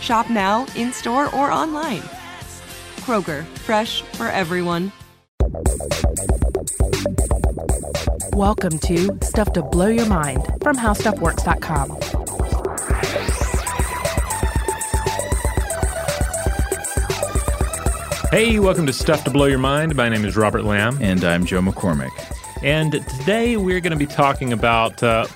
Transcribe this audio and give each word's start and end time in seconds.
Shop 0.00 0.30
now, 0.30 0.66
in 0.76 0.92
store, 0.92 1.34
or 1.34 1.50
online. 1.50 2.02
Kroger, 3.02 3.44
fresh 3.44 4.02
for 4.02 4.28
everyone. 4.28 4.92
Welcome 8.32 8.78
to 8.80 9.18
Stuff 9.22 9.52
to 9.54 9.62
Blow 9.62 9.86
Your 9.86 10.06
Mind 10.06 10.44
from 10.62 10.76
HowStuffWorks.com. 10.76 11.96
Hey, 18.30 18.58
welcome 18.58 18.86
to 18.86 18.92
Stuff 18.92 19.24
to 19.24 19.30
Blow 19.30 19.46
Your 19.46 19.58
Mind. 19.58 19.96
My 19.96 20.08
name 20.08 20.24
is 20.24 20.36
Robert 20.36 20.64
Lamb. 20.64 20.98
And 21.00 21.24
I'm 21.24 21.46
Joe 21.46 21.60
McCormick. 21.60 22.10
And 22.62 22.92
today 22.92 23.56
we're 23.56 23.80
going 23.80 23.92
to 23.92 23.98
be 23.98 24.06
talking 24.06 24.52
about 24.52 25.02
uh, 25.02 25.26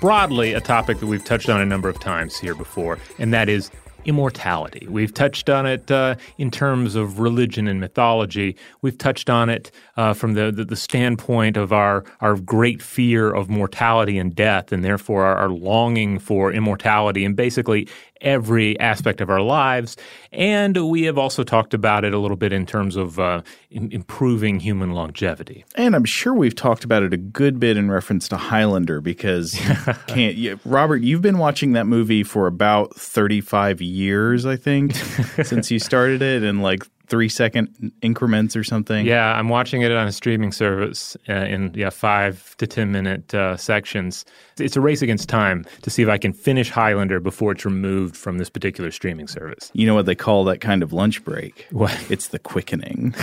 broadly 0.00 0.52
a 0.52 0.60
topic 0.60 0.98
that 0.98 1.06
we've 1.06 1.24
touched 1.24 1.48
on 1.48 1.60
a 1.60 1.64
number 1.64 1.88
of 1.88 1.98
times 1.98 2.38
here 2.38 2.54
before, 2.54 2.98
and 3.18 3.32
that 3.32 3.48
is 3.48 3.70
immortality. 4.04 4.86
We've 4.88 5.12
touched 5.12 5.48
on 5.48 5.66
it 5.66 5.90
uh, 5.90 6.16
in 6.38 6.50
terms 6.50 6.94
of 6.94 7.18
religion 7.18 7.68
and 7.68 7.80
mythology. 7.80 8.56
We've 8.82 8.98
touched 8.98 9.30
on 9.30 9.48
it 9.48 9.70
uh, 9.96 10.14
from 10.14 10.34
the, 10.34 10.50
the, 10.50 10.64
the 10.64 10.76
standpoint 10.76 11.56
of 11.56 11.72
our 11.72 12.04
our 12.20 12.36
great 12.36 12.82
fear 12.82 13.32
of 13.32 13.48
mortality 13.48 14.18
and 14.18 14.34
death, 14.34 14.72
and 14.72 14.84
therefore 14.84 15.24
our, 15.24 15.36
our 15.36 15.48
longing 15.48 16.18
for 16.18 16.52
immortality 16.52 17.24
and 17.24 17.36
basically 17.36 17.88
every 18.24 18.78
aspect 18.80 19.20
of 19.20 19.30
our 19.30 19.40
lives. 19.40 19.96
And 20.32 20.88
we 20.88 21.02
have 21.02 21.18
also 21.18 21.44
talked 21.44 21.74
about 21.74 22.04
it 22.04 22.12
a 22.12 22.18
little 22.18 22.36
bit 22.36 22.52
in 22.52 22.66
terms 22.66 22.96
of 22.96 23.20
uh, 23.20 23.42
in- 23.70 23.92
improving 23.92 24.58
human 24.58 24.92
longevity. 24.92 25.64
And 25.76 25.94
I'm 25.94 26.04
sure 26.04 26.34
we've 26.34 26.56
talked 26.56 26.82
about 26.82 27.02
it 27.02 27.12
a 27.12 27.18
good 27.18 27.60
bit 27.60 27.76
in 27.76 27.90
reference 27.90 28.28
to 28.28 28.36
Highlander 28.36 29.00
because 29.00 29.54
can't 30.08 30.34
you, 30.34 30.58
Robert, 30.64 31.02
you've 31.02 31.22
been 31.22 31.38
watching 31.38 31.72
that 31.72 31.86
movie 31.86 32.24
for 32.24 32.46
about 32.46 32.96
35 32.96 33.80
years, 33.80 34.46
I 34.46 34.56
think, 34.56 34.94
since 35.44 35.70
you 35.70 35.78
started 35.78 36.22
it, 36.22 36.42
and 36.42 36.62
like 36.62 36.84
three 37.08 37.28
second 37.28 37.92
increments 38.02 38.56
or 38.56 38.64
something. 38.64 39.06
Yeah, 39.06 39.34
I'm 39.34 39.48
watching 39.48 39.82
it 39.82 39.92
on 39.92 40.06
a 40.06 40.12
streaming 40.12 40.52
service 40.52 41.16
uh, 41.28 41.32
in 41.32 41.72
yeah 41.74 41.90
five 41.90 42.56
to 42.58 42.66
ten 42.66 42.92
minute 42.92 43.34
uh, 43.34 43.56
sections. 43.56 44.24
It's 44.58 44.76
a 44.76 44.80
race 44.80 45.02
against 45.02 45.28
time 45.28 45.64
to 45.82 45.90
see 45.90 46.02
if 46.02 46.08
I 46.08 46.18
can 46.18 46.32
finish 46.32 46.70
Highlander 46.70 47.20
before 47.20 47.52
it's 47.52 47.64
removed 47.64 48.16
from 48.16 48.38
this 48.38 48.48
particular 48.48 48.90
streaming 48.90 49.28
service. 49.28 49.70
You 49.74 49.86
know 49.86 49.94
what 49.94 50.06
they 50.06 50.14
call 50.14 50.44
that 50.44 50.60
kind 50.60 50.82
of 50.82 50.92
lunch 50.92 51.24
break? 51.24 51.66
What? 51.70 51.94
It's 52.14 52.28
the 52.28 52.38
quickening. 52.38 53.14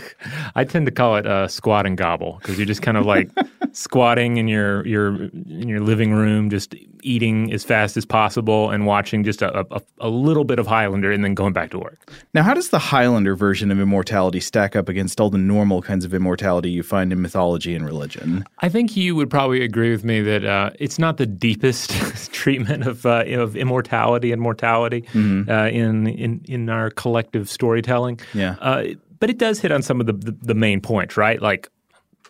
I 0.54 0.64
tend 0.64 0.86
to 0.86 0.92
call 0.92 1.16
it 1.16 1.26
uh, 1.26 1.48
squat 1.48 1.86
and 1.86 1.98
gobble 1.98 2.38
because 2.40 2.56
you're 2.56 2.66
just 2.66 2.80
kind 2.80 2.96
of 2.96 3.04
like 3.04 3.28
squatting 3.72 4.38
in 4.38 4.48
your 4.48 4.86
your 4.86 5.24
in 5.24 5.68
your 5.68 5.80
living 5.80 6.12
room, 6.12 6.48
just 6.48 6.74
eating 7.02 7.52
as 7.52 7.64
fast 7.64 7.96
as 7.96 8.04
possible 8.04 8.70
and 8.70 8.86
watching 8.86 9.24
just 9.24 9.42
a, 9.42 9.66
a, 9.70 9.82
a 10.00 10.08
little 10.08 10.44
bit 10.44 10.58
of 10.58 10.66
Highlander 10.66 11.12
and 11.12 11.22
then 11.22 11.34
going 11.34 11.52
back 11.52 11.70
to 11.70 11.78
work. 11.78 12.10
Now, 12.34 12.42
how 12.42 12.54
does 12.54 12.70
the 12.70 12.78
Highlander 12.78 13.27
version 13.34 13.70
of 13.70 13.80
immortality 13.80 14.40
stack 14.40 14.76
up 14.76 14.88
against 14.88 15.20
all 15.20 15.30
the 15.30 15.38
normal 15.38 15.82
kinds 15.82 16.04
of 16.04 16.14
immortality 16.14 16.70
you 16.70 16.82
find 16.82 17.12
in 17.12 17.20
mythology 17.20 17.74
and 17.74 17.84
religion? 17.84 18.44
I 18.60 18.68
think 18.68 18.96
you 18.96 19.14
would 19.16 19.30
probably 19.30 19.62
agree 19.62 19.90
with 19.90 20.04
me 20.04 20.20
that 20.22 20.44
uh, 20.44 20.70
it's 20.78 20.98
not 20.98 21.16
the 21.16 21.26
deepest 21.26 21.90
treatment 22.32 22.86
of 22.86 23.04
uh, 23.06 23.24
of 23.28 23.56
immortality 23.56 24.32
and 24.32 24.40
mortality 24.40 25.04
Mm-hmm. 25.12 25.50
uh, 25.50 25.66
in 25.68 26.06
in 26.06 26.40
in 26.48 26.68
our 26.68 26.90
collective 26.90 27.48
storytelling. 27.48 28.20
Yeah. 28.34 28.56
Uh, 28.60 28.84
but 29.20 29.30
it 29.30 29.38
does 29.38 29.60
hit 29.60 29.72
on 29.72 29.82
some 29.82 30.00
of 30.00 30.06
the, 30.06 30.12
the 30.12 30.32
the 30.32 30.54
main 30.54 30.80
points, 30.80 31.16
right? 31.16 31.40
Like, 31.40 31.68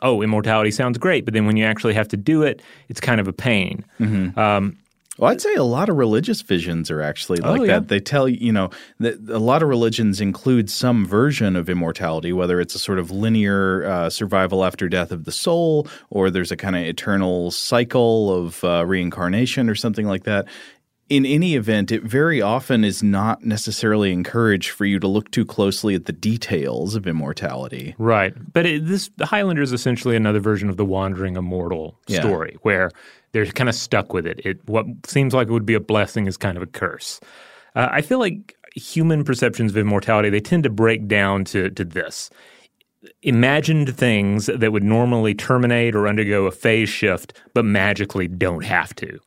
oh, 0.03 0.22
immortality 0.22 0.70
sounds 0.70 0.98
great, 0.98 1.25
but 1.25 1.34
then 1.34 1.47
when 1.47 1.56
you 1.56 1.64
actually 1.64 1.94
have 1.94 2.08
to 2.08 2.16
do 2.16 2.42
it, 2.42 2.62
it's 2.88 3.00
kind 3.00 3.20
of 3.20 3.28
a 3.28 3.32
pain. 3.32 3.84
Mm-hmm. 4.00 4.38
Um, 4.38 4.76
Well, 5.19 5.31
I'd 5.31 5.41
say 5.41 5.55
a 5.55 5.65
lot 5.65 5.89
of 5.89 5.97
religious 5.97 6.43
visions 6.43 6.91
are 6.91 7.03
actually 7.03 7.41
like 7.41 7.61
Oh, 7.61 7.65
yeah. 7.65 7.75
that. 7.81 7.89
They 7.89 8.01
tell 8.01 8.29
you, 8.29 8.39
you 8.41 8.53
know, 8.53 8.71
that 9.01 9.19
a 9.29 9.39
lot 9.39 9.62
of 9.62 9.69
religions 9.69 10.21
include 10.21 10.71
some 10.71 11.05
version 11.06 11.56
of 11.56 11.69
immortality, 11.69 12.33
whether 12.33 12.61
it's 12.61 12.75
a 12.75 12.79
sort 12.79 12.99
of 12.99 13.11
linear 13.11 13.84
uh, 13.84 14.11
survival 14.11 14.65
after 14.65 14.89
death 14.89 15.11
of 15.11 15.25
the 15.25 15.33
soul, 15.33 15.89
or 16.11 16.31
there's 16.31 16.53
a 16.53 16.56
kind 16.56 16.76
of 16.76 16.82
eternal 16.82 17.50
cycle 17.50 18.32
of 18.32 18.62
uh, 18.65 18.85
reincarnation 18.87 19.69
or 19.69 19.75
something 19.75 20.06
like 20.06 20.25
that. 20.25 20.47
In 21.09 21.25
any 21.25 21.55
event, 21.55 21.91
it 21.91 22.03
very 22.03 22.43
often 22.43 22.85
is 22.85 23.03
not 23.03 23.43
necessarily 23.43 24.12
encouraged 24.12 24.69
for 24.69 24.85
you 24.85 24.99
to 25.00 25.09
look 25.09 25.31
too 25.31 25.47
closely 25.47 25.94
at 25.94 26.05
the 26.05 26.12
details 26.12 26.94
of 26.94 27.06
immortality. 27.06 27.94
Right. 27.97 28.35
But 28.53 28.67
it, 28.67 28.87
this 28.87 29.11
the 29.17 29.25
Highlander 29.25 29.62
is 29.62 29.73
essentially 29.73 30.17
another 30.17 30.38
version 30.38 30.69
of 30.69 30.76
the 30.76 30.85
wandering 30.85 31.37
immortal 31.37 31.99
Yeah. 32.09 32.21
story 32.21 32.59
where 32.61 32.91
they're 33.32 33.46
kind 33.46 33.69
of 33.69 33.75
stuck 33.75 34.12
with 34.12 34.26
it. 34.26 34.40
It 34.44 34.66
what 34.69 34.86
seems 35.06 35.34
like 35.34 35.48
it 35.48 35.52
would 35.52 35.66
be 35.66 35.75
a 35.75 35.80
blessing 35.80 36.26
is 36.26 36.36
kind 36.36 36.56
of 36.56 36.62
a 36.62 36.66
curse. 36.66 37.20
Uh, 37.75 37.88
I 37.90 38.02
feel 38.02 38.19
like 38.19 38.56
human 38.75 39.25
perceptions 39.25 39.72
of 39.72 39.76
immortality 39.76 40.30
they 40.30 40.40
tend 40.40 40.62
to 40.64 40.70
break 40.70 41.08
down 41.08 41.44
to 41.44 41.70
to 41.70 41.84
this. 41.84 42.30
Imagined 43.22 43.96
things 43.96 44.46
that 44.46 44.72
would 44.72 44.82
normally 44.82 45.34
terminate 45.34 45.94
or 45.94 46.08
undergo 46.08 46.46
a 46.46 46.50
phase 46.50 46.88
shift, 46.88 47.32
but 47.54 47.64
magically 47.64 48.26
don't 48.26 48.64
have 48.64 48.94
to. 48.96 49.20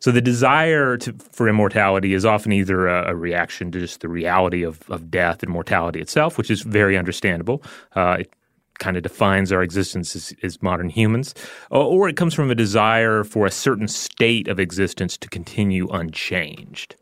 So 0.00 0.10
the 0.10 0.20
desire 0.20 0.98
to, 0.98 1.14
for 1.32 1.48
immortality 1.48 2.12
is 2.12 2.26
often 2.26 2.52
either 2.52 2.86
a, 2.86 3.12
a 3.12 3.16
reaction 3.16 3.72
to 3.72 3.80
just 3.80 4.02
the 4.02 4.08
reality 4.10 4.62
of, 4.62 4.82
of 4.90 5.10
death 5.10 5.42
and 5.42 5.50
mortality 5.50 5.98
itself, 5.98 6.36
which 6.36 6.50
is 6.50 6.60
very 6.60 6.98
understandable. 6.98 7.62
Uh, 7.96 8.18
it 8.20 8.30
kind 8.78 8.96
of 8.96 9.02
defines 9.02 9.52
our 9.52 9.62
existence 9.62 10.16
as, 10.16 10.34
as 10.42 10.62
modern 10.62 10.88
humans, 10.88 11.34
or, 11.70 11.84
or 11.84 12.08
it 12.08 12.16
comes 12.16 12.34
from 12.34 12.50
a 12.50 12.54
desire 12.54 13.24
for 13.24 13.46
a 13.46 13.50
certain 13.50 13.88
state 13.88 14.48
of 14.48 14.58
existence 14.58 15.16
to 15.18 15.28
continue 15.28 15.88
unchanged. 15.88 16.96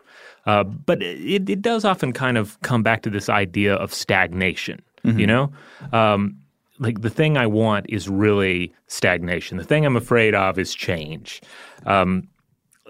Uh, 0.46 0.64
but 0.64 1.02
it, 1.02 1.48
it 1.48 1.62
does 1.62 1.84
often 1.84 2.12
kind 2.12 2.36
of 2.36 2.60
come 2.62 2.82
back 2.82 3.02
to 3.02 3.10
this 3.10 3.28
idea 3.28 3.74
of 3.74 3.94
stagnation. 3.94 4.82
Mm-hmm. 5.04 5.18
You 5.18 5.26
know, 5.26 5.52
um, 5.92 6.36
like 6.78 7.00
the 7.00 7.10
thing 7.10 7.36
I 7.36 7.46
want 7.46 7.86
is 7.88 8.08
really 8.08 8.72
stagnation. 8.88 9.56
The 9.58 9.64
thing 9.64 9.86
I'm 9.86 9.96
afraid 9.96 10.34
of 10.34 10.58
is 10.58 10.74
change. 10.74 11.40
Um, 11.86 12.28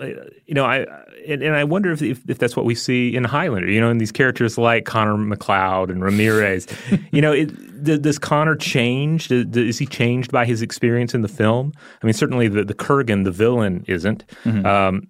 you 0.00 0.54
know, 0.54 0.64
I 0.64 0.86
and, 1.26 1.42
and 1.42 1.54
I 1.54 1.64
wonder 1.64 1.92
if, 1.92 2.00
if, 2.02 2.28
if 2.28 2.38
that's 2.38 2.56
what 2.56 2.64
we 2.64 2.74
see 2.74 3.14
in 3.14 3.24
Highlander. 3.24 3.70
You 3.70 3.80
know, 3.80 3.90
in 3.90 3.98
these 3.98 4.12
characters 4.12 4.56
like 4.56 4.84
Connor 4.84 5.16
MacLeod 5.16 5.90
and 5.90 6.02
Ramirez. 6.02 6.66
you 7.12 7.20
know, 7.20 7.32
it, 7.32 7.84
does, 7.84 7.98
does 7.98 8.18
Connor 8.18 8.56
change? 8.56 9.28
Does, 9.28 9.46
is 9.56 9.78
he 9.78 9.86
changed 9.86 10.32
by 10.32 10.46
his 10.46 10.62
experience 10.62 11.14
in 11.14 11.22
the 11.22 11.28
film? 11.28 11.72
I 12.02 12.06
mean, 12.06 12.14
certainly 12.14 12.48
the 12.48 12.64
the 12.64 12.74
Kurgan, 12.74 13.24
the 13.24 13.30
villain, 13.30 13.84
isn't. 13.86 14.24
Mm-hmm. 14.44 14.66
Um, 14.66 15.08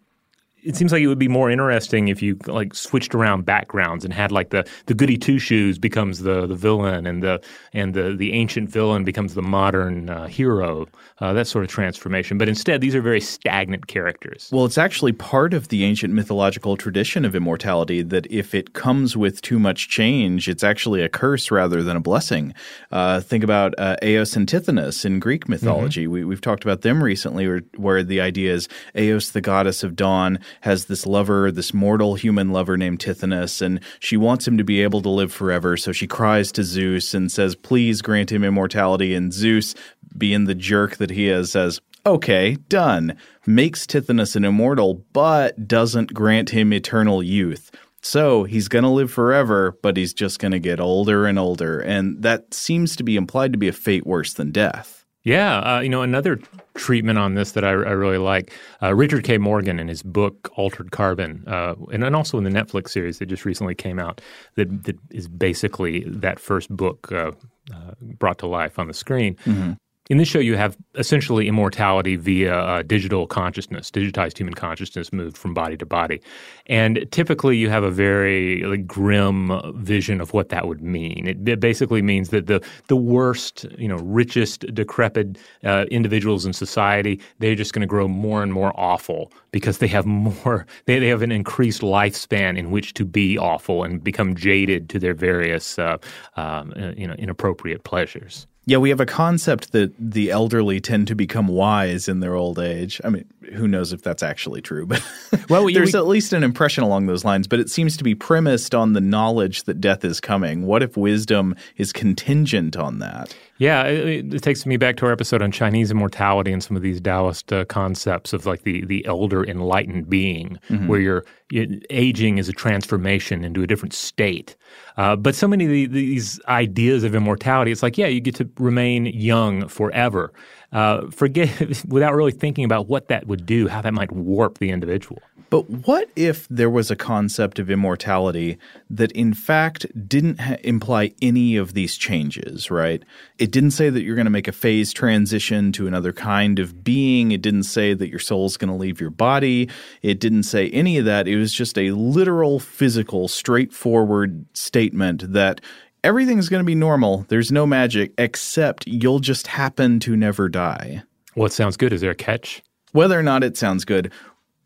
it 0.63 0.77
seems 0.77 0.93
like 0.93 1.03
it 1.03 1.09
would 1.09 1.19
be 1.19 1.29
more 1.29 1.51
interesting 1.51 2.09
if 2.09 2.23
you 2.23 2.37
like 2.47 2.75
switched 2.75 3.15
around 3.15 3.45
backgrounds 3.45 4.05
and 4.05 4.15
had 4.15 4.33
like 4.33 4.51
the 4.51 4.67
the 4.87 4.95
goody 4.95 5.17
two 5.17 5.39
shoes 5.39 5.79
becomes 5.79 6.21
the 6.21 6.47
the 6.47 6.55
villain 6.55 7.07
and 7.07 7.23
the 7.23 7.41
and 7.73 7.95
the 7.95 8.15
the 8.17 8.33
ancient 8.33 8.71
villain 8.71 9.05
becomes 9.05 9.35
the 9.35 9.43
modern 9.43 10.09
uh, 10.09 10.27
hero. 10.27 10.87
Uh, 11.19 11.33
that 11.33 11.47
sort 11.47 11.65
of 11.65 11.71
transformation. 11.71 12.37
But 12.37 12.49
instead, 12.49 12.81
these 12.81 12.97
are 12.97 13.01
very 13.01 13.21
stagnant 13.21 13.87
characters. 13.87 14.49
Well, 14.51 14.65
it's 14.65 14.77
actually 14.77 15.13
part 15.13 15.55
of 15.55 15.69
the 15.69 15.85
ancient 15.85 16.13
mythological 16.13 16.77
tradition 16.77 17.25
of 17.25 17.37
immortality 17.37 18.03
that 18.03 18.27
if 18.29 18.57
it 18.57 18.73
comes 18.73 19.17
with 19.17 19.41
too 19.41 19.61
much 19.61 19.89
change, 19.89 20.49
it's 20.49 20.65
actually 20.65 21.01
a 21.01 21.09
curse 21.09 21.53
rather 21.53 21.81
than 21.81 21.97
a 21.97 22.01
blessing. 22.01 22.55
Uh, 22.91 23.21
think 23.21 23.45
about 23.45 23.73
uh, 23.79 23.95
Eos 24.03 24.35
and 24.35 24.49
Tithonus 24.49 25.05
in 25.05 25.21
Greek 25.21 25.49
mythology. 25.49 26.05
Mm-hmm. 26.05 26.13
We, 26.13 26.25
we've 26.25 26.41
talked 26.41 26.65
about 26.65 26.81
them 26.81 27.01
recently, 27.01 27.47
where, 27.47 27.63
where 27.77 28.03
the 28.03 28.21
idea 28.21 28.53
is 28.53 28.69
Eos, 28.99 29.31
the 29.31 29.41
goddess 29.41 29.85
of 29.85 29.95
dawn, 29.95 30.41
has 30.63 30.87
this 30.87 31.07
lover, 31.07 31.51
this 31.51 31.75
mortal 31.75 32.15
human 32.15 32.51
lover 32.53 32.77
named 32.77 32.99
Tithonus, 33.01 33.63
and 33.63 33.81
she 33.99 34.17
wants 34.17 34.47
him 34.47 34.59
to 34.59 34.65
be 34.65 34.83
able 34.83 35.03
to 35.03 35.09
live 35.09 35.33
forever. 35.33 35.77
So 35.77 35.93
she 35.93 36.07
cries 36.07 36.53
to 36.53 36.63
Zeus 36.63 37.15
and 37.15 37.31
says, 37.31 37.55
Please 37.55 38.03
grant 38.03 38.31
him 38.31 38.45
immortality. 38.45 39.15
And 39.15 39.33
Zeus, 39.33 39.75
being 40.17 40.45
the 40.45 40.55
jerk 40.55 40.97
that 40.97 41.11
he 41.11 41.29
is, 41.29 41.53
says, 41.53 41.81
Okay, 42.05 42.57
done. 42.69 43.17
Makes 43.47 43.87
Tithonus 43.87 44.37
an 44.37 44.45
immortal, 44.45 45.05
but 45.13 45.69
doesn't 45.69 46.13
grant 46.15 46.51
him 46.51 46.73
eternal 46.73 47.23
youth. 47.23 47.71
So 48.03 48.43
he's 48.43 48.67
going 48.67 48.83
to 48.83 48.91
live 48.91 49.13
forever, 49.13 49.79
but 49.81 49.97
he's 49.97 50.13
just 50.13 50.41
going 50.41 50.51
to 50.51 50.59
get 50.59 50.81
older 50.81 51.27
and 51.27 51.39
older. 51.39 51.79
And 51.79 52.21
that 52.23 52.53
seems 52.53 52.97
to 52.97 53.05
be 53.05 53.17
implied 53.17 53.53
to 53.53 53.59
be 53.59 53.69
a 53.69 53.73
fate 53.73 54.05
worse 54.05 54.35
than 54.35 54.51
death. 54.51 55.05
Yeah, 55.23 55.59
uh, 55.59 55.81
you 55.81 55.89
know 55.89 56.03
another 56.03 56.41
treatment 56.75 57.19
on 57.19 57.35
this 57.35 57.53
that 57.53 57.65
I, 57.65 57.71
I 57.71 57.93
really 57.93 58.19
like. 58.19 58.53
Uh, 58.83 58.95
Richard 58.95 59.25
K. 59.25 59.39
Morgan 59.39 59.79
in 59.79 59.89
his 59.89 60.03
book 60.03 60.51
Altered 60.57 60.91
Carbon, 60.91 61.45
uh, 61.47 61.75
and, 61.93 62.05
and 62.05 62.17
also 62.17 62.39
in 62.39 62.45
the 62.45 62.51
Netflix 62.51 62.91
series 62.91 63.19
that 63.19 63.27
just 63.27 63.45
recently 63.45 63.75
came 63.75 63.99
out, 63.99 64.21
that 64.57 64.85
that 64.85 64.99
is 65.11 65.29
basically 65.29 66.05
that 66.07 66.39
first 66.39 66.75
book 66.75 67.11
uh, 67.13 67.33
uh, 67.73 67.93
brought 68.01 68.39
to 68.39 68.47
life 68.47 68.79
on 68.79 68.89
the 68.89 68.95
screen. 68.95 69.35
Mm-hmm. 69.45 69.73
In 70.11 70.19
this 70.19 70.27
show, 70.27 70.41
you 70.41 70.57
have 70.57 70.77
essentially 70.97 71.47
immortality 71.47 72.17
via 72.17 72.55
uh, 72.55 72.83
digital 72.83 73.29
consciousness, 73.29 73.89
digitized 73.89 74.37
human 74.37 74.53
consciousness 74.53 75.13
moved 75.13 75.39
from 75.39 75.55
body 75.55 75.77
to 75.77 75.87
body. 75.87 76.21
And 76.67 77.07
typically, 77.13 77.57
you 77.57 77.71
have 77.71 77.85
a 77.85 77.91
very 77.91 78.65
like, 78.65 78.85
grim 78.85 79.53
vision 79.77 80.21
of 80.21 80.33
what 80.33 80.49
that 80.49 80.67
would 80.67 80.83
mean. 80.83 81.29
It, 81.29 81.49
it 81.49 81.61
basically 81.61 82.03
means 82.03 82.31
that 82.31 82.49
the, 82.49 82.61
the 82.89 82.97
worst, 82.97 83.65
you 83.79 83.87
know, 83.87 83.97
richest, 83.99 84.75
decrepit 84.75 85.39
uh, 85.63 85.85
individuals 85.89 86.45
in 86.45 86.53
society, 86.53 87.21
they're 87.39 87.55
just 87.55 87.73
going 87.73 87.83
to 87.83 87.87
grow 87.87 88.09
more 88.09 88.43
and 88.43 88.53
more 88.53 88.73
awful 88.75 89.33
because 89.53 89.79
they 89.79 89.87
have 89.87 90.05
more, 90.05 90.67
they, 90.87 90.99
they 90.99 91.09
have 91.09 91.23
an 91.23 91.31
increased 91.31 91.81
lifespan 91.81 92.59
in 92.59 92.73
which 92.73 92.93
to 92.95 93.05
be 93.05 93.39
awful 93.39 93.85
and 93.85 94.03
become 94.03 94.35
jaded 94.35 94.89
to 94.89 94.99
their 94.99 95.15
various, 95.15 95.79
uh, 95.79 95.97
um, 96.35 96.73
uh, 96.77 96.91
you 96.97 97.07
know, 97.07 97.15
inappropriate 97.15 97.85
pleasures. 97.85 98.49
Yeah, 98.65 98.77
we 98.77 98.91
have 98.91 99.01
a 99.01 99.07
concept 99.07 99.73
that 99.73 99.93
the 99.99 100.31
elderly 100.31 100.81
tend 100.81 101.09
to 101.09 101.17
become 101.17 101.49
wise 101.49 102.07
in 102.07 102.21
their 102.21 102.37
old 102.37 102.61
age. 102.61 103.01
I 103.05 103.09
mean, 103.09 103.25
who 103.55 103.67
knows 103.67 103.93
if 103.93 104.03
that's 104.03 104.23
actually 104.23 104.63
true, 104.63 104.87
but 104.87 105.03
well, 105.49 105.67
there's 105.67 105.95
we, 105.95 105.99
at 105.99 106.07
least 106.07 106.33
an 106.33 106.45
impression 106.45 106.85
along 106.85 107.07
those 107.07 107.25
lines. 107.25 107.49
But 107.49 107.59
it 107.59 107.71
seems 107.71 107.97
to 107.97 108.05
be 108.05 108.15
premised 108.15 108.73
on 108.73 108.93
the 108.93 109.01
knowledge 109.01 109.65
that 109.65 109.81
death 109.81 110.05
is 110.05 110.21
coming. 110.21 110.65
What 110.65 110.83
if 110.83 110.97
wisdom 110.97 111.57
is 111.77 111.93
contingent 111.93 112.77
on 112.77 113.01
that? 113.01 113.35
Yeah, 113.63 113.85
it, 113.85 114.35
it, 114.35 114.43
takes 114.43 114.67
me 114.67 114.77
back 114.77 114.97
to 114.97 115.07
our 115.07 115.13
episode 115.13 115.41
on 115.41 115.53
Chinese 115.53 115.93
immortality 115.93 116.53
and 116.53 116.61
some 116.61 116.77
of 116.77 116.83
these 116.83 117.01
Taoist 117.01 117.53
uh, 117.53 117.65
concepts 117.67 118.33
of 118.33 118.45
like 118.45 118.65
the 118.65 118.85
the 118.85 119.07
elder 119.07 119.45
enlightened 119.45 120.11
being, 120.11 120.59
mm-hmm. 120.69 120.89
where 120.89 120.99
you're, 120.99 121.25
you're, 121.49 121.67
aging 121.89 122.39
is 122.39 122.49
a 122.49 122.53
transformation 122.53 123.45
into 123.45 123.63
a 123.63 123.69
different 123.69 123.95
state. 123.95 124.57
Uh, 124.97 125.15
but 125.15 125.37
so 125.37 125.47
many 125.47 125.67
of 125.67 125.71
the, 125.71 125.87
these 125.87 126.41
ideas 126.49 127.05
of 127.05 127.15
immortality, 127.15 127.71
it's 127.71 127.85
like, 127.85 127.97
yeah, 127.97 128.09
you 128.09 128.21
get 128.21 128.35
to 128.35 128.51
remain 128.59 129.07
young 129.07 129.69
forever. 129.69 130.33
Uh, 130.73 131.09
forget 131.13 131.85
without 131.87 132.15
really 132.15 132.33
thinking 132.33 132.65
about 132.65 132.89
what 132.89 133.07
that 133.07 133.29
would 133.29 133.47
do, 133.47 133.69
how 133.69 133.81
that 133.81 133.95
might 133.95 134.11
warp 134.11 134.59
the 134.59 134.71
individual. 134.71 135.23
But 135.53 135.69
what 135.69 136.09
if 136.17 136.49
there 136.49 136.71
was 136.71 136.91
a 136.91 136.97
concept 136.97 137.59
of 137.59 137.69
immortality 137.69 138.57
that, 138.89 139.13
in 139.13 139.35
fact, 139.35 139.85
didn't 140.09 140.41
ha- 140.41 140.57
imply 140.65 141.13
any 141.21 141.57
of 141.57 141.75
these 141.75 141.99
changes, 141.99 142.71
right? 142.71 143.03
It 143.37 143.51
didn't 143.51 143.73
say 143.73 143.91
that 143.91 144.01
you're 144.03 144.15
going 144.15 144.25
to 144.25 144.31
make 144.31 144.49
a 144.49 144.53
phase 144.53 144.95
transition 144.95 145.71
to 145.73 145.87
another 145.87 146.15
kind 146.15 146.59
of 146.59 146.83
being. 146.83 147.33
It 147.33 147.43
didn't 147.43 147.65
say 147.65 147.93
that 147.93 148.09
your 148.09 148.19
soul's 148.19 148.57
going 148.57 148.71
to 148.71 148.75
leave 148.75 148.99
your 148.99 149.11
body. 149.11 149.69
It 150.01 150.21
didn't 150.21 150.45
say 150.45 150.71
any 150.71 150.97
of 150.97 151.05
that. 151.05 151.29
It 151.29 151.37
was 151.37 151.53
just 151.53 151.77
a 151.77 151.91
literal, 151.91 152.59
physical, 152.59 153.29
straightforward 153.29 154.47
statement 154.57 155.35
that 155.35 155.61
everything's 156.03 156.49
going 156.49 156.63
to 156.63 156.65
be 156.65 156.75
normal. 156.75 157.27
There's 157.29 157.53
no 157.53 157.67
magic, 157.67 158.15
except 158.17 158.87
you'll 158.87 159.21
just 159.21 159.49
happen 159.49 160.01
to 160.01 160.17
never 160.17 160.49
die. 160.49 161.03
Well, 161.37 161.45
it 161.45 161.53
sounds 161.53 161.77
good. 161.77 161.93
Is 161.93 162.01
there 162.01 162.11
a 162.11 162.15
catch? 162.15 162.63
Whether 162.93 163.19
or 163.19 163.23
not 163.23 163.43
it 163.43 163.57
sounds 163.57 163.85
good, 163.87 164.13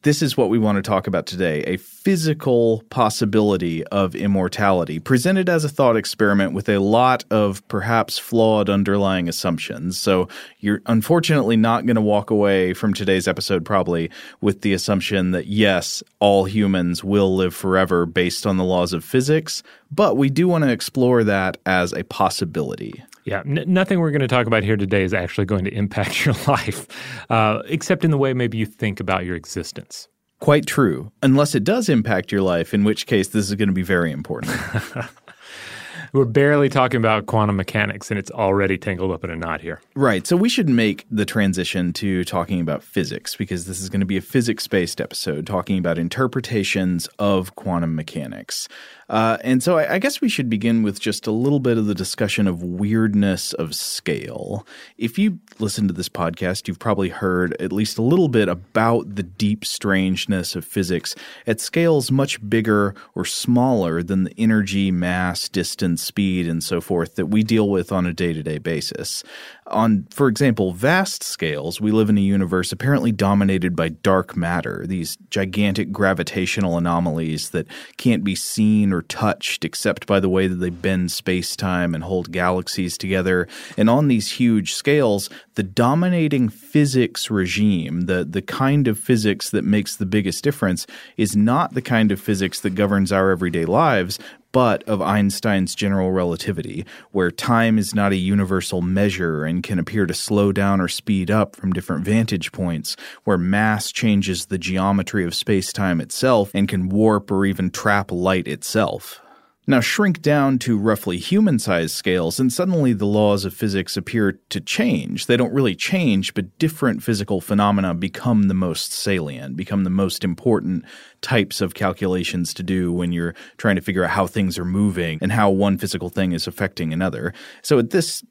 this 0.06 0.22
is 0.22 0.36
what 0.36 0.50
we 0.50 0.56
want 0.56 0.76
to 0.76 0.82
talk 0.82 1.08
about 1.08 1.26
today 1.26 1.64
a 1.64 1.76
physical 1.78 2.84
possibility 2.90 3.82
of 3.88 4.14
immortality, 4.14 5.00
presented 5.00 5.48
as 5.48 5.64
a 5.64 5.68
thought 5.68 5.96
experiment 5.96 6.52
with 6.52 6.68
a 6.68 6.78
lot 6.78 7.24
of 7.28 7.66
perhaps 7.66 8.16
flawed 8.16 8.70
underlying 8.70 9.28
assumptions. 9.28 9.98
So, 9.98 10.28
you're 10.60 10.80
unfortunately 10.86 11.56
not 11.56 11.86
going 11.86 11.96
to 11.96 12.00
walk 12.00 12.30
away 12.30 12.72
from 12.72 12.94
today's 12.94 13.26
episode 13.26 13.64
probably 13.64 14.08
with 14.40 14.60
the 14.60 14.74
assumption 14.74 15.32
that 15.32 15.48
yes, 15.48 16.04
all 16.20 16.44
humans 16.44 17.02
will 17.02 17.34
live 17.34 17.52
forever 17.52 18.06
based 18.06 18.46
on 18.46 18.58
the 18.58 18.64
laws 18.64 18.92
of 18.92 19.02
physics, 19.02 19.64
but 19.90 20.16
we 20.16 20.30
do 20.30 20.46
want 20.46 20.62
to 20.62 20.70
explore 20.70 21.24
that 21.24 21.56
as 21.66 21.92
a 21.92 22.04
possibility. 22.04 23.02
Yeah, 23.26 23.40
n- 23.40 23.64
nothing 23.66 23.98
we're 23.98 24.12
going 24.12 24.20
to 24.20 24.28
talk 24.28 24.46
about 24.46 24.62
here 24.62 24.76
today 24.76 25.02
is 25.02 25.12
actually 25.12 25.46
going 25.46 25.64
to 25.64 25.74
impact 25.74 26.24
your 26.24 26.34
life, 26.46 26.86
uh, 27.28 27.60
except 27.66 28.04
in 28.04 28.10
the 28.10 28.18
way 28.18 28.32
maybe 28.32 28.56
you 28.56 28.66
think 28.66 29.00
about 29.00 29.24
your 29.24 29.36
existence. 29.36 30.08
Quite 30.38 30.66
true. 30.66 31.10
Unless 31.22 31.54
it 31.54 31.64
does 31.64 31.88
impact 31.88 32.30
your 32.30 32.42
life, 32.42 32.72
in 32.72 32.84
which 32.84 33.06
case 33.06 33.28
this 33.28 33.48
is 33.48 33.54
going 33.54 33.68
to 33.68 33.74
be 33.74 33.82
very 33.82 34.12
important. 34.12 34.56
We're 36.12 36.24
barely 36.24 36.68
talking 36.68 36.98
about 36.98 37.26
quantum 37.26 37.56
mechanics, 37.56 38.10
and 38.10 38.18
it's 38.18 38.30
already 38.30 38.78
tangled 38.78 39.10
up 39.10 39.24
in 39.24 39.30
a 39.30 39.36
knot 39.36 39.60
here. 39.60 39.80
Right. 39.94 40.26
So 40.26 40.36
we 40.36 40.48
should 40.48 40.68
make 40.68 41.04
the 41.10 41.24
transition 41.24 41.92
to 41.94 42.24
talking 42.24 42.60
about 42.60 42.82
physics 42.82 43.34
because 43.34 43.66
this 43.66 43.80
is 43.80 43.88
going 43.88 44.00
to 44.00 44.06
be 44.06 44.16
a 44.16 44.22
physics 44.22 44.66
based 44.68 45.00
episode 45.00 45.46
talking 45.46 45.78
about 45.78 45.98
interpretations 45.98 47.08
of 47.18 47.56
quantum 47.56 47.94
mechanics. 47.94 48.68
Uh, 49.08 49.36
and 49.42 49.62
so 49.62 49.78
I, 49.78 49.94
I, 49.94 49.98
guess 50.00 50.20
we 50.20 50.28
should 50.28 50.50
begin 50.50 50.82
with 50.82 50.98
just 50.98 51.28
a 51.28 51.30
little 51.30 51.60
bit 51.60 51.78
of 51.78 51.86
the 51.86 51.94
discussion 51.94 52.48
of 52.48 52.62
weirdness 52.62 53.52
of 53.52 53.72
scale. 53.72 54.66
If 54.98 55.16
you 55.16 55.38
listen 55.60 55.86
to 55.86 55.94
this 55.94 56.08
podcast, 56.08 56.66
you've 56.66 56.80
probably 56.80 57.10
heard 57.10 57.54
at 57.60 57.72
least 57.72 57.98
a 57.98 58.02
little 58.02 58.26
bit 58.26 58.48
about 58.48 59.14
the 59.14 59.22
deep 59.22 59.64
strangeness 59.64 60.56
of 60.56 60.64
physics 60.64 61.14
at 61.46 61.60
scales 61.60 62.10
much 62.10 62.46
bigger 62.48 62.96
or 63.14 63.24
smaller 63.24 64.02
than 64.02 64.24
the 64.24 64.34
energy, 64.36 64.90
mass, 64.90 65.48
distance, 65.48 66.02
speed, 66.02 66.48
and 66.48 66.64
so 66.64 66.80
forth 66.80 67.14
that 67.14 67.26
we 67.26 67.44
deal 67.44 67.70
with 67.70 67.92
on 67.92 68.06
a 68.06 68.12
day 68.12 68.32
to 68.32 68.42
day 68.42 68.58
basis. 68.58 69.22
On, 69.68 70.06
for 70.10 70.28
example, 70.28 70.72
vast 70.72 71.24
scales, 71.24 71.80
we 71.80 71.90
live 71.90 72.08
in 72.08 72.16
a 72.16 72.20
universe 72.20 72.70
apparently 72.70 73.10
dominated 73.10 73.74
by 73.74 73.88
dark 73.88 74.36
matter, 74.36 74.84
these 74.86 75.16
gigantic 75.30 75.90
gravitational 75.90 76.78
anomalies 76.78 77.50
that 77.50 77.66
can't 77.96 78.22
be 78.22 78.36
seen 78.36 78.92
or 78.92 79.02
touched 79.02 79.64
except 79.64 80.06
by 80.06 80.20
the 80.20 80.28
way 80.28 80.46
that 80.46 80.56
they 80.56 80.70
bend 80.70 81.10
space 81.10 81.56
time 81.56 81.96
and 81.96 82.04
hold 82.04 82.30
galaxies 82.30 82.96
together. 82.96 83.48
And 83.76 83.90
on 83.90 84.06
these 84.06 84.30
huge 84.30 84.72
scales, 84.72 85.28
the 85.54 85.64
dominating 85.64 86.48
physics 86.48 87.28
regime, 87.28 88.02
the, 88.02 88.24
the 88.24 88.42
kind 88.42 88.86
of 88.86 89.00
physics 89.00 89.50
that 89.50 89.64
makes 89.64 89.96
the 89.96 90.06
biggest 90.06 90.44
difference, 90.44 90.86
is 91.16 91.34
not 91.34 91.74
the 91.74 91.82
kind 91.82 92.12
of 92.12 92.20
physics 92.20 92.60
that 92.60 92.76
governs 92.76 93.10
our 93.10 93.30
everyday 93.30 93.64
lives, 93.64 94.20
but 94.56 94.82
of 94.84 95.02
Einstein's 95.02 95.74
general 95.74 96.12
relativity, 96.12 96.86
where 97.10 97.30
time 97.30 97.78
is 97.78 97.94
not 97.94 98.12
a 98.12 98.16
universal 98.16 98.80
measure 98.80 99.44
and 99.44 99.62
can 99.62 99.78
appear 99.78 100.06
to 100.06 100.14
slow 100.14 100.50
down 100.50 100.80
or 100.80 100.88
speed 100.88 101.30
up 101.30 101.54
from 101.54 101.74
different 101.74 102.06
vantage 102.06 102.52
points, 102.52 102.96
where 103.24 103.36
mass 103.36 103.92
changes 103.92 104.46
the 104.46 104.56
geometry 104.56 105.26
of 105.26 105.34
space 105.34 105.74
time 105.74 106.00
itself 106.00 106.52
and 106.54 106.68
can 106.68 106.88
warp 106.88 107.30
or 107.30 107.44
even 107.44 107.68
trap 107.68 108.10
light 108.10 108.48
itself. 108.48 109.20
Now, 109.68 109.80
shrink 109.80 110.22
down 110.22 110.60
to 110.60 110.78
roughly 110.78 111.18
human 111.18 111.58
sized 111.58 111.94
scales, 111.94 112.38
and 112.38 112.52
suddenly 112.52 112.92
the 112.92 113.06
laws 113.06 113.44
of 113.44 113.52
physics 113.52 113.96
appear 113.96 114.38
to 114.50 114.60
change. 114.60 115.26
They 115.26 115.36
don't 115.36 115.52
really 115.52 115.74
change, 115.74 116.34
but 116.34 116.56
different 116.58 117.02
physical 117.02 117.40
phenomena 117.40 117.92
become 117.92 118.44
the 118.44 118.54
most 118.54 118.92
salient, 118.92 119.56
become 119.56 119.82
the 119.82 119.90
most 119.90 120.22
important 120.22 120.84
types 121.20 121.60
of 121.60 121.74
calculations 121.74 122.54
to 122.54 122.62
do 122.62 122.92
when 122.92 123.10
you're 123.10 123.34
trying 123.56 123.74
to 123.74 123.82
figure 123.82 124.04
out 124.04 124.10
how 124.10 124.28
things 124.28 124.56
are 124.56 124.64
moving 124.64 125.18
and 125.20 125.32
how 125.32 125.50
one 125.50 125.78
physical 125.78 126.10
thing 126.10 126.30
is 126.30 126.46
affecting 126.46 126.92
another. 126.92 127.34
So, 127.62 127.80
at 127.80 127.90
this 127.90 128.22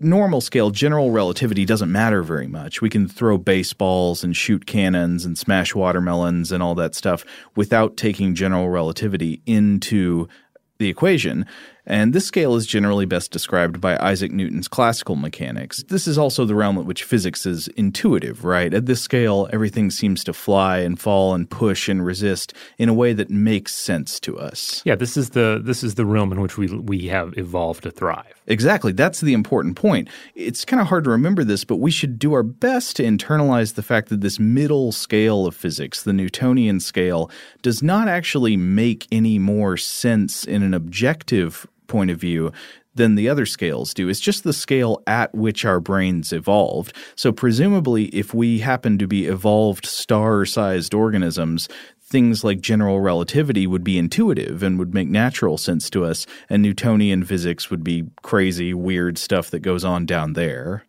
normal 0.00 0.40
scale, 0.40 0.70
general 0.70 1.10
relativity 1.10 1.64
doesn't 1.64 1.90
matter 1.90 2.22
very 2.22 2.46
much. 2.46 2.80
We 2.80 2.90
can 2.90 3.08
throw 3.08 3.38
baseballs 3.38 4.24
and 4.24 4.36
shoot 4.36 4.66
cannons 4.66 5.24
and 5.24 5.36
smash 5.36 5.74
watermelons 5.74 6.52
and 6.52 6.62
all 6.62 6.74
that 6.76 6.94
stuff 6.94 7.24
without 7.56 7.96
taking 7.96 8.34
general 8.34 8.68
relativity 8.68 9.42
into 9.46 10.28
the 10.78 10.88
equation. 10.88 11.46
And 11.86 12.14
this 12.14 12.26
scale 12.26 12.56
is 12.56 12.66
generally 12.66 13.04
best 13.04 13.30
described 13.30 13.80
by 13.80 13.98
Isaac 13.98 14.32
Newton's 14.32 14.68
classical 14.68 15.16
mechanics. 15.16 15.82
This 15.88 16.06
is 16.06 16.16
also 16.16 16.46
the 16.46 16.54
realm 16.54 16.78
at 16.78 16.86
which 16.86 17.04
physics 17.04 17.44
is 17.44 17.68
intuitive, 17.68 18.42
right? 18.44 18.72
At 18.72 18.86
this 18.86 19.02
scale, 19.02 19.48
everything 19.52 19.90
seems 19.90 20.24
to 20.24 20.32
fly 20.32 20.78
and 20.78 20.98
fall 20.98 21.34
and 21.34 21.48
push 21.48 21.88
and 21.88 22.04
resist 22.04 22.54
in 22.78 22.88
a 22.88 22.94
way 22.94 23.12
that 23.12 23.28
makes 23.28 23.74
sense 23.74 24.18
to 24.20 24.38
us. 24.38 24.80
Yeah, 24.86 24.94
this 24.94 25.16
is 25.16 25.30
the 25.30 25.60
this 25.62 25.84
is 25.84 25.96
the 25.96 26.06
realm 26.06 26.32
in 26.32 26.40
which 26.40 26.56
we 26.56 26.68
we 26.68 27.06
have 27.08 27.36
evolved 27.36 27.82
to 27.82 27.90
thrive. 27.90 28.40
Exactly. 28.46 28.92
That's 28.92 29.20
the 29.20 29.32
important 29.32 29.76
point. 29.76 30.08
It's 30.34 30.64
kind 30.64 30.80
of 30.80 30.88
hard 30.88 31.04
to 31.04 31.10
remember 31.10 31.44
this, 31.44 31.64
but 31.64 31.76
we 31.76 31.90
should 31.90 32.18
do 32.18 32.34
our 32.34 32.42
best 32.42 32.96
to 32.96 33.02
internalize 33.02 33.74
the 33.74 33.82
fact 33.82 34.10
that 34.10 34.20
this 34.20 34.38
middle 34.38 34.92
scale 34.92 35.46
of 35.46 35.56
physics, 35.56 36.02
the 36.02 36.12
Newtonian 36.12 36.80
scale, 36.80 37.30
does 37.62 37.82
not 37.82 38.06
actually 38.06 38.56
make 38.56 39.06
any 39.10 39.38
more 39.38 39.76
sense 39.76 40.44
in 40.44 40.62
an 40.62 40.74
objective 40.74 41.66
point 41.86 42.10
of 42.10 42.18
view 42.18 42.52
than 42.94 43.14
the 43.14 43.28
other 43.28 43.46
scales 43.46 43.92
do. 43.92 44.08
It's 44.08 44.20
just 44.20 44.44
the 44.44 44.52
scale 44.52 45.02
at 45.06 45.34
which 45.34 45.64
our 45.64 45.80
brains 45.80 46.32
evolved. 46.32 46.94
So, 47.16 47.32
presumably, 47.32 48.04
if 48.06 48.32
we 48.32 48.60
happen 48.60 48.98
to 48.98 49.06
be 49.06 49.26
evolved 49.26 49.86
star 49.86 50.44
sized 50.44 50.94
organisms, 50.94 51.68
things 52.06 52.44
like 52.44 52.60
general 52.60 53.00
relativity 53.00 53.66
would 53.66 53.82
be 53.84 53.98
intuitive 53.98 54.62
and 54.62 54.78
would 54.78 54.94
make 54.94 55.08
natural 55.08 55.58
sense 55.58 55.88
to 55.90 56.04
us, 56.04 56.26
and 56.48 56.62
Newtonian 56.62 57.24
physics 57.24 57.70
would 57.70 57.82
be 57.82 58.04
crazy, 58.22 58.74
weird 58.74 59.18
stuff 59.18 59.50
that 59.50 59.60
goes 59.60 59.84
on 59.84 60.06
down 60.06 60.34
there. 60.34 60.84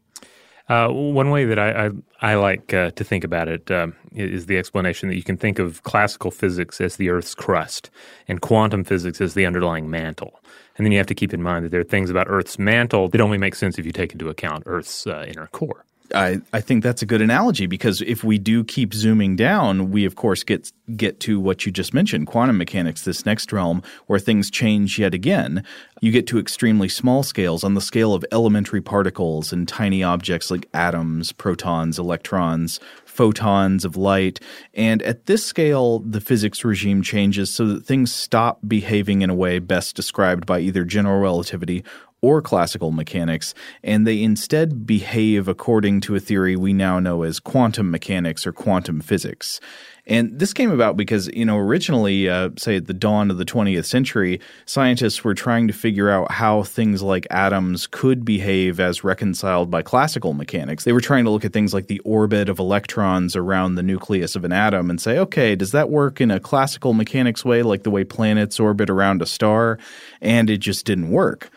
Uh, 0.68 0.88
one 0.90 1.30
way 1.30 1.46
that 1.46 1.60
I, 1.60 1.86
I, 1.86 1.90
I 2.22 2.36
like 2.36 2.74
uh, 2.74 2.90
to 2.92 3.04
think 3.04 3.24
about 3.24 3.48
it 3.48 3.70
uh, 3.70 3.88
is 4.14 4.48
the 4.48 4.58
explanation 4.58 5.10
that 5.10 5.16
you 5.16 5.24
can 5.24 5.38
think 5.38 5.60
of 5.60 5.84
classical 5.84 6.32
physics 6.32 6.82
as 6.82 6.96
the 6.96 7.10
Earth's 7.10 7.36
crust 7.36 7.92
and 8.28 8.42
quantum 8.42 8.84
physics 8.84 9.22
as 9.22 9.36
the 9.36 9.46
underlying 9.46 9.92
mantle. 9.92 10.40
And 10.76 10.86
then 10.86 10.92
you 10.92 10.98
have 10.98 11.08
to 11.08 11.16
keep 11.16 11.34
in 11.34 11.44
mind 11.44 11.66
that 11.66 11.70
there 11.70 11.82
are 11.82 11.86
things 11.86 12.10
about 12.10 12.28
Earth's 12.30 12.58
mantle 12.58 13.10
that 13.10 13.22
only 13.22 13.38
make 13.38 13.54
sense 13.54 13.78
if 13.78 13.86
you 13.86 13.92
take 13.92 14.12
into 14.14 14.30
account 14.30 14.64
Earth's 14.66 15.06
uh, 15.06 15.26
inner 15.28 15.48
core. 15.48 15.86
I, 16.14 16.42
I 16.54 16.62
think 16.62 16.84
that's 16.84 17.02
a 17.02 17.06
good 17.06 17.22
analogy 17.22 17.66
because 17.66 18.02
if 18.02 18.24
we 18.24 18.38
do 18.38 18.64
keep 18.64 18.94
zooming 18.94 19.36
down, 19.36 19.92
we 19.92 20.06
of 20.06 20.16
course 20.16 20.44
get 20.44 20.72
get 20.96 21.20
to 21.22 21.40
what 21.40 21.66
you 21.66 21.72
just 21.72 21.94
mentioned, 21.94 22.28
quantum 22.28 22.58
mechanics, 22.58 23.04
this 23.04 23.26
next 23.26 23.52
realm 23.52 23.82
where 24.06 24.20
things 24.20 24.52
change 24.52 25.00
yet 25.00 25.14
again. 25.14 25.64
You 26.02 26.12
get 26.12 26.28
to 26.28 26.40
extremely 26.40 26.90
small 26.90 27.24
scales 27.24 27.64
on 27.64 27.74
the 27.74 27.82
scale 27.82 28.14
of 28.14 28.24
elementary 28.32 28.82
particles 28.82 29.52
and 29.52 29.68
tiny 29.68 30.04
objects 30.04 30.52
like 30.52 30.70
atoms, 30.74 31.32
protons, 31.32 31.98
electrons, 31.98 32.80
photons 33.06 33.86
of 33.86 33.98
light. 33.98 34.40
And 34.74 35.02
at 35.04 35.26
this 35.26 35.44
scale, 35.44 36.00
the 36.00 36.22
physics 36.22 36.64
regime 36.64 37.02
changes 37.02 37.52
so 37.52 37.66
that 37.68 37.86
things 37.86 38.14
stop 38.14 38.60
behaving 38.68 39.22
in 39.22 39.30
a 39.30 39.36
way 39.36 39.60
best 39.60 39.96
described 39.96 40.46
by 40.46 40.60
either 40.60 40.84
general 40.84 41.20
relativity 41.20 41.84
or 42.26 42.42
classical 42.42 42.90
mechanics, 42.90 43.54
and 43.84 44.08
they 44.08 44.24
instead 44.24 44.88
behave 44.88 45.48
according 45.48 46.02
to 46.02 46.16
a 46.16 46.20
theory 46.20 46.56
we 46.56 46.74
now 46.74 47.00
know 47.00 47.22
as 47.22 47.40
quantum 47.40 47.92
mechanics 47.92 48.48
or 48.48 48.52
quantum 48.52 49.00
physics. 49.00 49.60
And 50.08 50.40
this 50.40 50.54
came 50.54 50.72
about 50.72 50.98
because, 50.98 51.28
you 51.34 51.46
know, 51.46 51.58
originally, 51.58 52.28
uh, 52.30 52.50
say 52.58 52.78
at 52.78 52.88
the 52.88 52.94
dawn 52.94 53.32
of 53.32 53.38
the 53.38 53.46
20th 53.46 53.86
century, 53.86 54.40
scientists 54.66 55.24
were 55.24 55.36
trying 55.36 55.68
to 55.68 55.74
figure 55.74 56.10
out 56.10 56.32
how 56.32 56.64
things 56.64 57.04
like 57.04 57.26
atoms 57.30 57.88
could 57.88 58.26
behave 58.26 58.80
as 58.80 59.04
reconciled 59.04 59.70
by 59.70 59.84
classical 59.84 60.34
mechanics. 60.34 60.84
They 60.84 60.94
were 60.94 61.02
trying 61.02 61.26
to 61.26 61.32
look 61.32 61.46
at 61.46 61.54
things 61.54 61.74
like 61.74 61.88
the 61.88 62.00
orbit 62.00 62.50
of 62.50 62.60
electrons 62.60 63.36
around 63.36 63.76
the 63.76 63.84
nucleus 63.84 64.36
of 64.36 64.46
an 64.46 64.52
atom 64.52 64.90
and 64.90 65.02
say, 65.02 65.18
okay, 65.20 65.56
does 65.56 65.72
that 65.72 65.90
work 65.90 66.22
in 66.22 66.30
a 66.32 66.40
classical 66.40 66.94
mechanics 66.94 67.46
way, 67.46 67.64
like 67.64 67.84
the 67.84 67.92
way 67.92 68.04
planets 68.04 68.60
orbit 68.60 68.90
around 68.90 69.22
a 69.22 69.26
star? 69.28 69.80
And 70.22 70.50
it 70.50 70.58
just 70.58 70.86
didn't 70.86 71.10
work 71.10 71.50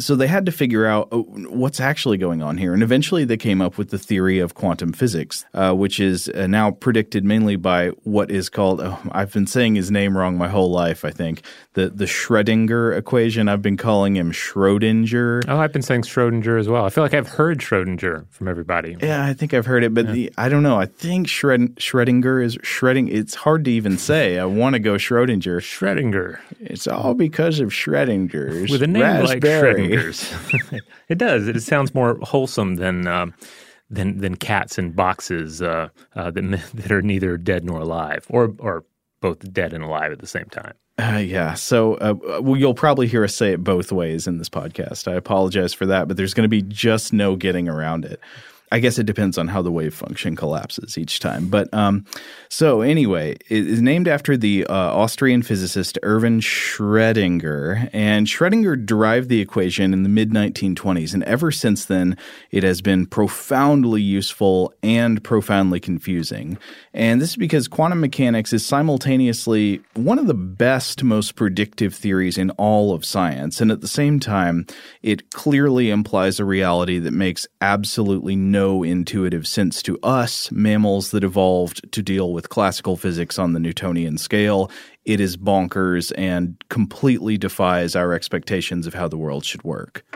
so 0.00 0.16
they 0.16 0.26
had 0.26 0.46
to 0.46 0.52
figure 0.52 0.86
out 0.86 1.08
oh, 1.12 1.22
what's 1.48 1.80
actually 1.80 2.18
going 2.18 2.42
on 2.42 2.58
here. 2.58 2.72
And 2.74 2.82
eventually 2.82 3.24
they 3.24 3.36
came 3.36 3.60
up 3.60 3.78
with 3.78 3.90
the 3.90 3.98
theory 3.98 4.38
of 4.38 4.54
quantum 4.54 4.92
physics, 4.92 5.44
uh, 5.54 5.72
which 5.72 6.00
is 6.00 6.28
uh, 6.30 6.46
now 6.46 6.70
predicted 6.70 7.24
mainly 7.24 7.56
by 7.56 7.88
what 8.04 8.30
is 8.30 8.48
called, 8.48 8.80
oh, 8.80 8.98
I've 9.12 9.32
been 9.32 9.46
saying 9.46 9.74
his 9.74 9.90
name 9.90 10.16
wrong 10.16 10.36
my 10.36 10.48
whole 10.48 10.70
life, 10.70 11.04
I 11.04 11.10
think, 11.10 11.42
the, 11.74 11.88
the 11.90 12.04
Schrödinger 12.04 12.96
equation. 12.96 13.48
I've 13.48 13.62
been 13.62 13.76
calling 13.76 14.16
him 14.16 14.32
Schrodinger. 14.32 15.44
Oh, 15.48 15.58
I've 15.58 15.72
been 15.72 15.82
saying 15.82 16.02
Schrodinger 16.02 16.58
as 16.58 16.68
well. 16.68 16.84
I 16.84 16.90
feel 16.90 17.04
like 17.04 17.14
I've 17.14 17.28
heard 17.28 17.58
Schrodinger 17.58 18.26
from 18.30 18.48
everybody. 18.48 18.96
Yeah, 19.00 19.24
I 19.24 19.34
think 19.34 19.54
I've 19.54 19.66
heard 19.66 19.84
it, 19.84 19.94
but 19.94 20.06
yeah. 20.06 20.12
the, 20.12 20.32
I 20.38 20.48
don't 20.48 20.62
know. 20.62 20.78
I 20.78 20.86
think 20.86 21.28
Shred, 21.28 21.76
Schrödinger 21.76 22.42
is 22.42 22.58
Shredding. 22.62 23.08
It's 23.08 23.34
hard 23.34 23.64
to 23.66 23.70
even 23.70 23.98
say. 23.98 24.38
I 24.38 24.44
want 24.44 24.74
to 24.74 24.78
go 24.78 24.94
Schrodinger. 24.94 25.58
Schrödinger. 25.60 26.38
It's 26.60 26.86
all 26.86 27.14
because 27.14 27.60
of 27.60 27.70
Schrodinger's. 27.70 28.70
With 28.70 28.82
a 28.82 28.86
name 28.86 29.02
raspberry. 29.02 29.82
like 29.82 29.85
Schrodinger's. 29.90 30.80
it 31.08 31.18
does. 31.18 31.48
It 31.48 31.62
sounds 31.62 31.94
more 31.94 32.18
wholesome 32.22 32.76
than. 32.76 33.06
Uh, 33.06 33.26
than, 33.88 34.18
than 34.18 34.34
cats 34.34 34.78
in 34.78 34.90
boxes 34.90 35.62
uh, 35.62 35.88
uh, 36.16 36.32
that, 36.32 36.70
that 36.74 36.90
are 36.90 37.02
neither 37.02 37.36
dead 37.36 37.64
nor 37.64 37.78
alive, 37.78 38.26
or 38.28 38.52
or 38.58 38.84
both 39.20 39.52
dead 39.52 39.72
and 39.72 39.84
alive 39.84 40.10
at 40.10 40.18
the 40.18 40.26
same 40.26 40.46
time. 40.46 40.74
Uh, 40.98 41.22
yeah. 41.24 41.54
So 41.54 41.94
uh, 41.94 42.14
well, 42.40 42.56
you'll 42.56 42.74
probably 42.74 43.06
hear 43.06 43.22
us 43.22 43.36
say 43.36 43.52
it 43.52 43.62
both 43.62 43.92
ways 43.92 44.26
in 44.26 44.38
this 44.38 44.48
podcast. 44.48 45.06
I 45.06 45.14
apologize 45.14 45.74
for 45.74 45.86
that, 45.86 46.08
but 46.08 46.16
there's 46.16 46.34
going 46.34 46.44
to 46.44 46.48
be 46.48 46.62
just 46.62 47.12
no 47.12 47.36
getting 47.36 47.68
around 47.68 48.04
it. 48.04 48.18
I 48.72 48.80
guess 48.80 48.98
it 48.98 49.06
depends 49.06 49.38
on 49.38 49.46
how 49.48 49.62
the 49.62 49.70
wave 49.70 49.94
function 49.94 50.34
collapses 50.34 50.98
each 50.98 51.20
time. 51.20 51.48
But 51.48 51.72
um, 51.72 52.04
so 52.48 52.80
anyway, 52.80 53.36
it 53.48 53.66
is 53.66 53.80
named 53.80 54.08
after 54.08 54.36
the 54.36 54.66
uh, 54.66 54.74
Austrian 54.74 55.42
physicist 55.42 55.98
Erwin 56.02 56.40
Schrödinger, 56.40 57.88
and 57.92 58.26
Schrödinger 58.26 58.84
derived 58.84 59.28
the 59.28 59.40
equation 59.40 59.92
in 59.92 60.02
the 60.02 60.08
mid 60.08 60.30
1920s, 60.30 61.14
and 61.14 61.22
ever 61.24 61.52
since 61.52 61.84
then, 61.84 62.16
it 62.50 62.64
has 62.64 62.80
been 62.80 63.06
profoundly 63.06 64.02
useful 64.02 64.72
and 64.82 65.22
profoundly 65.22 65.78
confusing. 65.78 66.58
And 66.92 67.20
this 67.20 67.30
is 67.30 67.36
because 67.36 67.68
quantum 67.68 68.00
mechanics 68.00 68.52
is 68.52 68.66
simultaneously 68.66 69.80
one 69.94 70.18
of 70.18 70.26
the 70.26 70.34
best, 70.34 71.04
most 71.04 71.36
predictive 71.36 71.94
theories 71.94 72.36
in 72.36 72.50
all 72.52 72.92
of 72.92 73.04
science, 73.04 73.60
and 73.60 73.70
at 73.70 73.80
the 73.80 73.88
same 73.88 74.18
time, 74.18 74.66
it 75.02 75.30
clearly 75.30 75.90
implies 75.90 76.40
a 76.40 76.44
reality 76.44 76.98
that 76.98 77.12
makes 77.12 77.46
absolutely 77.60 78.34
no 78.34 78.55
no 78.56 78.82
intuitive 78.82 79.46
sense 79.46 79.82
to 79.82 79.98
us, 80.02 80.50
mammals 80.50 81.10
that 81.10 81.22
evolved 81.22 81.92
to 81.92 82.02
deal 82.02 82.32
with 82.32 82.48
classical 82.48 82.96
physics 82.96 83.38
on 83.38 83.52
the 83.52 83.60
Newtonian 83.60 84.16
scale. 84.16 84.70
It 85.04 85.20
is 85.20 85.36
bonkers 85.36 86.10
and 86.16 86.56
completely 86.70 87.36
defies 87.36 87.94
our 87.94 88.14
expectations 88.14 88.86
of 88.86 88.94
how 88.94 89.08
the 89.08 89.18
world 89.18 89.44
should 89.44 89.62
work. 89.62 90.06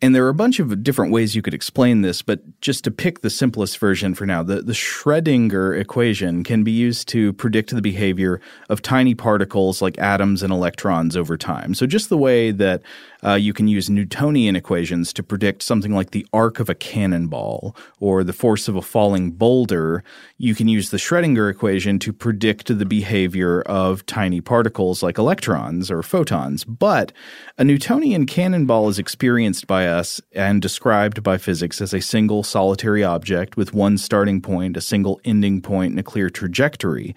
And 0.00 0.14
there 0.14 0.24
are 0.24 0.28
a 0.28 0.34
bunch 0.34 0.60
of 0.60 0.84
different 0.84 1.10
ways 1.10 1.34
you 1.34 1.42
could 1.42 1.54
explain 1.54 2.02
this, 2.02 2.22
but 2.22 2.60
just 2.60 2.84
to 2.84 2.90
pick 2.92 3.20
the 3.20 3.30
simplest 3.30 3.78
version 3.78 4.14
for 4.14 4.26
now, 4.26 4.44
the, 4.44 4.62
the 4.62 4.72
Schrödinger 4.72 5.76
equation 5.78 6.44
can 6.44 6.62
be 6.62 6.70
used 6.70 7.08
to 7.08 7.32
predict 7.32 7.74
the 7.74 7.82
behavior 7.82 8.40
of 8.68 8.80
tiny 8.80 9.16
particles 9.16 9.82
like 9.82 9.98
atoms 9.98 10.44
and 10.44 10.52
electrons 10.52 11.16
over 11.16 11.36
time. 11.36 11.74
So, 11.74 11.84
just 11.84 12.10
the 12.10 12.16
way 12.16 12.52
that 12.52 12.82
uh, 13.24 13.34
you 13.34 13.52
can 13.52 13.66
use 13.66 13.90
Newtonian 13.90 14.54
equations 14.54 15.12
to 15.14 15.24
predict 15.24 15.62
something 15.62 15.92
like 15.92 16.12
the 16.12 16.26
arc 16.32 16.60
of 16.60 16.68
a 16.68 16.74
cannonball 16.76 17.74
or 17.98 18.22
the 18.22 18.32
force 18.32 18.68
of 18.68 18.76
a 18.76 18.82
falling 18.82 19.32
boulder, 19.32 20.04
you 20.36 20.54
can 20.54 20.68
use 20.68 20.90
the 20.90 20.96
Schrödinger 20.96 21.50
equation 21.50 21.98
to 21.98 22.12
predict 22.12 22.78
the 22.78 22.86
behavior 22.86 23.62
of 23.62 24.06
tiny 24.06 24.40
particles 24.40 25.02
like 25.02 25.18
electrons 25.18 25.90
or 25.90 26.04
photons. 26.04 26.62
But 26.62 27.12
a 27.56 27.64
Newtonian 27.64 28.26
cannonball 28.26 28.88
is 28.88 29.00
experienced 29.00 29.66
by 29.66 29.87
us 29.88 30.20
and 30.32 30.62
described 30.62 31.22
by 31.22 31.38
physics 31.38 31.80
as 31.80 31.92
a 31.92 32.00
single 32.00 32.44
solitary 32.44 33.02
object 33.02 33.56
with 33.56 33.74
one 33.74 33.98
starting 33.98 34.40
point, 34.40 34.76
a 34.76 34.80
single 34.80 35.20
ending 35.24 35.60
point, 35.60 35.90
and 35.90 36.00
a 36.00 36.04
clear 36.04 36.30
trajectory. 36.30 37.14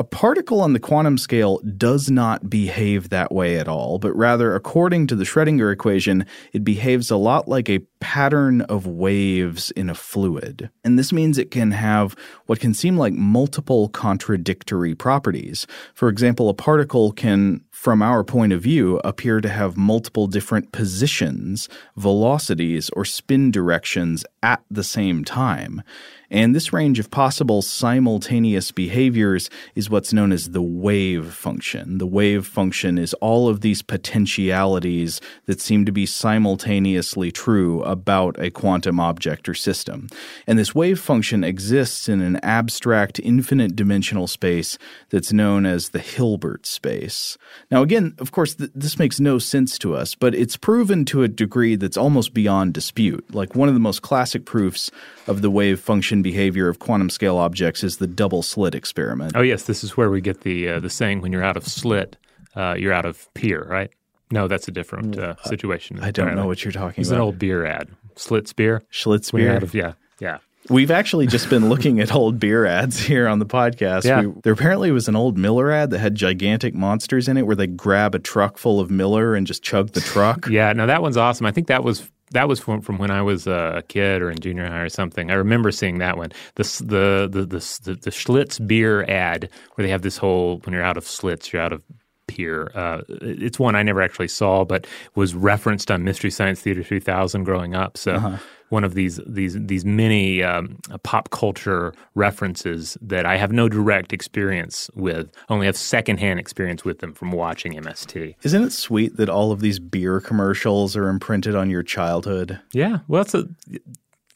A 0.00 0.04
particle 0.04 0.60
on 0.60 0.74
the 0.74 0.78
quantum 0.78 1.18
scale 1.18 1.58
does 1.76 2.08
not 2.08 2.48
behave 2.48 3.08
that 3.08 3.32
way 3.32 3.58
at 3.58 3.66
all, 3.66 3.98
but 3.98 4.14
rather, 4.14 4.54
according 4.54 5.08
to 5.08 5.16
the 5.16 5.24
Schrödinger 5.24 5.72
equation, 5.72 6.24
it 6.52 6.62
behaves 6.62 7.10
a 7.10 7.16
lot 7.16 7.48
like 7.48 7.68
a 7.68 7.80
pattern 7.98 8.60
of 8.62 8.86
waves 8.86 9.72
in 9.72 9.90
a 9.90 9.96
fluid. 9.96 10.70
And 10.84 10.96
this 10.96 11.12
means 11.12 11.36
it 11.36 11.50
can 11.50 11.72
have 11.72 12.14
what 12.46 12.60
can 12.60 12.74
seem 12.74 12.96
like 12.96 13.12
multiple 13.12 13.88
contradictory 13.88 14.94
properties. 14.94 15.66
For 15.94 16.08
example, 16.08 16.48
a 16.48 16.54
particle 16.54 17.10
can, 17.10 17.64
from 17.72 18.00
our 18.00 18.22
point 18.22 18.52
of 18.52 18.62
view, 18.62 19.00
appear 19.02 19.40
to 19.40 19.48
have 19.48 19.76
multiple 19.76 20.28
different 20.28 20.70
positions, 20.70 21.68
velocities, 21.96 22.88
or 22.90 23.04
spin 23.04 23.50
directions 23.50 24.24
at 24.44 24.62
the 24.70 24.84
same 24.84 25.24
time. 25.24 25.82
And 26.30 26.54
this 26.54 26.72
range 26.72 26.98
of 26.98 27.10
possible 27.10 27.62
simultaneous 27.62 28.70
behaviors 28.70 29.48
is 29.74 29.88
what's 29.88 30.12
known 30.12 30.30
as 30.30 30.50
the 30.50 30.62
wave 30.62 31.32
function. 31.32 31.98
The 31.98 32.06
wave 32.06 32.46
function 32.46 32.98
is 32.98 33.14
all 33.14 33.48
of 33.48 33.62
these 33.62 33.80
potentialities 33.82 35.20
that 35.46 35.60
seem 35.60 35.86
to 35.86 35.92
be 35.92 36.04
simultaneously 36.04 37.32
true 37.32 37.82
about 37.82 38.38
a 38.38 38.50
quantum 38.50 39.00
object 39.00 39.48
or 39.48 39.54
system. 39.54 40.08
And 40.46 40.58
this 40.58 40.74
wave 40.74 41.00
function 41.00 41.44
exists 41.44 42.08
in 42.08 42.20
an 42.20 42.36
abstract 42.42 43.18
infinite 43.20 43.74
dimensional 43.74 44.26
space 44.26 44.76
that's 45.08 45.32
known 45.32 45.64
as 45.64 45.90
the 45.90 45.98
Hilbert 45.98 46.66
space. 46.66 47.38
Now, 47.70 47.82
again, 47.82 48.14
of 48.18 48.32
course, 48.32 48.54
th- 48.54 48.70
this 48.74 48.98
makes 48.98 49.18
no 49.18 49.38
sense 49.38 49.78
to 49.78 49.94
us, 49.94 50.14
but 50.14 50.34
it's 50.34 50.56
proven 50.56 51.04
to 51.06 51.22
a 51.22 51.28
degree 51.28 51.76
that's 51.76 51.96
almost 51.96 52.34
beyond 52.34 52.74
dispute. 52.74 53.34
Like 53.34 53.54
one 53.54 53.68
of 53.68 53.74
the 53.74 53.80
most 53.80 54.02
classic 54.02 54.44
proofs 54.44 54.90
of 55.26 55.40
the 55.42 55.50
wave 55.50 55.80
function 55.80 56.17
behavior 56.22 56.68
of 56.68 56.78
quantum 56.78 57.10
scale 57.10 57.36
objects 57.36 57.82
is 57.84 57.98
the 57.98 58.06
double 58.06 58.42
slit 58.42 58.74
experiment. 58.74 59.32
Oh 59.34 59.42
yes, 59.42 59.64
this 59.64 59.82
is 59.84 59.96
where 59.96 60.10
we 60.10 60.20
get 60.20 60.42
the 60.42 60.68
uh, 60.68 60.80
the 60.80 60.90
saying 60.90 61.20
when 61.20 61.32
you're 61.32 61.44
out 61.44 61.56
of 61.56 61.66
slit, 61.66 62.16
uh, 62.56 62.74
you're 62.78 62.92
out 62.92 63.06
of 63.06 63.32
pier, 63.34 63.64
right? 63.68 63.90
No, 64.30 64.46
that's 64.46 64.68
a 64.68 64.70
different 64.70 65.18
uh, 65.18 65.36
situation. 65.44 66.00
I 66.00 66.10
don't 66.10 66.34
know 66.34 66.46
what 66.46 66.64
you're 66.64 66.72
talking 66.72 67.00
It's 67.00 67.08
about. 67.08 67.16
It's 67.16 67.18
an 67.18 67.20
old 67.20 67.38
beer 67.38 67.64
ad. 67.64 67.88
Schlitz 68.16 68.54
beer. 68.54 68.82
Schlitz 68.92 69.32
beer. 69.32 69.56
out 69.56 69.62
of 69.62 69.74
yeah, 69.74 69.94
yeah. 70.20 70.38
We've 70.68 70.90
actually 70.90 71.26
just 71.26 71.48
been 71.48 71.70
looking 71.70 71.98
at 71.98 72.14
old 72.14 72.38
beer 72.38 72.66
ads 72.66 72.98
here 72.98 73.26
on 73.26 73.38
the 73.38 73.46
podcast. 73.46 74.04
Yeah. 74.04 74.20
We, 74.22 74.40
there 74.42 74.52
apparently 74.52 74.90
was 74.90 75.08
an 75.08 75.16
old 75.16 75.38
Miller 75.38 75.70
ad 75.70 75.90
that 75.90 75.98
had 75.98 76.14
gigantic 76.14 76.74
monsters 76.74 77.26
in 77.26 77.38
it 77.38 77.46
where 77.46 77.56
they 77.56 77.66
grab 77.66 78.14
a 78.14 78.18
truck 78.18 78.58
full 78.58 78.78
of 78.80 78.90
Miller 78.90 79.34
and 79.34 79.46
just 79.46 79.62
chug 79.62 79.92
the 79.92 80.02
truck. 80.02 80.46
Yeah, 80.48 80.72
no, 80.74 80.86
that 80.86 81.00
one's 81.00 81.16
awesome. 81.16 81.46
I 81.46 81.52
think 81.52 81.68
that 81.68 81.84
was 81.84 82.10
that 82.32 82.48
was 82.48 82.60
from, 82.60 82.80
from 82.80 82.98
when 82.98 83.10
I 83.10 83.22
was 83.22 83.46
a 83.46 83.82
kid 83.88 84.22
or 84.22 84.30
in 84.30 84.38
junior 84.38 84.66
high 84.68 84.80
or 84.80 84.88
something. 84.88 85.30
I 85.30 85.34
remember 85.34 85.70
seeing 85.70 85.98
that 85.98 86.16
one. 86.16 86.32
The 86.56 86.62
the 86.62 87.28
the 87.30 87.46
the, 87.46 87.78
the, 87.84 87.94
the 87.94 88.10
Schlitz 88.10 88.64
beer 88.66 89.04
ad 89.04 89.48
where 89.74 89.86
they 89.86 89.90
have 89.90 90.02
this 90.02 90.16
whole 90.16 90.58
when 90.64 90.72
you're 90.74 90.82
out 90.82 90.96
of 90.96 91.04
Schlitz, 91.04 91.52
you're 91.52 91.62
out 91.62 91.72
of 91.72 91.82
pier. 92.28 92.70
Uh, 92.74 93.02
it's 93.08 93.58
one 93.58 93.74
I 93.74 93.82
never 93.82 94.00
actually 94.00 94.28
saw, 94.28 94.64
but 94.64 94.86
was 95.14 95.34
referenced 95.34 95.90
on 95.90 96.04
Mystery 96.04 96.30
Science 96.30 96.60
Theater 96.60 96.82
3000 96.82 97.44
growing 97.44 97.74
up. 97.74 97.96
So. 97.96 98.38
One 98.70 98.84
of 98.84 98.92
these 98.92 99.18
these 99.26 99.56
these 99.58 99.86
many 99.86 100.42
um, 100.42 100.78
pop 101.02 101.30
culture 101.30 101.94
references 102.14 102.98
that 103.00 103.24
I 103.24 103.38
have 103.38 103.50
no 103.50 103.66
direct 103.66 104.12
experience 104.12 104.90
with, 104.94 105.30
only 105.48 105.64
have 105.64 105.74
secondhand 105.74 106.38
experience 106.38 106.84
with 106.84 106.98
them 106.98 107.14
from 107.14 107.30
watching 107.30 107.72
MST. 107.72 108.34
Isn't 108.42 108.62
it 108.62 108.72
sweet 108.72 109.16
that 109.16 109.30
all 109.30 109.52
of 109.52 109.60
these 109.60 109.78
beer 109.78 110.20
commercials 110.20 110.96
are 110.96 111.08
imprinted 111.08 111.54
on 111.54 111.70
your 111.70 111.82
childhood? 111.82 112.60
Yeah, 112.74 112.98
well, 113.08 113.24
a, 113.32 113.44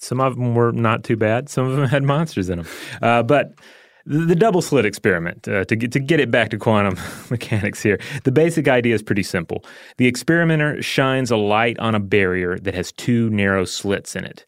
some 0.02 0.20
of 0.20 0.34
them 0.34 0.54
were 0.54 0.72
not 0.72 1.04
too 1.04 1.16
bad. 1.16 1.48
Some 1.48 1.66
of 1.66 1.76
them 1.76 1.86
had 1.86 2.02
monsters 2.02 2.50
in 2.50 2.58
them. 2.58 2.66
Uh, 3.00 3.22
but 3.22 3.52
the, 4.06 4.34
double 4.34 4.62
slit 4.62 4.84
experiment, 4.84 5.46
uh, 5.48 5.64
to, 5.64 5.76
get, 5.76 5.92
to 5.92 6.00
get 6.00 6.20
it 6.20 6.30
back 6.30 6.50
to 6.50 6.58
quantum 6.58 6.96
mechanics 7.30 7.82
here, 7.82 7.98
the 8.24 8.32
basic 8.32 8.68
idea 8.68 8.94
is 8.94 9.02
pretty 9.02 9.22
simple. 9.22 9.64
The 9.96 10.06
experimenter 10.06 10.82
shines 10.82 11.30
a 11.30 11.36
light 11.36 11.78
on 11.78 11.94
a 11.94 12.00
barrier 12.00 12.58
that 12.58 12.74
has 12.74 12.92
two 12.92 13.30
narrow 13.30 13.64
slits 13.64 14.16
in 14.16 14.24
it. 14.24 14.44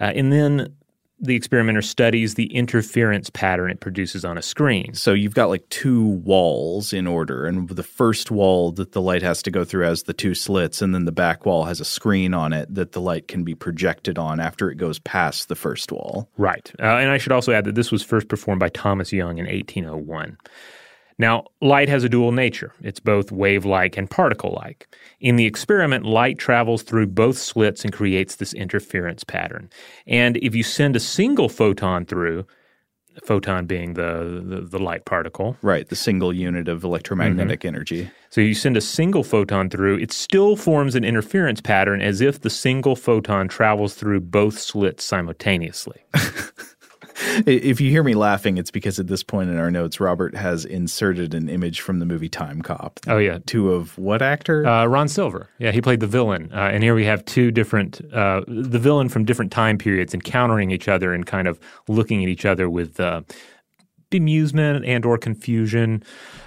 Uh, 0.00 0.12
and 0.14 0.32
then 0.32 0.74
the 1.18 1.34
experimenter 1.34 1.82
studies 1.82 2.34
the 2.34 2.52
interference 2.54 3.30
pattern 3.30 3.70
it 3.70 3.80
produces 3.80 4.24
on 4.24 4.36
a 4.36 4.42
screen. 4.42 4.92
So 4.94 5.12
you've 5.12 5.34
got 5.34 5.48
like 5.48 5.66
two 5.70 6.04
walls 6.04 6.92
in 6.92 7.06
order, 7.06 7.46
and 7.46 7.68
the 7.68 7.82
first 7.82 8.30
wall 8.30 8.72
that 8.72 8.92
the 8.92 9.00
light 9.00 9.22
has 9.22 9.42
to 9.44 9.50
go 9.50 9.64
through 9.64 9.84
has 9.84 10.02
the 10.02 10.12
two 10.12 10.34
slits, 10.34 10.82
and 10.82 10.94
then 10.94 11.06
the 11.06 11.12
back 11.12 11.46
wall 11.46 11.64
has 11.64 11.80
a 11.80 11.84
screen 11.84 12.34
on 12.34 12.52
it 12.52 12.74
that 12.74 12.92
the 12.92 13.00
light 13.00 13.28
can 13.28 13.44
be 13.44 13.54
projected 13.54 14.18
on 14.18 14.40
after 14.40 14.70
it 14.70 14.76
goes 14.76 14.98
past 14.98 15.48
the 15.48 15.54
first 15.54 15.90
wall. 15.90 16.28
Right. 16.36 16.70
Uh, 16.78 16.96
and 16.96 17.10
I 17.10 17.18
should 17.18 17.32
also 17.32 17.52
add 17.52 17.64
that 17.64 17.74
this 17.74 17.90
was 17.90 18.02
first 18.02 18.28
performed 18.28 18.60
by 18.60 18.68
Thomas 18.68 19.12
Young 19.12 19.38
in 19.38 19.46
1801. 19.46 20.36
Now, 21.18 21.44
light 21.62 21.88
has 21.88 22.04
a 22.04 22.08
dual 22.08 22.32
nature. 22.32 22.72
It's 22.82 23.00
both 23.00 23.32
wave 23.32 23.64
like 23.64 23.96
and 23.96 24.10
particle 24.10 24.52
like. 24.52 24.86
In 25.20 25.36
the 25.36 25.46
experiment, 25.46 26.04
light 26.04 26.38
travels 26.38 26.82
through 26.82 27.06
both 27.06 27.38
slits 27.38 27.84
and 27.84 27.92
creates 27.92 28.36
this 28.36 28.52
interference 28.52 29.24
pattern. 29.24 29.70
And 30.06 30.36
if 30.38 30.54
you 30.54 30.62
send 30.62 30.94
a 30.94 31.00
single 31.00 31.48
photon 31.48 32.04
through, 32.04 32.46
photon 33.24 33.66
being 33.66 33.94
the, 33.94 34.42
the, 34.44 34.60
the 34.60 34.78
light 34.78 35.04
particle, 35.04 35.56
Right, 35.62 35.88
the 35.88 35.96
single 35.96 36.32
unit 36.32 36.68
of 36.68 36.84
electromagnetic 36.84 37.60
mm-hmm. 37.60 37.68
energy. 37.68 38.10
so 38.28 38.40
you 38.40 38.54
send 38.54 38.76
a 38.76 38.80
single 38.82 39.24
photon 39.24 39.70
through, 39.70 39.98
it 39.98 40.12
still 40.12 40.56
forms 40.56 40.94
an 40.94 41.04
interference 41.04 41.62
pattern 41.62 42.02
as 42.02 42.20
if 42.20 42.42
the 42.42 42.50
single 42.50 42.96
photon 42.96 43.48
travels 43.48 43.94
through 43.94 44.20
both 44.20 44.58
slits 44.58 45.04
simultaneously. 45.04 46.02
If 47.46 47.80
you 47.80 47.90
hear 47.90 48.02
me 48.02 48.14
laughing, 48.14 48.58
it's 48.58 48.70
because 48.70 48.98
at 48.98 49.06
this 49.06 49.22
point 49.22 49.50
in 49.50 49.58
our 49.58 49.70
notes, 49.70 50.00
Robert 50.00 50.34
has 50.34 50.64
inserted 50.64 51.34
an 51.34 51.48
image 51.48 51.80
from 51.80 51.98
the 51.98 52.06
movie 52.06 52.28
Time 52.28 52.62
Cop. 52.62 53.00
Oh, 53.06 53.18
yeah. 53.18 53.38
Two 53.46 53.72
of 53.72 53.96
what 53.98 54.22
actor? 54.22 54.66
Uh, 54.66 54.86
Ron 54.86 55.08
Silver. 55.08 55.48
Yeah, 55.58 55.72
he 55.72 55.80
played 55.80 56.00
the 56.00 56.06
villain. 56.06 56.50
Uh, 56.52 56.70
and 56.72 56.82
here 56.82 56.94
we 56.94 57.04
have 57.04 57.24
two 57.24 57.50
different, 57.50 58.00
uh, 58.12 58.42
the 58.46 58.78
villain 58.78 59.08
from 59.08 59.24
different 59.24 59.52
time 59.52 59.78
periods 59.78 60.14
encountering 60.14 60.70
each 60.70 60.88
other 60.88 61.12
and 61.12 61.26
kind 61.26 61.48
of 61.48 61.58
looking 61.88 62.22
at 62.22 62.28
each 62.28 62.44
other 62.44 62.68
with 62.68 63.00
uh, 63.00 63.22
bemusement 64.10 64.86
and 64.86 65.04
or 65.04 65.18
confusion. 65.18 66.02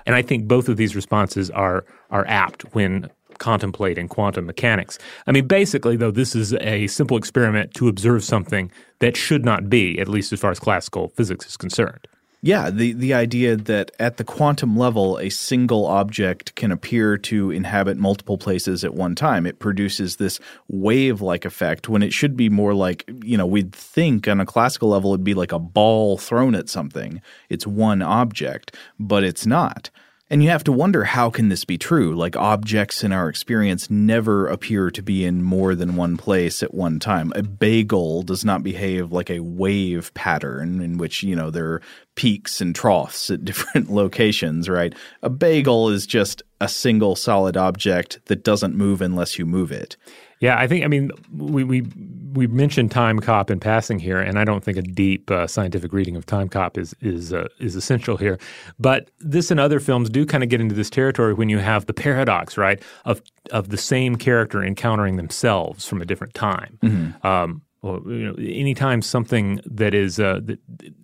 And 0.06 0.16
I 0.16 0.22
think 0.22 0.48
both 0.48 0.70
of 0.70 0.78
these 0.78 0.96
responses 0.96 1.50
are 1.52 1.86
are 2.10 2.26
apt 2.28 2.64
when 2.74 3.10
contemplating 3.40 4.08
quantum 4.08 4.46
mechanics. 4.46 5.00
I 5.26 5.32
mean, 5.32 5.48
basically, 5.48 5.98
though, 5.98 6.12
this 6.12 6.36
is 6.36 6.54
a 6.54 6.88
simple 6.88 7.18
experiment 7.18 7.74
to 7.76 7.88
observe 7.88 8.24
something 8.24 8.72
that 9.00 9.18
should 9.18 9.44
not 9.44 9.70
be, 9.70 10.00
at 10.00 10.08
least 10.08 10.32
as 10.32 10.40
far 10.40 10.52
as 10.52 10.60
classical 10.60 11.10
physics 11.10 11.48
is 11.48 11.58
concerned. 11.58 12.08
Yeah, 12.42 12.70
the, 12.70 12.94
the 12.94 13.14
idea 13.14 13.58
that 13.58 13.92
at 14.00 14.16
the 14.16 14.24
quantum 14.24 14.78
level, 14.78 15.18
a 15.18 15.28
single 15.28 15.86
object 15.86 16.56
can 16.56 16.72
appear 16.72 17.18
to 17.18 17.52
inhabit 17.52 17.98
multiple 17.98 18.38
places 18.38 18.86
at 18.86 18.94
one 18.94 19.14
time. 19.14 19.46
It 19.46 19.60
produces 19.60 20.16
this 20.16 20.40
wave 20.70 21.20
like 21.20 21.44
effect 21.44 21.90
when 21.90 22.02
it 22.02 22.14
should 22.14 22.38
be 22.38 22.48
more 22.48 22.74
like, 22.74 23.04
you 23.26 23.38
know, 23.38 23.46
we'd 23.46 23.74
think 23.74 24.26
on 24.30 24.40
a 24.40 24.46
classical 24.46 24.88
level 24.88 25.12
it'd 25.12 25.26
be 25.26 25.34
like 25.34 25.52
a 25.52 25.60
ball 25.60 26.18
thrown 26.18 26.56
at 26.56 26.70
something. 26.70 27.22
It's 27.50 27.68
one 27.68 28.02
object, 28.02 28.74
but 28.98 29.26
it's 29.26 29.46
not. 29.46 29.90
And 30.32 30.44
you 30.44 30.50
have 30.50 30.64
to 30.66 30.72
wonder 30.72 31.06
how 31.06 31.32
can 31.32 31.50
this 31.50 31.66
be 31.66 31.80
true? 31.80 32.16
Like 32.16 32.36
objects 32.36 33.04
in 33.04 33.12
our 33.12 33.30
experience 33.30 33.90
never 33.90 34.46
appear 34.46 34.92
to 34.92 35.02
be 35.02 35.26
in 35.26 35.42
more 35.42 35.74
than 35.74 35.96
one 35.96 36.18
place 36.18 36.62
at 36.62 36.72
one 36.72 37.00
time. 37.00 37.34
A 37.36 37.42
bagel 37.42 38.22
does 38.22 38.46
not 38.46 38.62
behave 38.62 39.12
like 39.12 39.32
a 39.32 39.40
wave 39.40 40.14
pattern 40.14 40.82
in 40.82 41.00
which, 41.00 41.24
you 41.24 41.36
know, 41.36 41.50
there 41.50 41.72
are 41.72 41.82
peaks 42.16 42.62
and 42.62 42.76
troughs 42.76 43.32
at 43.32 43.44
different 43.46 43.90
locations, 43.90 44.70
right? 44.70 44.94
A 45.24 45.32
bagel 45.32 45.90
is 45.90 46.06
just 46.06 46.44
a 46.62 46.68
single 46.68 47.16
solid 47.16 47.58
object 47.58 48.20
that 48.26 48.44
doesn't 48.44 48.76
move 48.76 49.02
unless 49.02 49.40
you 49.40 49.48
move 49.48 49.72
it. 49.72 49.98
Yeah, 50.40 50.58
I 50.58 50.68
think. 50.68 50.86
I 50.86 50.88
mean, 50.88 51.12
we 51.36 51.64
we 51.64 51.84
we 52.34 52.48
mentioned 52.48 52.92
Time 52.92 53.20
Cop 53.20 53.50
in 53.50 53.60
passing 53.60 54.00
here, 54.00 54.20
and 54.20 54.40
I 54.40 54.46
don't 54.46 54.64
think 54.64 54.78
a 54.78 54.82
deep 54.82 55.30
uh, 55.30 55.48
scientific 55.48 55.92
reading 55.92 56.16
of 56.16 56.26
Time 56.26 56.48
Cop 56.48 56.78
is 56.78 56.96
is 57.02 57.34
uh, 57.34 57.48
is 57.60 57.76
essential 57.76 58.18
here. 58.18 58.38
But 58.80 59.10
this 59.20 59.52
and 59.52 59.60
other 59.60 59.80
films 59.80 60.10
do 60.10 60.26
kind 60.26 60.44
of 60.44 60.50
get 60.50 60.62
into 60.62 60.76
this 60.76 60.90
territory 60.90 61.34
when 61.34 61.50
you 61.50 61.60
have 61.60 61.86
the 61.88 61.94
paradox, 61.94 62.58
right, 62.58 62.82
of 63.06 63.22
of 63.52 63.70
the 63.70 63.78
same 63.78 64.16
character 64.16 64.64
encountering 64.64 65.18
themselves 65.18 65.86
from 65.86 66.02
a 66.02 66.06
different 66.06 66.34
time. 66.34 66.78
Um, 67.24 67.62
or, 67.82 68.02
you 68.08 68.26
know, 68.26 68.36
anytime 68.38 69.02
something 69.02 69.62
that 69.66 69.94
is, 69.94 70.20
uh, 70.20 70.42
that, 70.44 70.60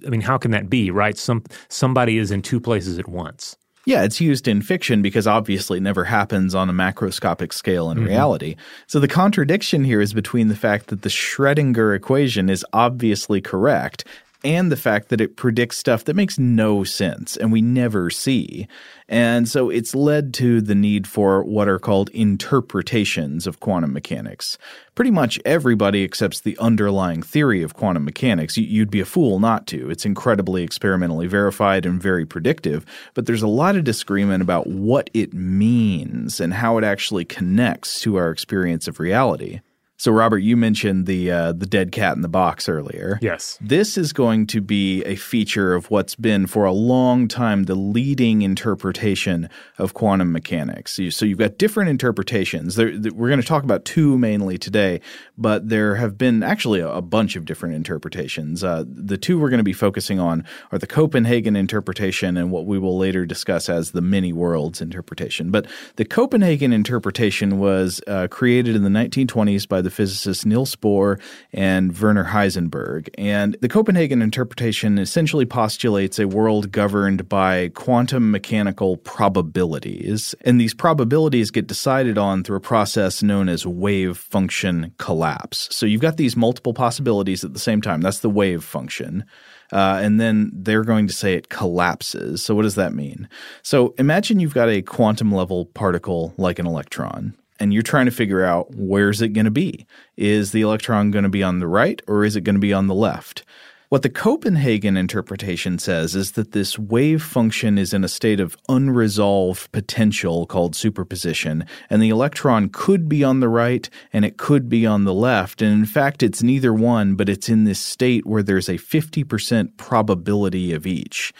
I 0.05 0.09
mean, 0.09 0.19
how 0.19 0.37
can 0.37 0.51
that 0.51 0.69
be, 0.69 0.91
right? 0.91 1.17
Some 1.17 1.43
somebody 1.69 2.17
is 2.17 2.31
in 2.31 2.41
two 2.41 2.59
places 2.59 2.99
at 2.99 3.07
once. 3.07 3.55
Yeah, 3.85 4.03
it's 4.03 4.19
used 4.19 4.47
in 4.47 4.61
fiction 4.61 5.01
because 5.01 5.27
obviously 5.27 5.77
it 5.77 5.81
never 5.81 6.03
happens 6.03 6.55
on 6.55 6.69
a 6.69 6.73
macroscopic 6.73 7.53
scale 7.53 7.91
in 7.91 7.99
mm-hmm. 7.99 8.07
reality. 8.07 8.55
So 8.87 8.99
the 8.99 9.07
contradiction 9.07 9.83
here 9.83 10.01
is 10.01 10.13
between 10.13 10.47
the 10.47 10.55
fact 10.55 10.87
that 10.87 11.03
the 11.03 11.09
Schrödinger 11.09 11.95
equation 11.95 12.49
is 12.49 12.65
obviously 12.73 13.41
correct 13.41 14.05
and 14.43 14.71
the 14.71 14.77
fact 14.77 15.09
that 15.09 15.21
it 15.21 15.35
predicts 15.35 15.77
stuff 15.77 16.05
that 16.05 16.15
makes 16.15 16.37
no 16.37 16.83
sense 16.83 17.35
and 17.37 17.51
we 17.51 17.61
never 17.61 18.09
see. 18.09 18.67
And 19.07 19.47
so 19.47 19.69
it's 19.69 19.93
led 19.93 20.33
to 20.35 20.61
the 20.61 20.75
need 20.75 21.07
for 21.07 21.43
what 21.43 21.67
are 21.67 21.79
called 21.79 22.09
interpretations 22.09 23.45
of 23.45 23.59
quantum 23.59 23.93
mechanics. 23.93 24.57
Pretty 24.95 25.11
much 25.11 25.39
everybody 25.45 26.03
accepts 26.03 26.41
the 26.41 26.57
underlying 26.57 27.21
theory 27.21 27.61
of 27.61 27.75
quantum 27.75 28.05
mechanics. 28.05 28.57
You'd 28.57 28.89
be 28.89 29.01
a 29.01 29.05
fool 29.05 29.39
not 29.39 29.67
to. 29.67 29.89
It's 29.89 30.05
incredibly 30.05 30.63
experimentally 30.63 31.27
verified 31.27 31.85
and 31.85 32.01
very 32.01 32.25
predictive, 32.25 32.85
but 33.13 33.25
there's 33.25 33.43
a 33.43 33.47
lot 33.47 33.75
of 33.75 33.83
disagreement 33.83 34.41
about 34.41 34.67
what 34.67 35.09
it 35.13 35.33
means 35.33 36.39
and 36.39 36.53
how 36.53 36.77
it 36.77 36.83
actually 36.83 37.25
connects 37.25 37.99
to 38.01 38.15
our 38.15 38.31
experience 38.31 38.87
of 38.87 38.99
reality. 38.99 39.59
So, 40.05 40.11
Robert, 40.11 40.37
you 40.37 40.55
mentioned 40.55 41.07
the 41.07 41.31
uh, 41.31 41.51
the 41.53 41.65
dead 41.65 41.91
cat 41.91 42.15
in 42.15 42.21
the 42.21 42.27
box 42.27 42.69
earlier. 42.69 43.17
Yes. 43.23 43.57
This 43.59 43.97
is 43.97 44.13
going 44.13 44.45
to 44.45 44.61
be 44.61 45.03
a 45.03 45.15
feature 45.15 45.73
of 45.73 45.89
what's 45.89 46.13
been 46.13 46.45
for 46.45 46.63
a 46.63 46.71
long 46.71 47.27
time 47.27 47.63
the 47.63 47.73
leading 47.73 48.43
interpretation 48.43 49.49
of 49.79 49.95
quantum 49.95 50.31
mechanics. 50.31 50.99
So, 51.09 51.25
you've 51.25 51.39
got 51.39 51.57
different 51.57 51.89
interpretations. 51.89 52.75
There, 52.75 52.91
we're 53.15 53.29
going 53.29 53.41
to 53.41 53.47
talk 53.47 53.63
about 53.63 53.83
two 53.83 54.15
mainly 54.19 54.59
today, 54.59 55.01
but 55.39 55.69
there 55.69 55.95
have 55.95 56.19
been 56.19 56.43
actually 56.43 56.81
a, 56.81 56.89
a 56.89 57.01
bunch 57.01 57.35
of 57.35 57.45
different 57.45 57.73
interpretations. 57.73 58.63
Uh, 58.63 58.83
the 58.87 59.17
two 59.17 59.39
we're 59.39 59.49
going 59.49 59.57
to 59.57 59.63
be 59.63 59.73
focusing 59.73 60.19
on 60.19 60.45
are 60.71 60.77
the 60.77 60.85
Copenhagen 60.85 61.55
interpretation 61.55 62.37
and 62.37 62.51
what 62.51 62.67
we 62.67 62.77
will 62.77 62.99
later 62.99 63.25
discuss 63.25 63.69
as 63.69 63.89
the 63.89 64.01
many 64.01 64.31
worlds 64.31 64.81
interpretation. 64.81 65.49
But 65.49 65.65
the 65.95 66.05
Copenhagen 66.05 66.71
interpretation 66.71 67.57
was 67.57 68.01
uh, 68.05 68.27
created 68.29 68.75
in 68.75 68.83
the 68.83 68.89
1920s 68.89 69.67
by 69.67 69.81
the 69.81 69.94
physicists 69.95 70.45
Niels 70.45 70.75
Bohr 70.75 71.19
and 71.53 71.97
Werner 71.97 72.25
Heisenberg. 72.25 73.09
And 73.17 73.57
the 73.61 73.69
Copenhagen 73.69 74.21
interpretation 74.21 74.97
essentially 74.97 75.45
postulates 75.45 76.19
a 76.19 76.27
world 76.27 76.71
governed 76.71 77.27
by 77.29 77.69
quantum 77.69 78.31
mechanical 78.31 78.97
probabilities. 78.97 80.35
And 80.41 80.59
these 80.59 80.73
probabilities 80.73 81.51
get 81.51 81.67
decided 81.67 82.17
on 82.17 82.43
through 82.43 82.57
a 82.57 82.61
process 82.61 83.23
known 83.23 83.49
as 83.49 83.65
wave 83.65 84.17
function 84.17 84.93
collapse. 84.97 85.67
So 85.71 85.85
you've 85.85 86.01
got 86.01 86.17
these 86.17 86.35
multiple 86.35 86.73
possibilities 86.73 87.43
at 87.43 87.53
the 87.53 87.59
same 87.59 87.81
time. 87.81 88.01
That's 88.01 88.19
the 88.19 88.29
wave 88.29 88.63
function. 88.63 89.25
Uh, 89.71 89.99
and 90.01 90.19
then 90.19 90.51
they're 90.53 90.83
going 90.83 91.07
to 91.07 91.13
say 91.13 91.33
it 91.33 91.49
collapses. 91.49 92.43
So, 92.43 92.53
what 92.53 92.63
does 92.63 92.75
that 92.75 92.93
mean? 92.93 93.27
So, 93.63 93.95
imagine 93.97 94.39
you've 94.39 94.53
got 94.53 94.69
a 94.69 94.81
quantum 94.81 95.31
level 95.31 95.65
particle 95.65 96.33
like 96.37 96.59
an 96.59 96.67
electron 96.67 97.35
and 97.59 97.73
you're 97.73 97.83
trying 97.83 98.05
to 98.05 98.11
figure 98.11 98.43
out 98.43 98.73
where's 98.75 99.21
it 99.21 99.29
going 99.29 99.45
to 99.45 99.51
be? 99.51 99.85
Is 100.17 100.51
the 100.51 100.61
electron 100.61 101.11
going 101.11 101.23
to 101.23 101.29
be 101.29 101.43
on 101.43 101.59
the 101.59 101.67
right 101.67 102.01
or 102.07 102.23
is 102.23 102.35
it 102.35 102.41
going 102.41 102.55
to 102.55 102.59
be 102.59 102.73
on 102.73 102.87
the 102.87 102.95
left? 102.95 103.43
What 103.89 104.01
the 104.01 104.09
Copenhagen 104.09 104.97
interpretation 104.97 105.77
says 105.77 106.15
is 106.15 106.31
that 106.31 106.53
this 106.53 106.77
wave 106.79 107.21
function 107.21 107.77
is 107.77 107.93
in 107.93 108.03
a 108.03 108.09
state 108.09 108.39
of 108.39 108.57
unresolved 108.67 109.71
potential 109.71 110.47
called 110.47 110.75
superposition, 110.75 111.65
and 111.87 112.01
the 112.01 112.09
electron 112.09 112.69
could 112.69 113.07
be 113.07 113.23
on 113.23 113.41
the 113.41 113.47
right 113.47 113.87
and 114.11 114.25
it 114.25 114.37
could 114.37 114.69
be 114.69 114.87
on 114.87 115.03
the 115.03 115.13
left. 115.13 115.61
And 115.61 115.71
in 115.71 115.85
fact, 115.85 116.23
it's 116.23 116.41
neither 116.41 116.73
one, 116.73 117.13
but 117.15 117.29
it's 117.29 117.47
in 117.47 117.65
this 117.65 117.79
state 117.79 118.25
where 118.25 118.43
there's 118.43 118.69
a 118.69 118.79
50% 118.79 119.77
probability 119.77 120.73
of 120.73 120.87
each. 120.87 121.31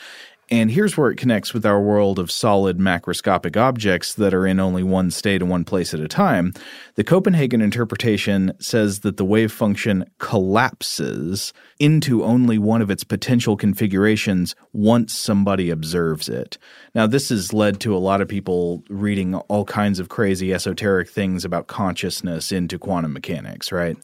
And 0.52 0.70
here's 0.70 0.96
where 0.96 1.10
it 1.10 1.18
connects 1.18 1.54
with 1.54 1.66
our 1.66 1.82
world 1.82 2.20
of 2.20 2.30
solid 2.30 2.78
macroscopic 2.78 3.58
objects 3.58 4.14
that 4.16 4.34
are 4.34 4.46
in 4.46 4.60
only 4.60 4.84
one 4.84 5.10
state 5.10 5.42
and 5.42 5.50
one 5.50 5.64
place 5.64 5.94
at 5.94 6.00
a 6.00 6.08
time. 6.08 6.54
The 6.96 7.04
Copenhagen 7.04 7.62
interpretation 7.62 8.54
says 8.60 9.00
that 9.00 9.18
the 9.18 9.26
wave 9.26 9.52
function 9.52 10.06
collapses 10.20 11.52
into 11.80 12.24
only 12.24 12.60
one 12.60 12.82
of 12.82 12.92
its 12.92 13.04
potential 13.04 13.58
configurations 13.58 14.56
once 14.72 15.14
somebody 15.14 15.72
observes 15.72 16.30
it. 16.30 16.60
Now, 16.94 17.08
this 17.08 17.30
has 17.30 17.52
led 17.52 17.80
to 17.82 17.96
a 17.96 17.98
lot 17.98 18.22
of 18.22 18.28
people 18.28 18.84
reading 18.88 19.36
all 19.36 19.66
kinds 19.66 20.00
of 20.00 20.10
crazy 20.10 20.54
esoteric 20.54 21.10
things 21.10 21.44
about 21.44 21.68
consciousness 21.68 22.52
into 22.52 22.78
quantum 22.78 23.14
mechanics, 23.14 23.72
right? 23.72 23.98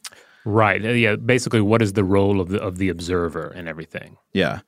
Right. 0.44 0.82
Yeah. 0.82 1.16
Basically, 1.16 1.60
what 1.60 1.82
is 1.82 1.92
the 1.92 2.04
role 2.04 2.40
of 2.40 2.48
the 2.48 2.60
of 2.60 2.78
the 2.78 2.88
observer 2.88 3.52
and 3.54 3.68
everything? 3.68 4.16
Yeah. 4.32 4.60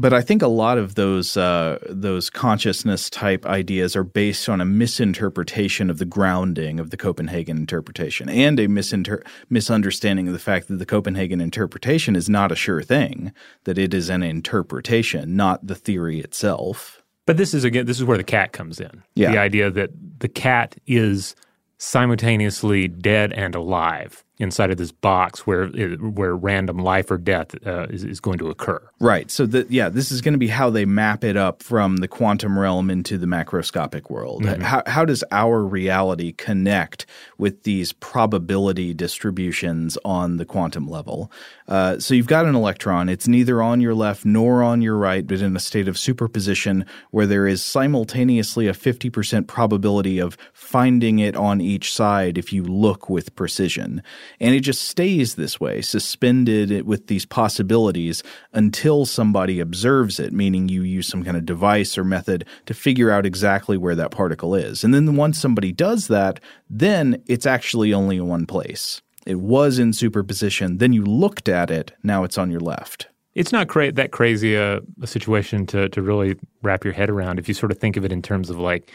But 0.00 0.12
I 0.12 0.22
think 0.22 0.42
a 0.42 0.48
lot 0.48 0.78
of 0.78 0.94
those 0.94 1.36
uh, 1.36 1.78
those 1.90 2.30
consciousness 2.30 3.10
type 3.10 3.44
ideas 3.44 3.96
are 3.96 4.04
based 4.04 4.48
on 4.48 4.60
a 4.60 4.64
misinterpretation 4.64 5.90
of 5.90 5.98
the 5.98 6.04
grounding 6.04 6.78
of 6.78 6.90
the 6.90 6.96
Copenhagen 6.96 7.56
interpretation 7.56 8.28
and 8.28 8.60
a 8.60 8.68
misinter- 8.68 9.26
misunderstanding 9.50 10.28
of 10.28 10.32
the 10.32 10.38
fact 10.38 10.68
that 10.68 10.76
the 10.76 10.86
Copenhagen 10.86 11.40
interpretation 11.40 12.14
is 12.14 12.28
not 12.28 12.52
a 12.52 12.56
sure 12.56 12.80
thing; 12.80 13.32
that 13.64 13.76
it 13.76 13.92
is 13.92 14.08
an 14.08 14.22
interpretation, 14.22 15.34
not 15.34 15.66
the 15.66 15.74
theory 15.74 16.20
itself. 16.20 17.02
But 17.26 17.36
this 17.36 17.52
is 17.52 17.64
again, 17.64 17.86
this 17.86 17.98
is 17.98 18.04
where 18.04 18.16
the 18.16 18.24
cat 18.24 18.52
comes 18.52 18.78
in. 18.78 19.02
Yeah. 19.16 19.32
The 19.32 19.38
idea 19.38 19.68
that 19.68 19.90
the 20.20 20.28
cat 20.28 20.76
is 20.86 21.34
simultaneously 21.78 22.88
dead 22.88 23.32
and 23.32 23.54
alive 23.54 24.24
inside 24.40 24.70
of 24.70 24.76
this 24.76 24.92
box 24.92 25.46
where 25.46 25.66
where 25.66 26.34
random 26.34 26.78
life 26.78 27.10
or 27.10 27.18
death 27.18 27.54
uh, 27.66 27.86
is, 27.90 28.04
is 28.04 28.20
going 28.20 28.38
to 28.38 28.48
occur. 28.48 28.80
Right. 29.00 29.30
So 29.30 29.46
that 29.46 29.70
yeah, 29.70 29.88
this 29.88 30.12
is 30.12 30.20
going 30.20 30.32
to 30.32 30.38
be 30.38 30.48
how 30.48 30.70
they 30.70 30.84
map 30.84 31.24
it 31.24 31.36
up 31.36 31.62
from 31.62 31.96
the 31.96 32.08
quantum 32.08 32.58
realm 32.58 32.90
into 32.90 33.18
the 33.18 33.26
macroscopic 33.26 34.10
world. 34.10 34.44
Mm-hmm. 34.44 34.62
How 34.62 34.82
how 34.86 35.04
does 35.04 35.24
our 35.30 35.64
reality 35.64 36.32
connect 36.32 37.06
with 37.36 37.64
these 37.64 37.92
probability 37.92 38.94
distributions 38.94 39.98
on 40.04 40.36
the 40.36 40.44
quantum 40.44 40.88
level? 40.88 41.30
Uh, 41.66 41.98
so 41.98 42.14
you've 42.14 42.26
got 42.26 42.46
an 42.46 42.54
electron. 42.54 43.08
It's 43.08 43.28
neither 43.28 43.62
on 43.62 43.80
your 43.80 43.94
left 43.94 44.24
nor 44.24 44.62
on 44.62 44.80
your 44.80 44.96
right, 44.96 45.26
but 45.26 45.40
in 45.40 45.54
a 45.54 45.60
state 45.60 45.88
of 45.88 45.98
superposition 45.98 46.86
where 47.10 47.26
there 47.26 47.46
is 47.46 47.62
simultaneously 47.62 48.68
a 48.68 48.72
50% 48.72 49.46
probability 49.46 50.18
of 50.18 50.38
finding 50.68 51.18
it 51.18 51.34
on 51.34 51.62
each 51.62 51.94
side 51.94 52.36
if 52.36 52.52
you 52.52 52.62
look 52.62 53.08
with 53.08 53.34
precision. 53.34 54.02
And 54.38 54.54
it 54.54 54.60
just 54.60 54.82
stays 54.82 55.34
this 55.34 55.58
way, 55.58 55.80
suspended 55.80 56.86
with 56.86 57.06
these 57.06 57.24
possibilities 57.24 58.22
until 58.52 59.06
somebody 59.06 59.60
observes 59.60 60.20
it, 60.20 60.30
meaning 60.30 60.68
you 60.68 60.82
use 60.82 61.08
some 61.08 61.24
kind 61.24 61.38
of 61.38 61.46
device 61.46 61.96
or 61.96 62.04
method 62.04 62.44
to 62.66 62.74
figure 62.74 63.10
out 63.10 63.24
exactly 63.24 63.78
where 63.78 63.94
that 63.94 64.10
particle 64.10 64.54
is. 64.54 64.84
And 64.84 64.92
then 64.92 65.16
once 65.16 65.40
somebody 65.40 65.72
does 65.72 66.08
that, 66.08 66.38
then 66.68 67.22
it's 67.26 67.46
actually 67.46 67.94
only 67.94 68.18
in 68.18 68.28
one 68.28 68.44
place. 68.44 69.00
It 69.24 69.40
was 69.40 69.78
in 69.78 69.94
superposition. 69.94 70.76
Then 70.76 70.92
you 70.92 71.02
looked 71.02 71.48
at 71.48 71.70
it. 71.70 71.92
Now 72.02 72.24
it's 72.24 72.36
on 72.36 72.50
your 72.50 72.60
left. 72.60 73.08
It's 73.34 73.52
not 73.52 73.68
cra- 73.68 73.92
that 73.92 74.10
crazy 74.10 74.54
a, 74.54 74.80
a 75.00 75.06
situation 75.06 75.64
to, 75.68 75.88
to 75.88 76.02
really 76.02 76.36
wrap 76.62 76.84
your 76.84 76.92
head 76.92 77.08
around 77.08 77.38
if 77.38 77.48
you 77.48 77.54
sort 77.54 77.72
of 77.72 77.78
think 77.78 77.96
of 77.96 78.04
it 78.04 78.12
in 78.12 78.20
terms 78.20 78.50
of 78.50 78.58
like 78.58 78.92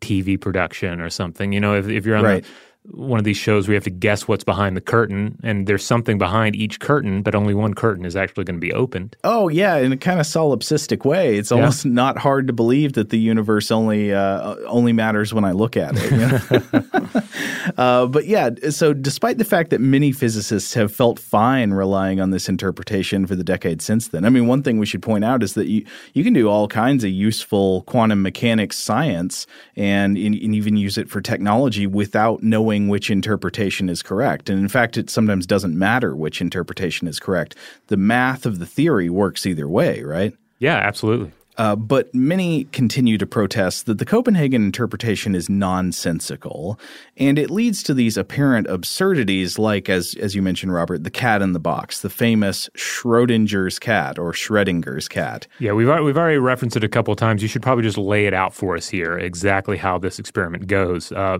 TV 0.00 0.40
production 0.40 1.00
or 1.00 1.10
something. 1.10 1.52
You 1.52 1.60
know, 1.60 1.74
if, 1.74 1.88
if 1.88 2.06
you're 2.06 2.16
on 2.16 2.24
right. 2.24 2.42
the 2.42 2.48
one 2.90 3.18
of 3.18 3.24
these 3.24 3.36
shows 3.36 3.66
where 3.66 3.74
you 3.74 3.76
have 3.76 3.84
to 3.84 3.90
guess 3.90 4.28
what's 4.28 4.44
behind 4.44 4.76
the 4.76 4.80
curtain, 4.80 5.38
and 5.42 5.66
there's 5.66 5.84
something 5.84 6.18
behind 6.18 6.56
each 6.56 6.80
curtain, 6.80 7.22
but 7.22 7.34
only 7.34 7.54
one 7.54 7.74
curtain 7.74 8.04
is 8.04 8.16
actually 8.16 8.44
going 8.44 8.56
to 8.56 8.60
be 8.60 8.72
opened. 8.72 9.16
Oh 9.24 9.48
yeah, 9.48 9.76
in 9.76 9.92
a 9.92 9.96
kind 9.96 10.20
of 10.20 10.26
solipsistic 10.26 11.04
way. 11.04 11.36
It's 11.36 11.50
almost 11.52 11.84
yeah. 11.84 11.92
not 11.92 12.18
hard 12.18 12.46
to 12.46 12.52
believe 12.52 12.94
that 12.94 13.10
the 13.10 13.18
universe 13.18 13.70
only 13.70 14.12
uh, 14.12 14.56
only 14.66 14.92
matters 14.92 15.34
when 15.34 15.44
I 15.44 15.52
look 15.52 15.76
at 15.76 15.94
it. 15.96 16.10
You 16.10 16.18
know? 16.26 17.22
uh, 17.76 18.06
but 18.06 18.26
yeah, 18.26 18.50
so 18.70 18.92
despite 18.92 19.38
the 19.38 19.44
fact 19.44 19.70
that 19.70 19.80
many 19.80 20.12
physicists 20.12 20.74
have 20.74 20.92
felt 20.92 21.18
fine 21.18 21.72
relying 21.72 22.20
on 22.20 22.30
this 22.30 22.48
interpretation 22.48 23.26
for 23.26 23.34
the 23.34 23.44
decades 23.44 23.84
since 23.84 24.08
then, 24.08 24.24
I 24.24 24.30
mean, 24.30 24.46
one 24.46 24.62
thing 24.62 24.78
we 24.78 24.86
should 24.86 25.02
point 25.02 25.24
out 25.24 25.42
is 25.42 25.54
that 25.54 25.66
you 25.66 25.84
you 26.14 26.22
can 26.24 26.32
do 26.32 26.48
all 26.48 26.68
kinds 26.68 27.04
of 27.04 27.10
useful 27.10 27.82
quantum 27.82 28.22
mechanics 28.22 28.76
science 28.76 29.46
and, 29.76 30.16
and 30.16 30.34
even 30.36 30.76
use 30.76 30.98
it 30.98 31.08
for 31.08 31.20
technology 31.20 31.86
without 31.86 32.42
knowing 32.42 32.75
knowing 32.76 32.88
which 32.88 33.10
interpretation 33.10 33.88
is 33.88 34.02
correct. 34.02 34.48
And 34.50 34.58
in 34.58 34.68
fact, 34.68 34.96
it 34.96 35.10
sometimes 35.10 35.46
doesn't 35.46 35.78
matter 35.78 36.14
which 36.14 36.40
interpretation 36.40 37.08
is 37.08 37.18
correct. 37.18 37.54
The 37.88 37.96
math 37.96 38.46
of 38.46 38.58
the 38.58 38.66
theory 38.66 39.08
works 39.08 39.46
either 39.46 39.68
way, 39.68 40.02
right? 40.02 40.34
Yeah, 40.58 40.76
absolutely. 40.76 41.32
Uh, 41.58 41.74
but 41.74 42.14
many 42.14 42.64
continue 42.64 43.16
to 43.16 43.24
protest 43.24 43.86
that 43.86 43.96
the 43.96 44.04
Copenhagen 44.04 44.62
interpretation 44.62 45.34
is 45.34 45.48
nonsensical, 45.48 46.78
and 47.16 47.38
it 47.38 47.50
leads 47.50 47.82
to 47.82 47.94
these 47.94 48.18
apparent 48.18 48.66
absurdities, 48.66 49.58
like 49.58 49.88
as 49.88 50.14
as 50.20 50.34
you 50.34 50.42
mentioned, 50.42 50.74
Robert, 50.74 51.02
the 51.02 51.10
cat 51.10 51.40
in 51.40 51.54
the 51.54 51.58
box, 51.58 52.02
the 52.02 52.10
famous 52.10 52.68
Schrodinger's 52.76 53.78
cat 53.78 54.18
or 54.18 54.32
Schrodinger's 54.32 55.08
cat. 55.08 55.46
Yeah, 55.58 55.72
we've 55.72 55.88
we've 56.04 56.18
already 56.18 56.36
referenced 56.36 56.76
it 56.76 56.84
a 56.84 56.90
couple 56.90 57.12
of 57.12 57.18
times. 57.18 57.40
You 57.40 57.48
should 57.48 57.62
probably 57.62 57.84
just 57.84 57.96
lay 57.96 58.26
it 58.26 58.34
out 58.34 58.52
for 58.52 58.76
us 58.76 58.86
here, 58.90 59.18
exactly 59.18 59.78
how 59.78 59.96
this 59.96 60.18
experiment 60.18 60.66
goes. 60.66 61.10
Uh, 61.10 61.38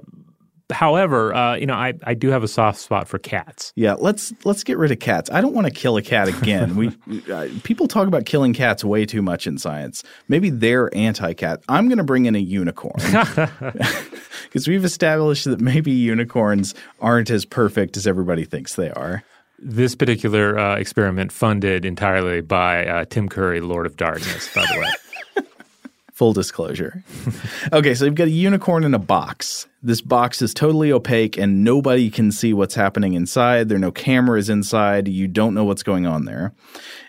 However, 0.71 1.33
uh, 1.33 1.55
you 1.55 1.67
know, 1.67 1.75
I, 1.75 1.95
I 2.03 2.15
do 2.15 2.31
have 2.31 2.43
a 2.43 2.49
soft 2.49 2.81
spot 2.81 3.07
for 3.07 3.19
cats. 3.19 3.73
Yeah, 3.77 3.95
let's 3.95 4.33
let's 4.45 4.65
get 4.65 4.79
rid 4.79 4.91
of 4.91 4.99
cats. 4.99 5.31
I 5.31 5.41
don't 5.41 5.55
want 5.55 5.67
to 5.67 5.73
kill 5.73 5.97
a 5.97 6.03
cat 6.03 6.29
again. 6.29 6.75
we 6.77 6.89
uh, 7.33 7.49
people 7.63 7.87
talk 7.87 8.09
about 8.09 8.27
killing 8.27 8.53
cats 8.53 8.85
way 8.85 9.07
too 9.07 9.23
much 9.23 9.47
in 9.47 9.59
science. 9.59 10.03
Maybe 10.29 10.51
they're 10.51 10.95
anti-cat. 10.97 11.63
I'm 11.69 11.89
going 11.89 11.99
to 11.99 12.05
bring 12.05 12.27
in 12.27 12.35
a 12.35 12.41
unicorn 12.41 12.97
because 14.45 14.67
we've 14.67 14.85
established 14.85 15.45
that 15.45 15.61
maybe 15.61 15.93
unicorns 15.93 16.75
aren't 17.01 17.31
as 17.31 17.45
perfect 17.45 17.97
as 17.97 18.07
everybody 18.07 18.45
thinks 18.45 18.75
they 18.75 18.91
are. 18.91 19.23
This 19.59 19.95
particular 19.95 20.59
uh, 20.59 20.77
experiment 20.77 21.33
funded 21.33 21.85
entirely 21.85 22.41
by 22.41 22.87
uh, 22.87 23.05
Tim 23.07 23.29
Curry, 23.29 23.61
Lord 23.61 23.87
of 23.87 23.97
Darkness, 23.97 24.53
by 24.55 24.67
the 24.67 24.81
way. 24.81 24.91
Full 26.17 26.33
disclosure. 26.33 27.05
okay, 27.75 27.93
so 27.95 28.07
you've 28.07 28.15
got 28.15 28.29
a 28.29 28.31
unicorn 28.31 28.85
in 28.85 28.95
a 28.95 28.99
box. 28.99 29.67
This 29.83 30.01
box 30.01 30.41
is 30.41 30.55
totally 30.55 30.91
opaque 30.91 31.37
and 31.37 31.63
nobody 31.63 32.09
can 32.09 32.33
see 32.33 32.55
what's 32.55 32.75
happening 32.75 33.13
inside. 33.13 33.69
There 33.69 33.77
are 33.77 33.79
no 33.79 33.93
cameras 33.93 34.49
inside. 34.49 35.09
You 35.09 35.29
don't 35.29 35.53
know 35.53 35.65
what's 35.65 35.83
going 35.83 36.07
on 36.07 36.25
there. 36.25 36.55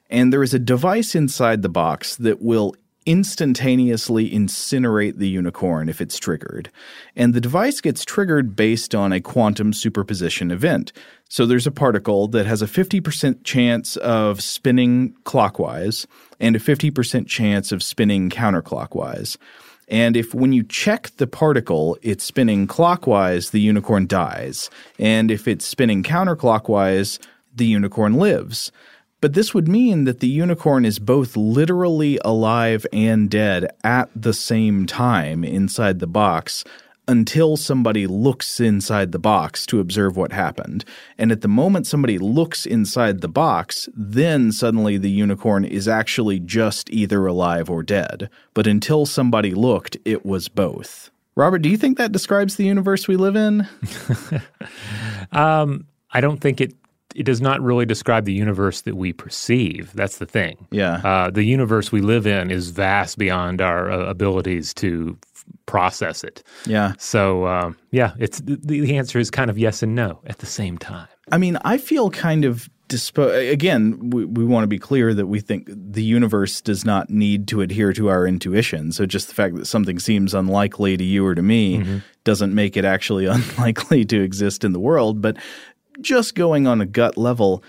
And 0.10 0.34
there 0.34 0.44
is 0.44 0.54
a 0.54 0.60
device 0.60 1.16
inside 1.16 1.62
the 1.62 1.70
box 1.70 2.18
that 2.18 2.42
will 2.42 2.76
instantaneously 3.08 4.30
incinerate 4.30 5.18
the 5.18 5.30
unicorn 5.30 5.88
if 5.88 6.02
it's 6.02 6.20
triggered. 6.20 6.70
And 7.16 7.34
the 7.34 7.42
device 7.42 7.80
gets 7.80 8.04
triggered 8.04 8.56
based 8.56 8.94
on 8.94 9.14
a 9.14 9.22
quantum 9.22 9.72
superposition 9.72 10.52
event. 10.52 10.92
So 11.30 11.46
there's 11.46 11.66
a 11.66 11.72
particle 11.72 12.28
that 12.28 12.46
has 12.46 12.62
a 12.62 12.68
50% 12.68 13.44
chance 13.44 13.96
of 13.98 14.42
spinning 14.42 15.16
clockwise 15.24 16.06
and 16.40 16.56
a 16.56 16.60
50% 16.60 17.28
chance 17.28 17.72
of 17.72 17.82
spinning 17.82 18.30
counterclockwise. 18.30 19.38
And 19.88 20.18
if 20.18 20.34
when 20.34 20.52
you 20.52 20.64
check 20.64 21.12
the 21.16 21.28
particle, 21.28 21.98
it's 22.02 22.26
spinning 22.26 22.68
clockwise, 22.68 23.52
the 23.52 23.62
unicorn 23.62 24.06
dies. 24.06 24.70
And 25.00 25.32
if 25.32 25.48
it's 25.48 25.66
spinning 25.66 26.04
counterclockwise, 26.04 27.20
the 27.56 27.66
unicorn 27.66 28.16
lives. 28.16 28.72
But 29.20 29.34
this 29.34 29.54
would 29.54 29.68
mean 29.68 30.04
that 30.04 30.20
the 30.20 30.28
unicorn 30.28 30.86
is 30.86 31.00
both 31.00 31.36
literally 31.36 32.20
alive 32.24 32.86
and 32.94 33.30
dead 33.30 33.68
at 33.84 34.10
the 34.16 34.34
same 34.34 34.86
time 34.86 35.44
inside 35.44 36.00
the 36.00 36.08
box 36.08 36.64
until 37.08 37.56
somebody 37.56 38.06
looks 38.06 38.60
inside 38.60 39.12
the 39.12 39.20
box 39.20 39.66
to 39.68 39.80
observe 39.80 40.18
what 40.18 40.34
happened. 40.34 40.84
And 41.18 41.32
at 41.32 41.42
the 41.42 41.48
moment 41.48 41.88
somebody 41.88 42.18
looks 42.18 42.66
inside 42.66 43.22
the 43.22 43.30
box, 43.30 43.88
then 43.96 44.52
suddenly 44.52 44.98
the 44.98 45.10
unicorn 45.10 45.64
is 45.64 45.88
actually 45.88 46.40
just 46.40 46.90
either 46.92 47.26
alive 47.26 47.70
or 47.70 47.82
dead. 47.82 48.30
But 48.54 48.68
until 48.68 49.06
somebody 49.06 49.54
looked, 49.54 49.98
it 50.06 50.26
was 50.26 50.50
both. 50.50 51.10
Robert, 51.36 51.60
do 51.60 51.70
you 51.70 51.78
think 51.78 51.98
that 51.98 52.12
describes 52.12 52.56
the 52.56 52.66
universe 52.66 53.08
we 53.08 53.16
live 53.16 53.36
in? 53.36 53.68
um, 55.32 55.88
I 56.12 56.20
don't 56.20 56.42
think 56.42 56.60
it 56.62 56.74
it 57.16 57.24
does 57.24 57.42
not 57.42 57.62
really 57.62 57.86
describe 57.86 58.26
the 58.26 58.34
universe 58.34 58.82
that 58.82 58.96
we 58.96 59.14
perceive. 59.14 59.92
That's 59.94 60.18
the 60.18 60.26
thing. 60.26 60.68
Yeah. 60.72 60.96
Uh, 61.04 61.32
the 61.32 61.44
universe 61.44 61.92
we 61.92 62.02
live 62.02 62.28
in 62.28 62.52
is 62.52 62.70
vast 62.70 63.18
beyond 63.18 63.62
our 63.62 63.92
uh, 63.92 64.06
abilities 64.06 64.74
to 64.76 65.18
f- 65.36 65.46
process 65.66 66.24
it. 66.24 66.44
Yeah. 66.66 66.94
So 67.00 67.46
uh, 67.46 67.72
yeah, 67.92 68.14
it's 68.20 68.40
the, 68.42 68.58
the 68.58 68.98
answer 68.98 69.20
is 69.20 69.32
kind 69.32 69.50
of 69.50 69.58
yes 69.58 69.82
and 69.82 69.96
no 69.96 70.20
at 70.28 70.40
the 70.40 70.46
same 70.46 70.78
time. 70.78 71.08
I 71.32 71.38
mean, 71.38 71.58
I 71.64 71.78
feel 71.78 72.10
kind 72.10 72.46
of 72.46 72.70
dispo- 72.88 73.52
again, 73.52 74.10
we, 74.10 74.26
we 74.26 74.46
want 74.46 74.64
to 74.64 74.68
be 74.68 74.80
clear 74.80 75.14
that 75.14 75.28
we 75.28 75.40
think 75.40 75.70
the 75.70 76.04
universe 76.04 76.62
does 76.62 76.86
not 76.86 77.10
need 77.10 77.48
to 77.50 77.62
adhere 77.62 77.94
to 77.94 78.10
our 78.10 78.26
intuition. 78.26 78.92
So 78.92 79.06
just 79.06 79.28
the 79.28 79.34
fact 79.34 79.56
that 79.56 79.66
something 79.66 80.00
seems 80.00 80.34
unlikely 80.34 80.98
to 80.98 81.04
you 81.04 81.26
or 81.26 81.36
to 81.36 81.42
me 81.42 81.80
mm-hmm. 81.80 81.98
doesn't 82.24 82.54
make 82.54 82.78
it 82.78 82.86
actually 82.86 83.26
unlikely 83.28 84.06
to 84.06 84.22
exist 84.22 84.64
in 84.64 84.74
the 84.74 84.80
world. 84.80 85.22
But 85.22 85.38
just 86.02 86.36
going 86.36 86.68
on 86.68 86.82
a 86.82 86.86
gut 86.86 87.18
level, 87.18 87.64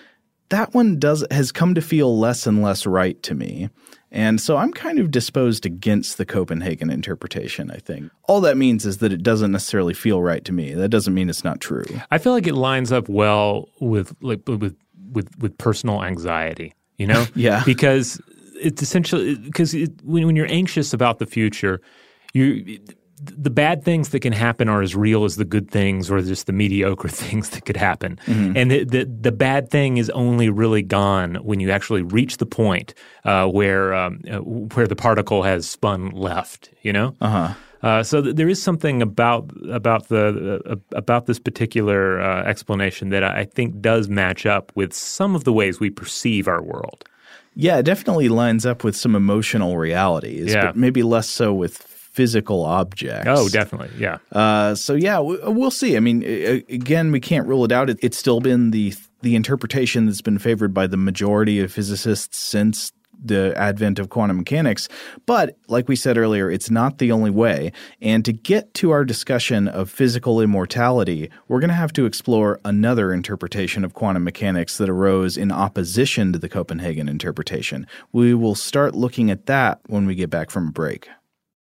that 0.51 0.75
one 0.75 0.99
does 0.99 1.25
has 1.31 1.53
come 1.53 1.75
to 1.75 1.83
feel 1.83 2.19
less 2.19 2.47
and 2.47 2.63
less 2.63 2.87
right 2.87 3.23
to 3.23 3.35
me. 3.35 3.69
And 4.11 4.41
so 4.41 4.57
I'm 4.57 4.73
kind 4.73 4.99
of 4.99 5.11
disposed 5.11 5.67
against 5.67 6.17
the 6.17 6.25
Copenhagen 6.25 6.89
interpretation, 6.89 7.71
I 7.71 7.77
think. 7.77 8.11
All 8.27 8.41
that 8.41 8.57
means 8.57 8.87
is 8.87 8.99
that 8.99 9.13
it 9.13 9.23
doesn't 9.23 9.53
necessarily 9.53 9.93
feel 9.93 10.23
right 10.23 10.45
to 10.47 10.53
me. 10.53 10.73
That 10.73 10.89
doesn't 10.89 11.13
mean 11.13 11.29
it's 11.29 11.45
not 11.45 11.61
true. 11.61 11.85
I 12.11 12.17
feel 12.17 12.33
like 12.33 12.47
it 12.47 12.55
lines 12.55 12.91
up 12.91 13.09
well 13.09 13.69
with 13.81 14.15
like 14.23 14.41
with 14.49 14.77
with 15.13 15.29
with 15.39 15.59
personal 15.59 16.03
anxiety, 16.03 16.75
you 16.97 17.07
know? 17.07 17.27
yeah. 17.35 17.63
Because 17.67 18.21
it's 18.61 18.83
essentially 18.83 19.37
because 19.37 19.75
it, 19.75 19.93
when 20.03 20.25
when 20.25 20.37
you're 20.37 20.51
anxious 20.51 20.95
about 20.95 21.19
the 21.19 21.27
future, 21.27 21.81
you 22.33 22.81
the 23.23 23.51
bad 23.51 23.85
things 23.85 24.11
that 24.11 24.21
can 24.21 24.33
happen 24.33 24.69
are 24.69 24.83
as 24.83 24.95
real 24.95 25.25
as 25.25 25.37
the 25.37 25.45
good 25.45 25.71
things 25.71 26.11
or 26.11 26.21
just 26.21 26.47
the 26.47 26.53
mediocre 26.53 27.09
things 27.09 27.51
that 27.51 27.65
could 27.65 27.77
happen. 27.77 28.19
Mm-hmm. 28.27 28.57
And 28.57 28.71
the, 28.71 28.85
the, 28.85 29.05
the 29.05 29.33
bad 29.33 29.71
thing 29.71 29.97
is 29.97 30.11
only 30.11 30.49
really 30.49 30.83
gone 30.83 31.37
when 31.37 31.61
you 31.61 31.71
actually 31.71 32.03
reach 32.03 32.39
the 32.39 32.47
point 32.47 32.95
uh, 33.25 33.47
where 33.47 33.95
um, 33.95 34.21
uh, 34.31 34.39
where 34.39 34.87
the 34.87 34.97
particle 34.97 35.43
has 35.43 35.69
spun 35.69 36.11
left. 36.11 36.71
You 36.83 36.93
know. 36.93 37.17
Uh-huh. 37.21 37.55
Uh, 37.83 38.03
so 38.03 38.21
th- 38.23 38.35
there 38.35 38.49
is 38.49 38.61
something 38.61 39.03
about 39.03 39.51
about 39.71 40.09
the 40.09 40.61
uh, 40.67 40.77
about 40.97 41.27
this 41.27 41.39
particular 41.39 42.21
uh, 42.21 42.43
explanation 42.43 43.11
that 43.11 43.23
I 43.23 43.45
think 43.45 43.81
does 43.81 44.09
match 44.09 44.47
up 44.47 44.73
with 44.75 44.93
some 44.93 45.37
of 45.37 45.45
the 45.45 45.53
ways 45.53 45.79
we 45.79 45.91
perceive 45.91 46.49
our 46.49 46.63
world. 46.63 47.05
Yeah, 47.55 47.79
it 47.79 47.85
definitely 47.85 48.29
lines 48.29 48.65
up 48.65 48.85
with 48.85 48.97
some 48.97 49.17
emotional 49.17 49.79
realities, 49.79 50.53
yeah. 50.53 50.67
but 50.67 50.77
maybe 50.77 51.03
less 51.03 51.29
so 51.29 51.53
with 51.53 51.77
physical 52.19 52.65
objects. 52.65 53.29
Oh, 53.29 53.49
definitely. 53.49 53.91
Yeah. 53.97 54.19
Uh, 54.33 54.75
so 54.75 54.95
yeah, 54.95 55.21
we'll 55.21 55.71
see. 55.71 55.97
I 55.97 56.01
mean, 56.01 56.25
again, 56.69 57.13
we 57.13 57.21
can't 57.21 57.47
rule 57.47 57.65
it 57.65 57.71
out. 57.71 57.89
It's 57.91 58.19
still 58.19 58.41
been 58.41 58.73
the 58.73 58.93
the 59.21 59.37
interpretation 59.37 60.07
that's 60.07 60.21
been 60.21 60.41
favored 60.41 60.75
by 60.75 60.89
the 60.89 60.97
majority 60.97 61.61
of 61.61 61.73
physicists 61.73 62.37
since 62.37 62.91
the 63.25 63.53
advent 63.57 64.01
of 64.01 64.09
quantum 64.09 64.37
mechanics. 64.37 64.89
But 65.27 65.57
like 65.69 65.89
we 65.89 65.95
said 65.95 66.17
earlier, 66.17 66.51
it's 66.51 66.71
not 66.71 66.99
the 66.99 67.13
only 67.13 67.31
way. 67.31 67.71
And 68.01 68.25
to 68.25 68.33
get 68.33 68.75
to 68.75 68.91
our 68.91 69.05
discussion 69.05 69.69
of 69.69 69.91
physical 69.91 70.41
immortality, 70.41 71.31
we're 71.47 71.61
going 71.61 71.69
to 71.69 71.75
have 71.75 71.93
to 71.95 72.07
explore 72.07 72.61
another 72.65 73.13
interpretation 73.13 73.85
of 73.85 73.95
quantum 73.95 74.25
mechanics 74.25 74.79
that 74.79 74.89
arose 74.89 75.37
in 75.37 75.53
opposition 75.53 76.33
to 76.33 76.39
the 76.39 76.49
Copenhagen 76.49 77.09
interpretation. 77.09 77.87
We 78.13 78.35
will 78.35 78.55
start 78.57 78.95
looking 78.95 79.31
at 79.31 79.47
that 79.47 79.81
when 79.87 80.07
we 80.07 80.15
get 80.17 80.31
back 80.31 80.51
from 80.51 80.69
a 80.69 80.73
break. 80.73 81.09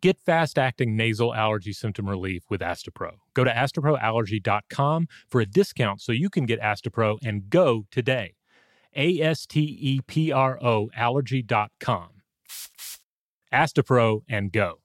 Get 0.00 0.20
fast 0.24 0.58
acting 0.58 0.96
nasal 0.96 1.34
allergy 1.34 1.72
symptom 1.72 2.08
relief 2.08 2.44
with 2.48 2.60
Astepro. 2.60 3.14
Go 3.34 3.42
to 3.42 3.50
asteproallergy.com 3.50 5.08
for 5.28 5.40
a 5.40 5.46
discount 5.46 6.00
so 6.00 6.12
you 6.12 6.30
can 6.30 6.46
get 6.46 6.60
Astepro 6.60 7.18
and 7.24 7.50
go 7.50 7.84
today. 7.90 8.34
A 8.94 9.20
S 9.20 9.44
T 9.44 9.60
E 9.60 10.00
P 10.06 10.30
R 10.30 10.58
O 10.62 10.88
allergy.com. 10.94 12.08
Astepro 13.52 14.20
and 14.28 14.52
go. 14.52 14.80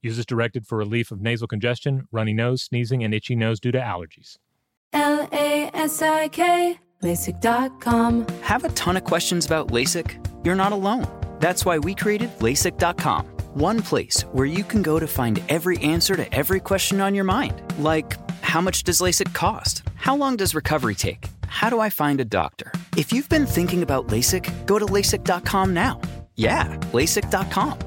Use 0.00 0.18
as 0.18 0.26
directed 0.26 0.66
for 0.66 0.78
relief 0.78 1.10
of 1.10 1.20
nasal 1.20 1.48
congestion, 1.48 2.06
runny 2.10 2.32
nose, 2.32 2.62
sneezing, 2.62 3.04
and 3.04 3.12
itchy 3.12 3.36
nose 3.36 3.60
due 3.60 3.72
to 3.72 3.78
allergies. 3.78 4.38
L 4.94 5.28
A 5.32 5.70
S 5.74 6.00
I 6.00 6.28
K, 6.28 6.78
LASIK.com. 7.02 8.26
Have 8.42 8.64
a 8.64 8.70
ton 8.70 8.96
of 8.96 9.04
questions 9.04 9.44
about 9.44 9.68
LASIK? 9.68 10.46
You're 10.46 10.54
not 10.54 10.72
alone. 10.72 11.06
That's 11.40 11.66
why 11.66 11.78
we 11.78 11.94
created 11.94 12.30
LASIK.com 12.38 13.35
one 13.56 13.80
place 13.80 14.22
where 14.32 14.44
you 14.44 14.62
can 14.62 14.82
go 14.82 14.98
to 14.98 15.06
find 15.06 15.42
every 15.48 15.78
answer 15.78 16.14
to 16.14 16.34
every 16.34 16.60
question 16.60 17.00
on 17.00 17.14
your 17.14 17.24
mind. 17.24 17.62
Like, 17.78 18.12
how 18.42 18.60
much 18.60 18.82
does 18.84 19.00
LASIK 19.00 19.32
cost? 19.32 19.82
How 19.94 20.14
long 20.14 20.36
does 20.36 20.54
recovery 20.54 20.94
take? 20.94 21.28
How 21.48 21.70
do 21.70 21.80
I 21.80 21.88
find 21.88 22.20
a 22.20 22.24
doctor? 22.24 22.70
If 22.98 23.12
you've 23.12 23.28
been 23.30 23.46
thinking 23.46 23.82
about 23.82 24.08
LASIK, 24.08 24.66
go 24.66 24.78
to 24.78 24.84
LASIK.com 24.84 25.72
now. 25.72 26.00
Yeah, 26.34 26.76
LASIK.com. 26.92 27.78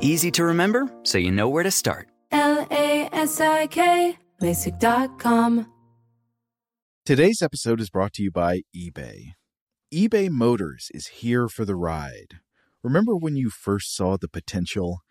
Easy 0.00 0.30
to 0.32 0.44
remember, 0.44 0.92
so 1.04 1.18
you 1.18 1.30
know 1.30 1.48
where 1.48 1.62
to 1.62 1.70
start. 1.70 2.08
L 2.32 2.66
A 2.70 3.08
S 3.12 3.40
I 3.40 3.68
K, 3.68 4.18
LASIK.com. 4.42 5.70
Today's 7.06 7.40
episode 7.40 7.80
is 7.80 7.90
brought 7.90 8.14
to 8.14 8.22
you 8.22 8.32
by 8.32 8.62
eBay. 8.74 9.34
eBay 9.94 10.28
Motors 10.28 10.88
is 10.92 11.06
here 11.06 11.48
for 11.48 11.64
the 11.64 11.76
ride. 11.76 12.40
Remember 12.82 13.14
when 13.14 13.36
you 13.36 13.48
first 13.48 13.94
saw 13.94 14.16
the 14.16 14.28
potential? 14.28 15.03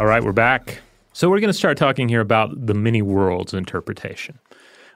All 0.00 0.06
right, 0.06 0.22
we're 0.22 0.32
back. 0.32 0.80
So 1.12 1.28
we're 1.28 1.40
going 1.40 1.48
to 1.48 1.58
start 1.58 1.76
talking 1.76 2.08
here 2.08 2.20
about 2.20 2.66
the 2.68 2.72
many 2.72 3.02
worlds 3.02 3.52
interpretation, 3.52 4.38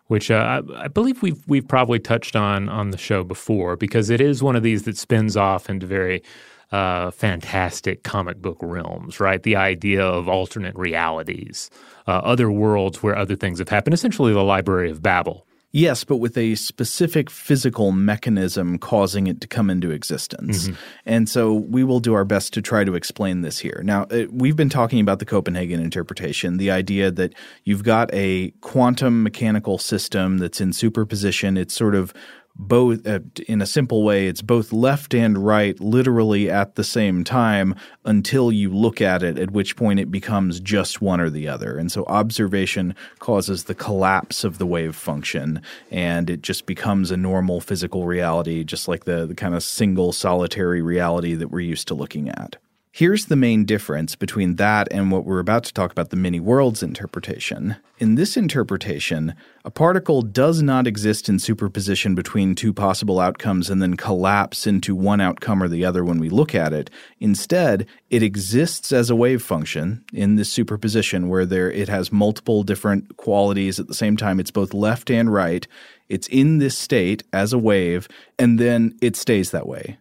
which 0.07 0.31
uh, 0.31 0.63
I, 0.77 0.87
believe 0.87 1.23
we've 1.23 1.43
we've 1.49 1.67
probably 1.67 1.99
touched 1.99 2.37
on 2.37 2.69
on 2.69 2.91
the 2.91 2.97
show 2.97 3.25
before 3.25 3.75
because 3.75 4.11
it 4.11 4.21
is 4.21 4.45
one 4.45 4.55
of 4.55 4.63
these 4.63 4.85
that 4.85 4.97
spins 4.97 5.37
off 5.37 5.69
into 5.69 5.89
very 5.89 6.23
uh, 6.71 7.11
fantastic 7.11 8.05
comic 8.05 8.41
book 8.41 8.59
realms, 8.61 9.19
right? 9.19 9.43
The 9.43 9.57
idea 9.57 10.07
of 10.07 10.29
alternate 10.29 10.77
realities, 10.77 11.69
uh, 12.07 12.19
other 12.19 12.53
worlds 12.53 13.03
where 13.03 13.17
other 13.17 13.35
things 13.35 13.59
have 13.59 13.71
happened, 13.71 13.95
essentially 13.95 14.33
the 14.33 14.45
Library 14.45 14.89
of 14.89 15.03
Babel. 15.03 15.49
Yes, 15.73 16.05
but 16.05 16.19
with 16.19 16.37
a 16.37 16.55
specific 16.55 17.31
physical 17.31 17.93
mechanism 17.93 18.79
causing 18.79 19.27
it 19.27 19.41
to 19.41 19.49
come 19.49 19.71
into 19.71 19.91
existence. 19.91 20.69
Mm-hmm. 20.69 20.75
And 21.07 21.29
so 21.31 21.55
we 21.55 21.83
will 21.83 22.01
do 22.01 22.13
our 22.13 22.27
best 22.27 22.53
to 22.55 22.63
try 22.63 22.85
to 22.85 22.95
explain 22.95 23.41
this 23.41 23.59
here. 23.59 23.81
Now, 23.83 24.03
uh, 24.05 24.27
we've 24.31 24.55
been 24.55 24.69
talking 24.69 25.01
about 25.01 25.19
the 25.19 25.25
Copenhagen 25.25 25.81
interpretation, 25.81 26.59
the 26.59 26.71
idea 26.71 27.11
that 27.11 27.35
you've 27.65 27.85
got 27.85 28.11
a 28.13 28.51
quantum 28.61 29.23
mechanical 29.23 29.79
system 29.79 30.39
that's 30.39 30.61
in 30.61 30.75
superposition. 30.75 31.57
It's 31.57 31.75
sort 31.75 31.95
of 31.95 32.13
both 32.55 33.07
uh, 33.07 33.21
in 33.49 33.63
a 33.63 33.67
simple 33.67 34.03
way 34.05 34.27
it's 34.27 34.43
both 34.43 34.73
left 34.73 35.15
and 35.15 35.45
right 35.45 35.81
literally 35.81 36.51
at 36.51 36.75
the 36.75 36.85
same 36.85 37.25
time 37.25 37.75
until 38.05 38.53
you 38.53 38.71
look 38.71 39.01
at 39.01 39.23
it 39.23 39.39
at 39.39 39.51
which 39.51 39.77
point 39.77 39.99
it 39.99 40.11
becomes 40.11 40.61
just 40.61 41.01
one 41.01 41.21
or 41.21 41.31
the 41.31 41.49
other. 41.49 41.77
And 41.77 41.91
so 41.91 42.05
observation 42.05 42.95
causes 43.19 43.65
the 43.65 43.75
collapse 43.75 44.45
of 44.45 44.59
the 44.59 44.67
wave 44.67 44.95
function 44.95 45.63
and 45.91 46.29
it 46.29 46.43
just 46.43 46.67
becomes 46.67 47.11
a 47.11 47.17
normal 47.17 47.61
physical 47.61 48.05
reality 48.05 48.65
just 48.65 48.89
like 48.89 49.05
the, 49.05 49.27
the 49.27 49.35
kind 49.35 49.55
of 49.55 49.63
single 49.63 50.13
solitary 50.13 50.83
reality 50.83 51.35
that 51.35 51.49
we're 51.49 51.61
used 51.61 51.89
to 51.89 51.95
looking 51.95 52.29
at 52.29 52.57
Here's 52.95 53.25
the 53.25 53.37
main 53.37 53.65
difference 53.65 54.17
between 54.17 54.57
that 54.57 54.87
and 54.91 55.11
what 55.11 55.25
we're 55.25 55.39
about 55.39 55.65
to 55.65 55.73
talk 55.73 55.93
about 55.93 56.11
the 56.11 56.17
many 56.17 56.39
worlds 56.39 56.83
interpretation. 56.83 57.77
In 57.99 58.17
this 58.17 58.37
interpretation, 58.37 59.35
a 59.65 59.71
particle 59.71 60.21
does 60.21 60.61
not 60.61 60.87
exist 60.87 61.27
in 61.27 61.39
superposition 61.39 62.15
between 62.15 62.55
two 62.55 62.75
possible 62.75 63.19
outcomes 63.19 63.71
and 63.71 63.81
then 63.81 63.97
collapse 63.97 64.67
into 64.67 64.95
one 64.95 65.23
outcome 65.23 65.63
or 65.63 65.69
the 65.69 65.87
other 65.87 66.05
when 66.05 66.19
we 66.19 66.29
look 66.29 66.55
at 66.55 66.75
it. 66.75 66.91
Instead, 67.19 67.87
it 68.11 68.23
exists 68.23 68.93
as 68.93 69.09
a 69.09 69.17
wave 69.17 69.43
function 69.43 70.05
in 70.13 70.37
this 70.37 70.53
superposition 70.53 71.31
where 71.31 71.47
there 71.47 71.71
it 71.71 71.89
has 71.89 72.13
multiple 72.13 72.63
different 72.63 73.17
qualities 73.17 73.81
at 73.81 73.89
the 73.89 73.95
same 73.95 74.19
time. 74.19 74.39
It's 74.39 74.51
both 74.51 74.75
left 74.75 75.11
and 75.11 75.33
right. 75.33 75.67
It's 76.11 76.29
in 76.29 76.59
this 76.59 76.77
state 76.77 77.23
as 77.33 77.55
a 77.55 77.59
wave, 77.59 78.07
and 78.39 78.59
then 78.59 78.99
it 79.01 79.17
stays 79.17 79.51
that 79.53 79.67
way. 79.67 79.97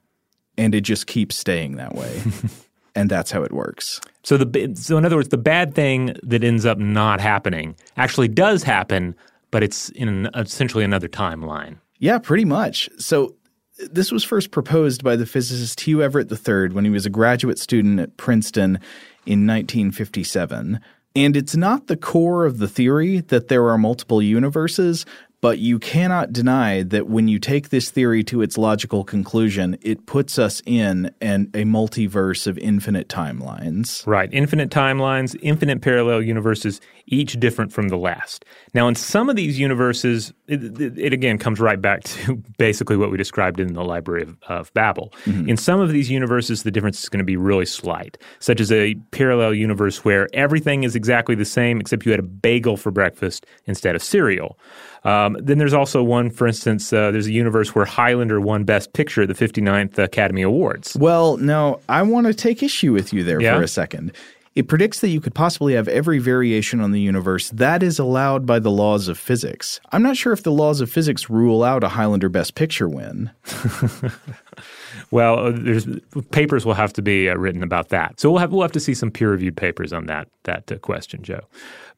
And 0.57 0.75
it 0.75 0.81
just 0.81 1.07
keeps 1.07 1.37
staying 1.37 1.77
that 1.77 1.95
way. 1.95 2.21
and 2.95 3.09
that's 3.09 3.31
how 3.31 3.43
it 3.43 3.51
works. 3.51 4.01
So 4.23 4.37
the 4.37 4.75
so 4.75 4.97
in 4.97 5.05
other 5.05 5.15
words, 5.15 5.29
the 5.29 5.37
bad 5.37 5.73
thing 5.73 6.15
that 6.23 6.43
ends 6.43 6.65
up 6.65 6.77
not 6.77 7.19
happening 7.19 7.75
actually 7.97 8.27
does 8.27 8.63
happen, 8.63 9.15
but 9.49 9.63
it's 9.63 9.89
in 9.89 10.07
an, 10.07 10.29
essentially 10.35 10.83
another 10.83 11.07
timeline. 11.07 11.77
Yeah, 11.99 12.17
pretty 12.17 12.45
much. 12.45 12.89
So 12.97 13.35
this 13.91 14.11
was 14.11 14.23
first 14.23 14.51
proposed 14.51 15.03
by 15.03 15.15
the 15.15 15.25
physicist 15.25 15.81
Hugh 15.81 16.01
Everett 16.01 16.31
III 16.31 16.69
when 16.69 16.85
he 16.85 16.91
was 16.91 17.05
a 17.05 17.09
graduate 17.09 17.59
student 17.59 17.99
at 17.99 18.17
Princeton 18.17 18.79
in 19.25 19.47
1957. 19.47 20.79
And 21.15 21.35
it's 21.35 21.55
not 21.55 21.87
the 21.87 21.97
core 21.97 22.45
of 22.45 22.59
the 22.59 22.67
theory 22.67 23.19
that 23.21 23.49
there 23.49 23.67
are 23.67 23.77
multiple 23.77 24.21
universes, 24.21 25.05
but 25.41 25.57
you 25.57 25.79
cannot 25.79 26.31
deny 26.31 26.83
that 26.83 27.07
when 27.07 27.27
you 27.27 27.39
take 27.39 27.69
this 27.69 27.89
theory 27.89 28.23
to 28.25 28.43
its 28.43 28.57
logical 28.57 29.03
conclusion, 29.03 29.77
it 29.81 30.05
puts 30.05 30.37
us 30.37 30.61
in 30.67 31.11
an, 31.19 31.49
a 31.55 31.63
multiverse 31.63 32.45
of 32.45 32.59
infinite 32.59 33.09
timelines. 33.09 34.05
Right. 34.05 34.29
Infinite 34.31 34.69
timelines, 34.69 35.35
infinite 35.41 35.81
parallel 35.81 36.21
universes, 36.21 36.79
each 37.07 37.39
different 37.39 37.73
from 37.73 37.89
the 37.89 37.97
last. 37.97 38.45
Now, 38.75 38.87
in 38.87 38.93
some 38.93 39.29
of 39.29 39.35
these 39.35 39.59
universes, 39.59 40.31
it, 40.47 40.63
it, 40.79 40.97
it 40.97 41.13
again 41.13 41.39
comes 41.39 41.59
right 41.59 41.81
back 41.81 42.03
to 42.03 42.35
basically 42.57 42.95
what 42.95 43.09
we 43.09 43.17
described 43.17 43.59
in 43.59 43.73
the 43.73 43.83
Library 43.83 44.21
of, 44.21 44.37
of 44.47 44.73
Babel. 44.73 45.11
Mm-hmm. 45.25 45.49
In 45.49 45.57
some 45.57 45.79
of 45.79 45.91
these 45.91 46.09
universes, 46.09 46.61
the 46.63 46.71
difference 46.71 47.01
is 47.01 47.09
going 47.09 47.19
to 47.19 47.25
be 47.25 47.35
really 47.35 47.65
slight, 47.65 48.17
such 48.39 48.59
as 48.59 48.71
a 48.71 48.93
parallel 49.09 49.55
universe 49.55 50.05
where 50.05 50.27
everything 50.33 50.83
is 50.83 50.95
exactly 50.95 51.33
the 51.33 51.45
same 51.45 51.81
except 51.81 52.05
you 52.05 52.11
had 52.11 52.19
a 52.19 52.23
bagel 52.23 52.77
for 52.77 52.91
breakfast 52.91 53.47
instead 53.65 53.95
of 53.95 54.03
cereal. 54.03 54.57
Um, 55.03 55.35
then 55.39 55.57
there's 55.57 55.73
also 55.73 56.03
one, 56.03 56.29
for 56.29 56.47
instance, 56.47 56.93
uh, 56.93 57.11
there's 57.11 57.27
a 57.27 57.31
universe 57.31 57.73
where 57.73 57.85
Highlander 57.85 58.39
won 58.39 58.63
Best 58.63 58.93
Picture 58.93 59.23
at 59.23 59.27
the 59.27 59.33
59th 59.33 59.97
Academy 59.97 60.43
Awards. 60.43 60.95
Well, 60.95 61.37
now 61.37 61.79
I 61.89 62.03
want 62.03 62.27
to 62.27 62.33
take 62.33 62.61
issue 62.61 62.93
with 62.93 63.11
you 63.11 63.23
there 63.23 63.41
yeah? 63.41 63.55
for 63.55 63.63
a 63.63 63.67
second. 63.67 64.11
It 64.53 64.67
predicts 64.67 64.99
that 64.99 65.07
you 65.07 65.21
could 65.21 65.33
possibly 65.33 65.75
have 65.75 65.87
every 65.87 66.19
variation 66.19 66.81
on 66.81 66.91
the 66.91 66.99
universe 66.99 67.49
that 67.51 67.81
is 67.81 67.99
allowed 67.99 68.45
by 68.45 68.59
the 68.59 68.69
laws 68.69 69.07
of 69.07 69.17
physics. 69.17 69.79
I'm 69.93 70.03
not 70.03 70.17
sure 70.17 70.33
if 70.33 70.43
the 70.43 70.51
laws 70.51 70.81
of 70.81 70.91
physics 70.91 71.29
rule 71.29 71.63
out 71.63 71.85
a 71.85 71.87
Highlander 71.87 72.27
Best 72.27 72.55
Picture 72.55 72.89
win. 72.89 73.31
well, 75.11 75.39
uh, 75.39 75.51
there's 75.51 75.87
papers 76.31 76.65
will 76.65 76.73
have 76.73 76.91
to 76.93 77.01
be 77.01 77.29
uh, 77.29 77.35
written 77.35 77.63
about 77.63 77.89
that. 77.89 78.19
So 78.19 78.29
we'll 78.29 78.39
have 78.39 78.51
we'll 78.51 78.63
have 78.63 78.73
to 78.73 78.81
see 78.81 78.93
some 78.93 79.09
peer 79.09 79.31
reviewed 79.31 79.55
papers 79.55 79.93
on 79.93 80.07
that 80.07 80.27
that 80.43 80.69
uh, 80.69 80.77
question, 80.79 81.23
Joe. 81.23 81.41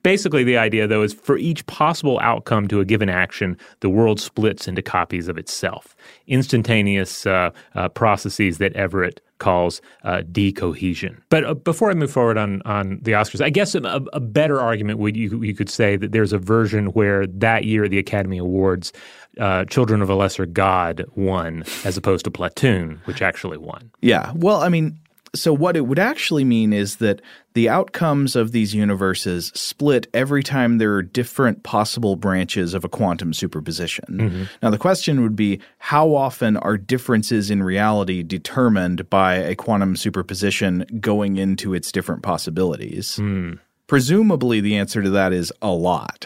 Basically, 0.04 0.44
the 0.44 0.58
idea, 0.58 0.86
though, 0.86 1.02
is 1.02 1.14
for 1.14 1.38
each 1.38 1.66
possible 1.66 2.20
outcome 2.22 2.68
to 2.68 2.80
a 2.82 2.86
given 2.86 3.10
action, 3.10 3.58
the 3.80 3.90
world 3.90 4.20
splits 4.20 4.68
into 4.68 4.82
copies 4.82 5.30
of 5.30 5.38
itself, 5.38 5.96
instantaneous 6.28 7.26
uh, 7.26 7.52
uh, 7.76 7.88
processes 7.90 8.58
that 8.58 8.74
Everett 8.74 9.22
calls 9.44 9.82
uh, 10.04 10.22
decoherence. 10.32 11.22
But 11.30 11.44
uh, 11.44 11.54
before 11.54 11.90
I 11.90 11.94
move 11.94 12.12
forward 12.12 12.38
on 12.38 12.62
on 12.64 13.00
the 13.02 13.12
Oscars, 13.12 13.42
I 13.42 13.50
guess 13.50 13.76
a, 13.76 13.82
a 14.14 14.20
better 14.20 14.60
argument 14.60 15.00
would 15.00 15.18
you 15.18 15.42
you 15.42 15.54
could 15.54 15.70
say 15.70 15.98
that 15.98 16.12
there's 16.12 16.34
a 16.34 16.38
version 16.38 16.88
where 16.88 17.28
that 17.28 17.66
year 17.66 17.88
the 17.90 18.00
Academy 18.00 18.38
Awards, 18.38 18.94
uh, 19.40 19.66
Children 19.66 20.02
of 20.02 20.10
a 20.10 20.16
Lesser 20.16 20.46
God 20.46 21.06
won 21.16 21.64
as 21.84 21.98
opposed 21.98 22.26
to 22.26 22.32
Platoon, 22.32 23.02
which 23.06 23.22
actually 23.22 23.58
won. 23.58 23.92
Yeah, 24.02 24.32
well, 24.36 24.62
I 24.62 24.70
mean, 24.70 24.98
So, 25.36 25.52
what 25.52 25.76
it 25.76 25.88
would 25.88 26.00
actually 26.00 26.44
mean 26.44 26.74
is 26.74 26.98
that 26.98 27.20
the 27.54 27.68
outcomes 27.68 28.36
of 28.36 28.52
these 28.52 28.76
universes 28.76 29.52
split 29.56 30.08
every 30.14 30.44
time 30.44 30.78
there 30.78 30.94
are 30.94 31.02
different 31.02 31.64
possible 31.64 32.16
branches 32.16 32.76
of 32.76 32.84
a 32.84 32.90
quantum 32.90 33.34
superposition. 33.34 34.06
Mm-hmm. 34.12 34.44
Now, 34.62 34.70
the 34.70 34.78
question 34.78 35.24
would 35.24 35.36
be 35.36 35.60
how 35.80 36.14
often 36.14 36.56
are 36.58 36.78
differences 36.78 37.50
in 37.50 37.64
reality 37.64 38.22
determined 38.22 39.10
by 39.10 39.36
a 39.36 39.56
quantum 39.56 39.96
superposition 39.96 40.86
going 41.00 41.38
into 41.38 41.74
its 41.74 41.92
different 41.92 42.22
possibilities? 42.22 43.16
Hmm. 43.16 43.54
Presumably, 43.86 44.62
the 44.62 44.78
answer 44.78 45.02
to 45.02 45.10
that 45.10 45.34
is 45.34 45.52
a 45.62 45.72
lot, 45.72 46.26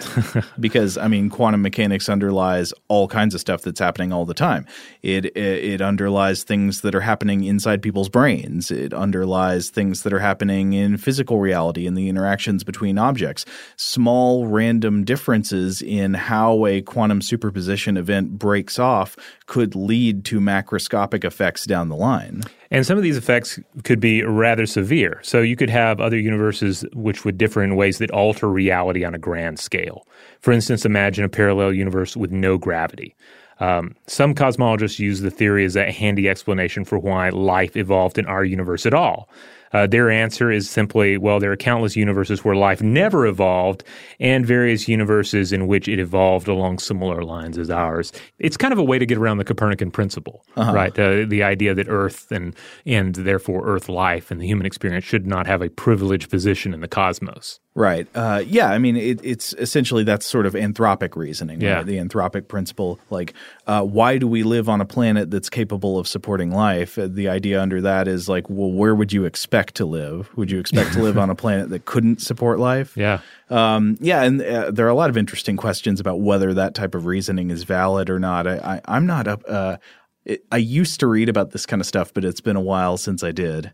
because 0.59 0.95
I 0.95 1.07
mean, 1.07 1.29
quantum 1.29 1.63
mechanics 1.63 2.07
underlies 2.07 2.71
all 2.87 3.07
kinds 3.07 3.33
of 3.33 3.41
stuff 3.41 3.63
that's 3.63 3.79
happening 3.79 4.13
all 4.13 4.25
the 4.25 4.35
time. 4.35 4.67
It, 5.01 5.25
it 5.25 5.37
it 5.37 5.81
underlies 5.81 6.43
things 6.43 6.81
that 6.81 6.93
are 6.93 7.01
happening 7.01 7.43
inside 7.45 7.81
people's 7.81 8.09
brains. 8.09 8.69
It 8.69 8.93
underlies 8.93 9.71
things 9.71 10.03
that 10.03 10.13
are 10.13 10.19
happening 10.19 10.73
in 10.73 10.97
physical 10.97 11.39
reality 11.39 11.87
and 11.87 11.97
the 11.97 12.09
interactions 12.09 12.63
between 12.63 12.99
objects. 12.99 13.43
Small 13.75 14.45
random 14.45 15.03
differences 15.03 15.81
in 15.81 16.13
how 16.13 16.67
a 16.67 16.83
quantum 16.83 17.23
superposition 17.23 17.97
event 17.97 18.37
breaks 18.37 18.77
off 18.77 19.17
could 19.47 19.75
lead 19.75 20.23
to 20.25 20.39
macroscopic 20.39 21.23
effects 21.23 21.65
down 21.65 21.89
the 21.89 21.95
line. 21.95 22.43
And 22.69 22.85
some 22.85 22.97
of 22.97 23.03
these 23.03 23.17
effects 23.17 23.59
could 23.83 23.99
be 23.99 24.23
rather 24.23 24.65
severe. 24.65 25.19
So 25.23 25.41
you 25.41 25.55
could 25.55 25.69
have 25.69 25.99
other 25.99 26.19
universes 26.19 26.85
which 26.93 27.23
would 27.23 27.37
differ 27.37 27.63
in 27.63 27.75
ways 27.75 27.97
that 27.99 28.11
alter 28.11 28.49
reality 28.49 29.05
on 29.05 29.15
a 29.15 29.19
grand 29.19 29.59
scale. 29.59 30.05
For 30.41 30.51
instance, 30.51 30.85
imagine 30.85 31.23
a 31.23 31.29
parallel 31.29 31.73
universe 31.73 32.17
with 32.17 32.31
no 32.31 32.57
gravity. 32.57 33.15
Um, 33.59 33.95
some 34.05 34.35
cosmologists 34.35 34.99
use 34.99 35.21
the 35.21 35.31
theory 35.31 35.65
as 35.65 35.75
a 35.75 35.91
handy 35.91 36.29
explanation 36.29 36.85
for 36.85 36.99
why 36.99 37.29
life 37.29 37.75
evolved 37.75 38.17
in 38.17 38.25
our 38.25 38.43
universe 38.43 38.85
at 38.85 38.93
all. 38.93 39.29
Uh, 39.73 39.87
their 39.87 40.09
answer 40.09 40.51
is 40.51 40.69
simply, 40.69 41.17
well, 41.17 41.39
there 41.39 41.51
are 41.51 41.57
countless 41.57 41.95
universes 41.95 42.43
where 42.43 42.55
life 42.55 42.81
never 42.81 43.25
evolved, 43.27 43.83
and 44.19 44.45
various 44.45 44.87
universes 44.87 45.51
in 45.51 45.67
which 45.67 45.87
it 45.87 45.99
evolved 45.99 46.47
along 46.47 46.79
similar 46.79 47.23
lines 47.23 47.57
as 47.57 47.69
ours. 47.69 48.11
It's 48.39 48.57
kind 48.57 48.71
of 48.73 48.79
a 48.79 48.83
way 48.83 48.97
to 48.99 49.05
get 49.05 49.17
around 49.17 49.37
the 49.37 49.43
Copernican 49.43 49.91
principle, 49.91 50.45
Uh-huh. 50.55 50.73
right? 50.73 50.97
Uh, 50.97 51.25
the 51.27 51.43
idea 51.43 51.73
that 51.75 51.87
Earth 51.89 52.31
and 52.31 52.55
and 52.85 53.13
therefore 53.15 53.67
Earth 53.67 53.89
life 53.89 54.31
and 54.31 54.39
the 54.41 54.47
human 54.47 54.65
experience 54.65 55.03
should 55.05 55.27
not 55.27 55.47
have 55.47 55.61
a 55.61 55.69
privileged 55.69 56.29
position 56.29 56.73
in 56.73 56.81
the 56.81 56.87
cosmos. 56.87 57.59
Right. 57.75 58.07
Uh, 58.15 58.41
yeah. 58.47 58.71
I 58.71 58.79
mean, 58.79 58.95
it, 58.95 59.19
it's 59.23 59.53
essentially 59.53 60.03
that's 60.03 60.25
sort 60.25 60.47
of 60.47 60.53
anthropic 60.53 61.15
reasoning. 61.15 61.61
Yeah. 61.61 61.75
right? 61.75 61.85
The 61.85 61.97
anthropic 61.97 62.47
principle. 62.47 62.99
Like, 63.11 63.35
uh, 63.67 63.83
why 63.83 64.17
do 64.17 64.27
we 64.27 64.43
live 64.43 64.69
on 64.69 64.79
a 64.79 64.85
planet 64.85 65.29
that's 65.29 65.49
capable 65.49 65.99
of 65.99 66.07
supporting 66.07 66.51
life? 66.51 66.97
Uh, 66.97 67.07
the 67.09 67.27
idea 67.27 67.61
under 67.61 67.81
that 67.81 68.07
is 68.07 68.29
like, 68.29 68.49
well, 68.49 68.71
where 68.71 68.95
would 68.95 69.11
you 69.11 69.25
expect 69.25 69.75
to 69.75 69.85
live? 69.85 70.29
Would 70.37 70.49
you 70.49 70.59
expect 70.59 70.93
to 70.93 71.03
live 71.03 71.17
on 71.17 71.29
a 71.29 71.35
planet 71.43 71.69
that 71.69 71.83
couldn't 71.83 72.21
support 72.21 72.59
life? 72.59 72.95
Yeah. 72.95 73.19
Um, 73.49 73.97
yeah, 73.99 74.23
and 74.23 74.41
uh, 74.41 74.71
there 74.71 74.85
are 74.85 74.89
a 74.89 74.95
lot 74.95 75.09
of 75.09 75.17
interesting 75.17 75.57
questions 75.57 75.99
about 75.99 76.21
whether 76.21 76.53
that 76.53 76.75
type 76.75 76.95
of 76.95 77.05
reasoning 77.05 77.51
is 77.51 77.63
valid 77.63 78.09
or 78.09 78.19
not. 78.19 78.47
I, 78.47 78.79
I'm 78.85 79.05
not 79.05 79.27
up. 79.27 79.43
Uh, 79.45 79.77
it, 80.23 80.45
I 80.49 80.57
used 80.57 81.01
to 81.01 81.07
read 81.07 81.27
about 81.27 81.51
this 81.51 81.65
kind 81.65 81.81
of 81.81 81.85
stuff, 81.85 82.13
but 82.13 82.23
it's 82.23 82.41
been 82.41 82.55
a 82.55 82.61
while 82.61 82.95
since 82.95 83.21
I 83.21 83.33
did. 83.33 83.73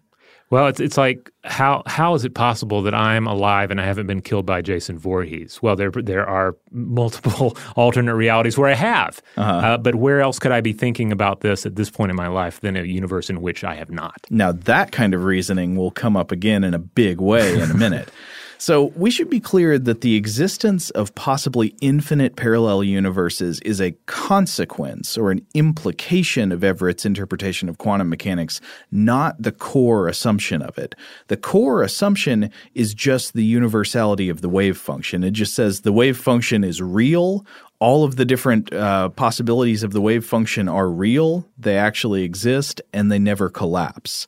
Well, 0.54 0.68
it's 0.68 0.80
it's 0.80 0.98
like 1.00 1.32
how 1.46 1.82
how 1.88 2.14
is 2.14 2.24
it 2.26 2.36
possible 2.36 2.84
that 2.84 2.94
I'm 2.94 3.26
alive 3.26 3.72
and 3.72 3.82
I 3.82 3.86
haven't 3.86 4.06
been 4.06 4.22
killed 4.22 4.46
by 4.46 4.62
Jason 4.62 5.00
Voorhees? 5.00 5.60
Well, 5.64 5.76
there 5.76 5.90
there 5.90 6.28
are 6.30 6.56
multiple 6.72 7.58
alternate 7.76 8.14
realities 8.14 8.56
where 8.56 8.70
I 8.70 8.76
have, 8.76 9.20
Uh-huh. 9.36 9.52
uh, 9.52 9.78
but 9.80 9.96
where 9.96 10.22
else 10.22 10.38
could 10.38 10.52
I 10.52 10.62
be 10.62 10.72
thinking 10.72 11.12
about 11.12 11.40
this 11.40 11.66
at 11.66 11.76
this 11.76 11.90
point 11.90 12.12
in 12.12 12.16
my 12.16 12.28
life 12.28 12.62
than 12.62 12.78
a 12.78 12.84
universe 12.84 13.32
in 13.32 13.42
which 13.42 13.64
I 13.64 13.74
have 13.74 13.90
not? 13.90 14.28
Now, 14.30 14.52
that 14.52 14.92
kind 14.92 15.16
of 15.16 15.24
reasoning 15.24 15.76
will 15.76 15.90
come 15.90 16.16
up 16.16 16.32
again 16.32 16.64
in 16.64 16.76
a 16.76 16.80
big 16.80 17.20
way 17.20 17.60
in 17.60 17.72
a 17.72 17.74
minute. 17.74 18.10
So, 18.64 18.94
we 18.96 19.12
should 19.12 19.30
be 19.30 19.42
clear 19.42 19.78
that 19.78 20.00
the 20.00 20.16
existence 20.16 20.90
of 20.92 21.14
possibly 21.16 21.76
infinite 21.82 22.38
parallel 22.38 22.82
universes 22.86 23.60
is 23.60 23.82
a 23.82 23.92
consequence 24.06 25.18
or 25.18 25.32
an 25.32 25.46
implication 25.54 26.54
of 26.54 26.64
Everett's 26.64 27.06
interpretation 27.06 27.68
of 27.68 27.78
quantum 27.78 28.08
mechanics, 28.08 28.62
not 28.90 29.36
the 29.38 29.52
core 29.52 30.08
assumption 30.08 30.62
of 30.62 30.78
it. 30.78 30.96
The 31.28 31.36
core 31.36 31.84
assumption 31.84 32.52
is 32.74 32.94
just 32.94 33.34
the 33.34 33.44
universality 33.44 34.30
of 34.30 34.40
the 34.40 34.48
wave 34.48 34.78
function. 34.78 35.26
It 35.26 35.32
just 35.32 35.56
says 35.56 35.82
the 35.82 35.92
wave 35.92 36.16
function 36.16 36.64
is 36.64 36.82
real 36.82 37.46
all 37.84 38.06
of 38.06 38.16
the 38.16 38.24
different 38.24 38.72
uh, 38.72 39.10
possibilities 39.10 39.84
of 39.84 39.92
the 39.92 40.00
wave 40.00 40.24
function 40.24 40.70
are 40.70 40.88
real, 40.88 41.46
they 41.58 41.76
actually 41.78 42.24
exist, 42.24 42.80
and 42.94 43.12
they 43.12 43.20
never 43.20 43.50
collapse. 43.50 44.26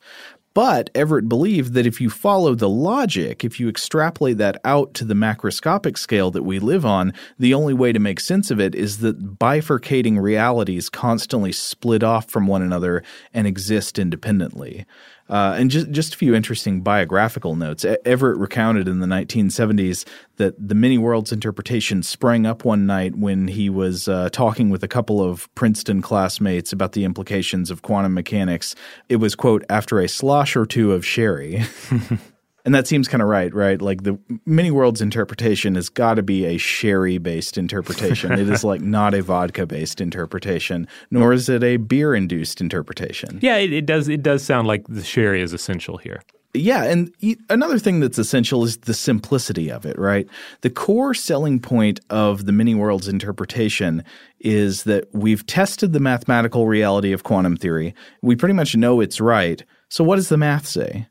But 0.56 0.88
Everett 0.94 1.28
believed 1.28 1.74
that 1.74 1.86
if 1.86 2.00
you 2.00 2.08
follow 2.08 2.54
the 2.54 2.66
logic, 2.66 3.44
if 3.44 3.60
you 3.60 3.68
extrapolate 3.68 4.38
that 4.38 4.58
out 4.64 4.94
to 4.94 5.04
the 5.04 5.12
macroscopic 5.12 5.98
scale 5.98 6.30
that 6.30 6.44
we 6.44 6.58
live 6.58 6.86
on, 6.86 7.12
the 7.38 7.52
only 7.52 7.74
way 7.74 7.92
to 7.92 7.98
make 7.98 8.18
sense 8.18 8.50
of 8.50 8.58
it 8.58 8.74
is 8.74 9.00
that 9.00 9.38
bifurcating 9.38 10.18
realities 10.18 10.88
constantly 10.88 11.52
split 11.52 12.02
off 12.02 12.30
from 12.30 12.46
one 12.46 12.62
another 12.62 13.02
and 13.34 13.46
exist 13.46 13.98
independently. 13.98 14.86
Uh, 15.28 15.56
and 15.58 15.70
just 15.70 15.90
just 15.90 16.14
a 16.14 16.16
few 16.16 16.34
interesting 16.34 16.80
biographical 16.80 17.56
notes. 17.56 17.84
Everett 18.04 18.38
recounted 18.38 18.86
in 18.86 19.00
the 19.00 19.06
1970s 19.06 20.06
that 20.36 20.54
the 20.56 20.74
many 20.74 20.98
worlds 20.98 21.32
interpretation 21.32 22.02
sprang 22.02 22.46
up 22.46 22.64
one 22.64 22.86
night 22.86 23.16
when 23.16 23.48
he 23.48 23.68
was 23.68 24.06
uh, 24.08 24.28
talking 24.30 24.70
with 24.70 24.84
a 24.84 24.88
couple 24.88 25.22
of 25.22 25.52
Princeton 25.54 26.00
classmates 26.00 26.72
about 26.72 26.92
the 26.92 27.04
implications 27.04 27.70
of 27.70 27.82
quantum 27.82 28.14
mechanics. 28.14 28.74
It 29.08 29.16
was 29.16 29.34
quote 29.34 29.64
after 29.68 29.98
a 29.98 30.08
slosh 30.08 30.54
or 30.54 30.66
two 30.66 30.92
of 30.92 31.04
sherry. 31.04 31.64
And 32.66 32.74
that 32.74 32.88
seems 32.88 33.06
kind 33.06 33.22
of 33.22 33.28
right, 33.28 33.54
right? 33.54 33.80
Like 33.80 34.02
the 34.02 34.18
many 34.44 34.72
worlds 34.72 35.00
interpretation 35.00 35.76
has 35.76 35.88
got 35.88 36.14
to 36.14 36.22
be 36.24 36.44
a 36.46 36.58
sherry 36.58 37.18
based 37.18 37.56
interpretation. 37.56 38.32
it 38.32 38.48
is 38.48 38.64
like 38.64 38.80
not 38.80 39.14
a 39.14 39.22
vodka 39.22 39.66
based 39.66 40.00
interpretation, 40.00 40.88
nor 41.12 41.32
is 41.32 41.48
it 41.48 41.62
a 41.62 41.76
beer 41.76 42.12
induced 42.12 42.60
interpretation. 42.60 43.38
Yeah, 43.40 43.56
it, 43.56 43.72
it 43.72 43.86
does. 43.86 44.08
It 44.08 44.22
does 44.22 44.42
sound 44.42 44.66
like 44.66 44.84
the 44.88 45.04
sherry 45.04 45.42
is 45.42 45.52
essential 45.52 45.96
here. 45.96 46.22
Yeah, 46.54 46.84
and 46.84 47.14
another 47.50 47.78
thing 47.78 48.00
that's 48.00 48.18
essential 48.18 48.64
is 48.64 48.78
the 48.78 48.94
simplicity 48.94 49.70
of 49.70 49.86
it, 49.86 49.98
right? 49.98 50.26
The 50.62 50.70
core 50.70 51.14
selling 51.14 51.60
point 51.60 52.00
of 52.10 52.46
the 52.46 52.52
many 52.52 52.74
worlds 52.74 53.06
interpretation 53.08 54.02
is 54.40 54.84
that 54.84 55.04
we've 55.12 55.46
tested 55.46 55.92
the 55.92 56.00
mathematical 56.00 56.66
reality 56.66 57.12
of 57.12 57.22
quantum 57.22 57.56
theory. 57.56 57.94
We 58.22 58.36
pretty 58.36 58.54
much 58.54 58.74
know 58.74 59.00
it's 59.00 59.20
right. 59.20 59.62
So 59.88 60.02
what 60.02 60.16
does 60.16 60.30
the 60.30 60.38
math 60.38 60.66
say? 60.66 61.06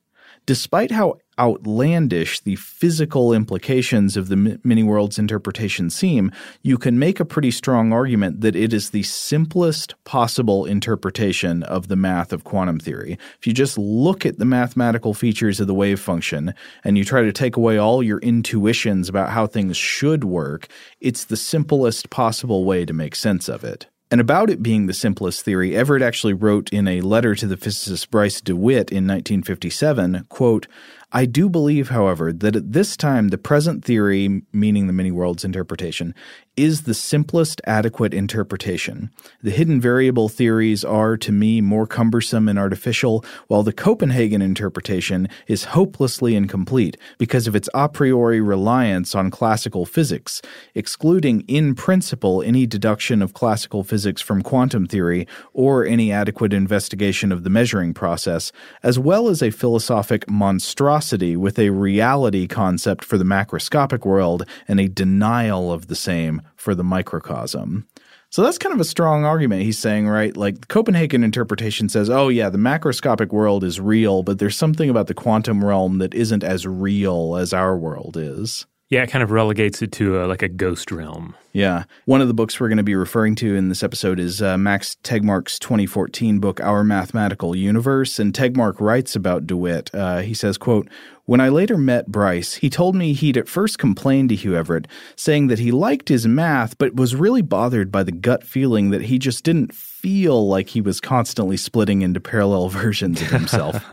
Despite 0.46 0.92
how 0.92 1.18
outlandish 1.40 2.40
the 2.42 2.56
physical 2.56 3.34
implications 3.34 4.16
of 4.16 4.30
the 4.30 4.60
many 4.64 4.84
worlds 4.84 5.18
interpretation 5.18 5.90
seem, 5.90 6.32
you 6.62 6.78
can 6.78 7.00
make 7.00 7.20
a 7.20 7.26
pretty 7.26 7.50
strong 7.50 7.92
argument 7.92 8.42
that 8.42 8.56
it 8.56 8.72
is 8.72 8.92
the 8.92 9.02
simplest 9.02 9.96
possible 10.04 10.66
interpretation 10.66 11.64
of 11.64 11.88
the 11.88 11.96
math 11.96 12.32
of 12.32 12.44
quantum 12.44 12.80
theory. 12.80 13.18
If 13.40 13.48
you 13.48 13.54
just 13.54 13.76
look 13.76 14.24
at 14.24 14.38
the 14.38 14.46
mathematical 14.46 15.16
features 15.16 15.60
of 15.60 15.66
the 15.66 15.74
wave 15.74 16.00
function 16.00 16.54
and 16.84 16.96
you 16.96 17.04
try 17.04 17.24
to 17.24 17.34
take 17.34 17.58
away 17.58 17.78
all 17.80 18.04
your 18.04 18.20
intuitions 18.20 19.10
about 19.10 19.30
how 19.30 19.48
things 19.48 19.76
should 19.76 20.24
work, 20.24 20.68
it's 21.02 21.26
the 21.26 21.38
simplest 21.38 22.12
possible 22.12 22.66
way 22.66 22.86
to 22.86 22.94
make 22.94 23.16
sense 23.16 23.50
of 23.50 23.64
it. 23.64 23.88
And 24.12 24.22
about 24.22 24.52
it 24.52 24.62
being 24.62 24.86
the 24.86 24.94
simplest 24.94 25.44
theory, 25.44 25.76
Everett 25.76 26.04
actually 26.04 26.34
wrote 26.34 26.70
in 26.70 26.88
a 26.88 27.02
letter 27.02 27.34
to 27.36 27.48
the 27.48 27.58
physicist 27.58 28.12
Bryce 28.12 28.40
DeWitt 28.40 28.92
in 28.92 29.08
1957, 29.08 30.26
quote, 30.30 30.68
I 31.12 31.26
do 31.26 31.50
believe, 31.50 31.90
however, 31.90 32.32
that 32.32 32.56
at 32.56 32.74
this 32.74 32.96
time 32.96 33.30
the 33.30 33.38
present 33.38 33.84
theory, 33.84 34.44
meaning 34.52 34.88
the 34.88 34.94
many 34.94 35.12
worlds 35.12 35.44
interpretation, 35.44 36.14
is 36.58 36.84
the 36.84 36.94
simplest 36.94 37.62
adequate 37.66 38.14
interpretation. 38.14 39.12
The 39.44 39.52
hidden 39.52 39.82
variable 39.82 40.30
theories 40.30 40.86
are, 40.86 41.18
to 41.18 41.32
me, 41.32 41.60
more 41.60 41.86
cumbersome 41.86 42.48
and 42.48 42.58
artificial, 42.58 43.26
while 43.48 43.64
the 43.64 43.74
Copenhagen 43.74 44.42
interpretation 44.42 45.28
is 45.48 45.66
hopelessly 45.66 46.36
incomplete 46.36 46.98
because 47.18 47.48
of 47.48 47.56
its 47.56 47.68
a 47.74 47.90
priori 47.90 48.40
reliance 48.40 49.14
on 49.16 49.32
classical 49.32 49.86
physics, 49.86 50.42
excluding 50.74 51.42
in 51.42 51.76
principle 51.76 52.42
any 52.42 52.66
deduction 52.66 53.22
of 53.22 53.34
classical 53.34 53.84
physics 53.84 54.22
from 54.22 54.42
quantum 54.42 54.88
theory 54.88 55.28
or 55.54 55.86
any 55.86 56.12
adequate 56.12 56.54
investigation 56.54 57.32
of 57.32 57.44
the 57.44 57.50
measuring 57.50 57.94
process, 57.94 58.52
as 58.82 58.98
well 58.98 59.28
as 59.28 59.44
a 59.44 59.52
philosophic 59.52 60.30
monstrosity 60.30 61.36
with 61.36 61.60
a 61.60 61.70
reality 61.72 62.48
concept 62.48 63.04
for 63.04 63.18
the 63.18 63.26
macroscopic 63.26 64.06
world 64.06 64.46
and 64.68 64.80
a 64.80 64.88
denial 64.88 65.72
of 65.72 65.88
the 65.88 65.96
same 65.96 66.42
for 66.56 66.76
the 66.76 66.84
microcosm. 66.84 67.88
So 68.30 68.44
that's 68.44 68.58
kind 68.58 68.74
of 68.74 68.82
a 68.82 68.86
strong 68.86 69.24
argument 69.24 69.62
he's 69.62 69.80
saying, 69.80 70.08
right? 70.08 70.36
Like 70.36 70.60
the 70.60 70.68
Copenhagen 70.68 71.24
interpretation 71.24 71.88
says, 71.88 72.10
oh, 72.10 72.28
yeah, 72.28 72.50
the 72.50 72.58
macroscopic 72.58 73.30
world 73.30 73.64
is 73.64 73.80
real, 73.80 74.24
but 74.24 74.40
there's 74.40 74.58
something 74.58 74.90
about 74.90 75.08
the 75.08 75.14
quantum 75.14 75.64
realm 75.64 76.00
that 76.00 76.14
isn't 76.14 76.44
as 76.44 76.68
real 76.68 77.38
as 77.38 77.54
our 77.54 77.78
world 77.78 78.18
is. 78.18 78.66
Yeah, 78.90 79.02
it 79.02 79.10
kind 79.10 79.24
of 79.24 79.32
relegates 79.32 79.82
it 79.82 79.92
to 79.94 80.22
a, 80.22 80.28
like 80.28 80.44
a 80.44 80.48
ghost 80.48 80.92
realm. 80.92 81.36
Yeah. 81.54 81.86
One 82.06 82.22
of 82.22 82.28
the 82.28 82.36
books 82.36 82.60
we're 82.60 82.68
going 82.68 82.78
to 82.78 82.84
be 82.84 82.94
referring 82.94 83.34
to 83.36 83.56
in 83.56 83.70
this 83.70 83.82
episode 83.82 84.20
is 84.20 84.44
uh, 84.44 84.60
Max 84.60 84.96
Tegmark's 85.04 85.58
2014 85.58 86.40
book, 86.40 86.60
Our 86.62 86.84
Mathematical 86.84 87.56
Universe. 87.56 88.20
And 88.20 88.32
Tegmark 88.32 88.80
writes 88.80 89.16
about 89.16 89.48
DeWitt. 89.48 89.90
Uh, 89.94 90.20
he 90.20 90.36
says, 90.36 90.60
quote, 90.60 90.88
when 91.26 91.42
I 91.42 91.50
later 91.50 91.78
met 91.78 92.08
Bryce, 92.08 92.56
he 92.56 92.70
told 92.70 92.96
me 92.96 93.14
he'd 93.14 93.38
at 93.38 93.48
first 93.48 93.80
complained 93.80 94.30
to 94.30 94.36
Hugh 94.36 94.56
Everett, 94.56 94.88
saying 95.16 95.48
that 95.48 95.60
he 95.60 95.72
liked 95.72 96.10
his 96.10 96.28
math, 96.28 96.78
but 96.78 96.96
was 96.96 97.16
really 97.16 97.42
bothered 97.42 97.92
by 97.92 98.04
the 98.04 98.12
gut 98.12 98.44
feeling 98.44 98.92
that 98.92 99.04
he 99.04 99.18
just 99.18 99.44
didn't 99.44 99.74
feel 99.74 100.48
like 100.48 100.70
he 100.70 100.82
was 100.82 101.02
constantly 101.02 101.58
splitting 101.58 102.04
into 102.04 102.20
parallel 102.20 102.70
versions 102.70 103.22
of 103.22 103.30
himself. 103.30 103.84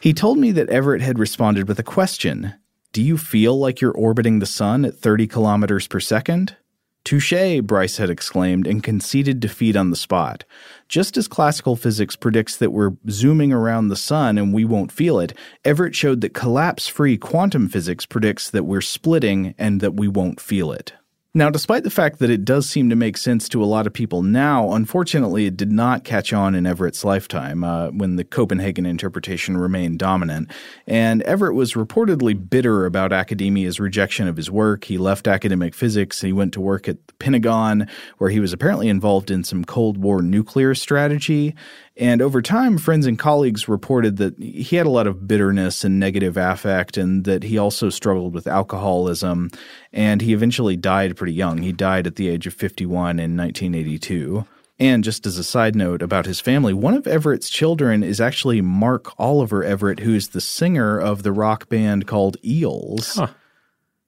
he 0.00 0.12
told 0.12 0.38
me 0.38 0.52
that 0.52 0.70
Everett 0.70 1.02
had 1.02 1.18
responded 1.18 1.68
with 1.68 1.78
a 1.78 1.84
question 1.84 2.54
do 2.92 3.02
you 3.02 3.18
feel 3.18 3.58
like 3.58 3.80
you're 3.80 3.90
orbiting 3.90 4.38
the 4.38 4.46
sun 4.46 4.84
at 4.84 4.94
30 4.94 5.26
kilometers 5.26 5.88
per 5.88 5.98
second? 5.98 6.56
Touche, 7.04 7.60
Bryce 7.62 7.98
had 7.98 8.08
exclaimed 8.08 8.66
and 8.66 8.82
conceded 8.82 9.38
defeat 9.38 9.76
on 9.76 9.90
the 9.90 9.96
spot. 9.96 10.44
Just 10.88 11.18
as 11.18 11.28
classical 11.28 11.76
physics 11.76 12.16
predicts 12.16 12.56
that 12.56 12.72
we're 12.72 12.92
zooming 13.10 13.52
around 13.52 13.88
the 13.88 13.96
sun 13.96 14.38
and 14.38 14.54
we 14.54 14.64
won't 14.64 14.90
feel 14.90 15.20
it, 15.20 15.34
Everett 15.66 15.94
showed 15.94 16.22
that 16.22 16.32
collapse 16.32 16.88
free 16.88 17.18
quantum 17.18 17.68
physics 17.68 18.06
predicts 18.06 18.50
that 18.50 18.64
we're 18.64 18.80
splitting 18.80 19.54
and 19.58 19.82
that 19.82 19.94
we 19.94 20.08
won't 20.08 20.40
feel 20.40 20.72
it. 20.72 20.94
Now, 21.36 21.50
despite 21.50 21.82
the 21.82 21.90
fact 21.90 22.20
that 22.20 22.30
it 22.30 22.44
does 22.44 22.68
seem 22.68 22.90
to 22.90 22.94
make 22.94 23.16
sense 23.16 23.48
to 23.48 23.60
a 23.60 23.66
lot 23.66 23.88
of 23.88 23.92
people 23.92 24.22
now, 24.22 24.70
unfortunately, 24.70 25.46
it 25.46 25.56
did 25.56 25.72
not 25.72 26.04
catch 26.04 26.32
on 26.32 26.54
in 26.54 26.64
Everett's 26.64 27.04
lifetime 27.04 27.64
uh, 27.64 27.88
when 27.88 28.14
the 28.14 28.22
Copenhagen 28.22 28.86
interpretation 28.86 29.56
remained 29.56 29.98
dominant. 29.98 30.52
And 30.86 31.22
Everett 31.22 31.56
was 31.56 31.72
reportedly 31.72 32.38
bitter 32.48 32.86
about 32.86 33.12
academia's 33.12 33.80
rejection 33.80 34.28
of 34.28 34.36
his 34.36 34.48
work. 34.48 34.84
He 34.84 34.96
left 34.96 35.26
academic 35.26 35.74
physics. 35.74 36.20
He 36.20 36.32
went 36.32 36.52
to 36.52 36.60
work 36.60 36.86
at 36.86 37.04
the 37.08 37.14
Pentagon, 37.14 37.88
where 38.18 38.30
he 38.30 38.38
was 38.38 38.52
apparently 38.52 38.88
involved 38.88 39.28
in 39.28 39.42
some 39.42 39.64
Cold 39.64 39.98
War 39.98 40.22
nuclear 40.22 40.72
strategy. 40.72 41.56
And 41.96 42.20
over 42.20 42.42
time, 42.42 42.76
friends 42.76 43.06
and 43.06 43.16
colleagues 43.18 43.68
reported 43.68 44.16
that 44.16 44.36
he 44.38 44.76
had 44.76 44.86
a 44.86 44.90
lot 44.90 45.06
of 45.06 45.28
bitterness 45.28 45.84
and 45.84 46.00
negative 46.00 46.36
affect, 46.36 46.96
and 46.96 47.24
that 47.24 47.44
he 47.44 47.56
also 47.56 47.88
struggled 47.88 48.34
with 48.34 48.48
alcoholism. 48.48 49.50
And 49.92 50.20
he 50.20 50.32
eventually 50.32 50.76
died 50.76 51.16
pretty 51.16 51.34
young. 51.34 51.58
He 51.58 51.72
died 51.72 52.08
at 52.08 52.16
the 52.16 52.28
age 52.28 52.48
of 52.48 52.54
51 52.54 53.20
in 53.20 53.36
1982. 53.36 54.44
And 54.78 55.04
just 55.04 55.24
as 55.24 55.38
a 55.38 55.44
side 55.44 55.76
note 55.76 56.02
about 56.02 56.26
his 56.26 56.40
family, 56.40 56.72
one 56.72 56.94
of 56.94 57.06
Everett's 57.06 57.48
children 57.48 58.02
is 58.02 58.20
actually 58.20 58.60
Mark 58.60 59.12
Oliver 59.20 59.62
Everett, 59.62 60.00
who's 60.00 60.28
the 60.28 60.40
singer 60.40 60.98
of 60.98 61.22
the 61.22 61.30
rock 61.30 61.68
band 61.68 62.08
called 62.08 62.36
Eels. 62.44 63.14
Huh. 63.14 63.28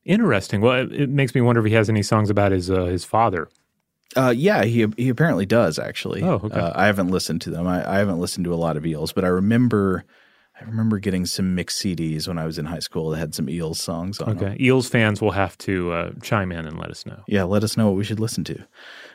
Interesting. 0.05 0.61
Well, 0.61 0.81
it, 0.81 0.93
it, 0.93 1.09
makes 1.09 1.35
me 1.35 1.41
wonder 1.41 1.61
if 1.61 1.67
he 1.67 1.75
has 1.75 1.89
any 1.89 2.03
songs 2.03 2.31
about 2.31 2.53
his 2.53 2.71
uh, 2.71 2.85
his 2.85 3.05
father. 3.05 3.49
Uh, 4.15 4.33
yeah, 4.37 4.65
he 4.65 4.87
he 4.97 5.09
apparently 5.09 5.47
does 5.47 5.79
actually. 5.79 6.23
Oh, 6.23 6.41
okay. 6.45 6.59
Uh, 6.59 6.73
I 6.75 6.87
haven't 6.87 7.09
listened 7.09 7.41
to 7.43 7.51
them. 7.51 7.67
I, 7.67 7.97
I, 7.97 7.99
haven't 7.99 8.21
listened 8.21 8.45
to 8.45 8.55
a 8.55 8.57
lot 8.57 8.77
of 8.77 8.87
Eels, 8.87 9.13
but 9.13 9.25
I 9.25 9.29
remember 9.29 10.05
I 10.59 10.65
remember 10.65 10.99
getting 10.99 11.27
some 11.27 11.55
mixed 11.55 11.83
CDs 11.83 12.27
when 12.27 12.39
I 12.39 12.47
was 12.47 12.57
in 12.57 12.65
high 12.65 12.79
school 12.79 13.11
that 13.11 13.19
had 13.19 13.35
some 13.35 13.51
Eels 13.51 13.79
songs 13.79 14.21
on. 14.21 14.37
Okay, 14.37 14.51
them. 14.51 14.57
Eels 14.61 14.89
fans 14.89 15.21
will 15.21 15.33
have 15.33 15.59
to 15.59 15.93
uh, 15.93 16.11
chime 16.23 16.51
in 16.51 16.67
and 16.67 16.79
let 16.79 16.91
us 16.91 17.05
know. 17.05 17.23
Yeah, 17.27 17.43
let 17.43 17.63
us 17.63 17.77
know 17.77 17.89
what 17.89 17.97
we 17.97 18.05
should 18.05 18.21
listen 18.21 18.43
to. 18.45 18.65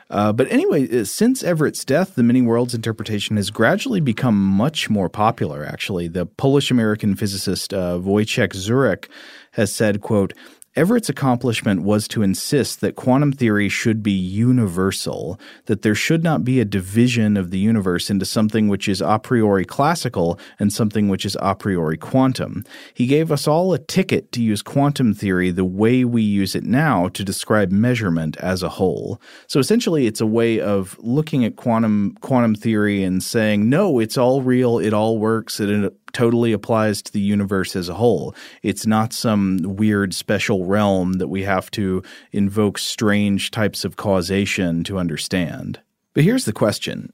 Uh, 0.08 0.32
but 0.32 0.50
anyway, 0.52 1.00
uh, 1.00 1.04
since 1.04 1.42
Everett's 1.42 1.84
death, 1.84 2.14
the 2.14 2.22
many 2.22 2.42
worlds 2.42 2.74
interpretation 2.74 3.36
has 3.38 3.50
gradually 3.50 4.00
become 4.00 4.36
much 4.36 4.88
more 4.88 5.08
popular. 5.08 5.64
Actually, 5.64 6.06
the 6.06 6.26
Polish 6.26 6.70
American 6.70 7.16
physicist 7.16 7.74
uh, 7.74 7.98
Wojciech 7.98 8.52
Zurek 8.52 9.08
has 9.52 9.74
said, 9.74 10.00
"quote 10.00 10.34
Everett's 10.74 11.10
accomplishment 11.10 11.82
was 11.82 12.08
to 12.08 12.22
insist 12.22 12.80
that 12.80 12.96
quantum 12.96 13.30
theory 13.30 13.68
should 13.68 14.02
be 14.02 14.10
universal, 14.10 15.38
that 15.66 15.82
there 15.82 15.94
should 15.94 16.24
not 16.24 16.44
be 16.44 16.60
a 16.60 16.64
division 16.64 17.36
of 17.36 17.50
the 17.50 17.58
universe 17.58 18.08
into 18.08 18.24
something 18.24 18.68
which 18.68 18.88
is 18.88 19.02
a 19.02 19.18
priori 19.18 19.66
classical 19.66 20.38
and 20.58 20.72
something 20.72 21.10
which 21.10 21.26
is 21.26 21.36
a 21.42 21.54
priori 21.54 21.98
quantum. 21.98 22.64
He 22.94 23.04
gave 23.04 23.30
us 23.30 23.46
all 23.46 23.74
a 23.74 23.78
ticket 23.78 24.32
to 24.32 24.42
use 24.42 24.62
quantum 24.62 25.12
theory 25.12 25.50
the 25.50 25.62
way 25.62 26.06
we 26.06 26.22
use 26.22 26.54
it 26.54 26.64
now 26.64 27.08
to 27.08 27.22
describe 27.22 27.70
measurement 27.70 28.38
as 28.38 28.62
a 28.62 28.70
whole. 28.70 29.20
So 29.48 29.60
essentially, 29.60 30.06
it's 30.06 30.22
a 30.22 30.26
way 30.26 30.58
of 30.58 30.96
looking 31.00 31.44
at 31.44 31.56
quantum 31.56 32.16
quantum 32.22 32.54
theory 32.54 33.02
and 33.02 33.22
saying, 33.22 33.68
no, 33.68 33.98
it's 33.98 34.16
all 34.16 34.40
real, 34.40 34.78
it 34.78 34.94
all 34.94 35.18
works, 35.18 35.60
it 35.60 35.92
totally 36.12 36.52
applies 36.52 37.02
to 37.02 37.12
the 37.12 37.20
universe 37.20 37.76
as 37.76 37.88
a 37.88 37.94
whole. 37.94 38.34
It's 38.62 38.86
not 38.86 39.12
some 39.12 39.58
weird 39.62 40.14
special 40.14 40.66
realm 40.66 41.14
that 41.14 41.28
we 41.28 41.42
have 41.42 41.70
to 41.72 42.02
invoke 42.32 42.78
strange 42.78 43.50
types 43.50 43.84
of 43.84 43.96
causation 43.96 44.84
to 44.84 44.98
understand. 44.98 45.80
But 46.14 46.24
here's 46.24 46.44
the 46.44 46.52
question 46.52 47.12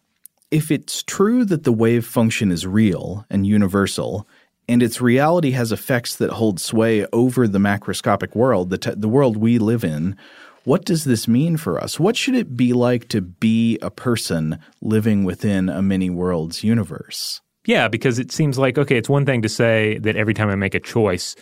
if 0.50 0.70
it's 0.70 1.02
true 1.02 1.44
that 1.44 1.64
the 1.64 1.72
wave 1.72 2.06
function 2.06 2.50
is 2.50 2.66
real 2.66 3.26
and 3.28 3.46
universal, 3.46 4.26
and 4.68 4.82
its 4.82 5.00
reality 5.00 5.52
has 5.52 5.72
effects 5.72 6.16
that 6.16 6.30
hold 6.30 6.60
sway 6.60 7.06
over 7.12 7.46
the 7.46 7.58
macroscopic 7.58 8.34
world, 8.34 8.70
the, 8.70 8.94
the 8.96 9.08
world 9.08 9.36
we 9.36 9.58
live 9.58 9.84
in, 9.84 10.16
what 10.64 10.84
does 10.84 11.04
this 11.04 11.26
mean 11.26 11.56
for 11.56 11.82
us? 11.82 11.98
What 11.98 12.16
should 12.16 12.34
it 12.34 12.56
be 12.56 12.74
like 12.74 13.08
to 13.08 13.22
be 13.22 13.78
a 13.80 13.90
person 13.90 14.58
living 14.82 15.24
within 15.24 15.70
a 15.70 15.80
many 15.80 16.10
worlds 16.10 16.62
universe? 16.62 17.40
Yeah, 17.68 17.86
because 17.86 18.18
it 18.18 18.32
seems 18.32 18.56
like 18.58 18.78
okay, 18.78 18.96
it's 18.96 19.10
one 19.10 19.26
thing 19.26 19.42
to 19.42 19.48
say 19.48 19.98
that 19.98 20.16
every 20.16 20.32
time 20.32 20.48
I 20.48 20.54
make 20.54 20.74
a 20.74 20.80
choice, 20.80 21.36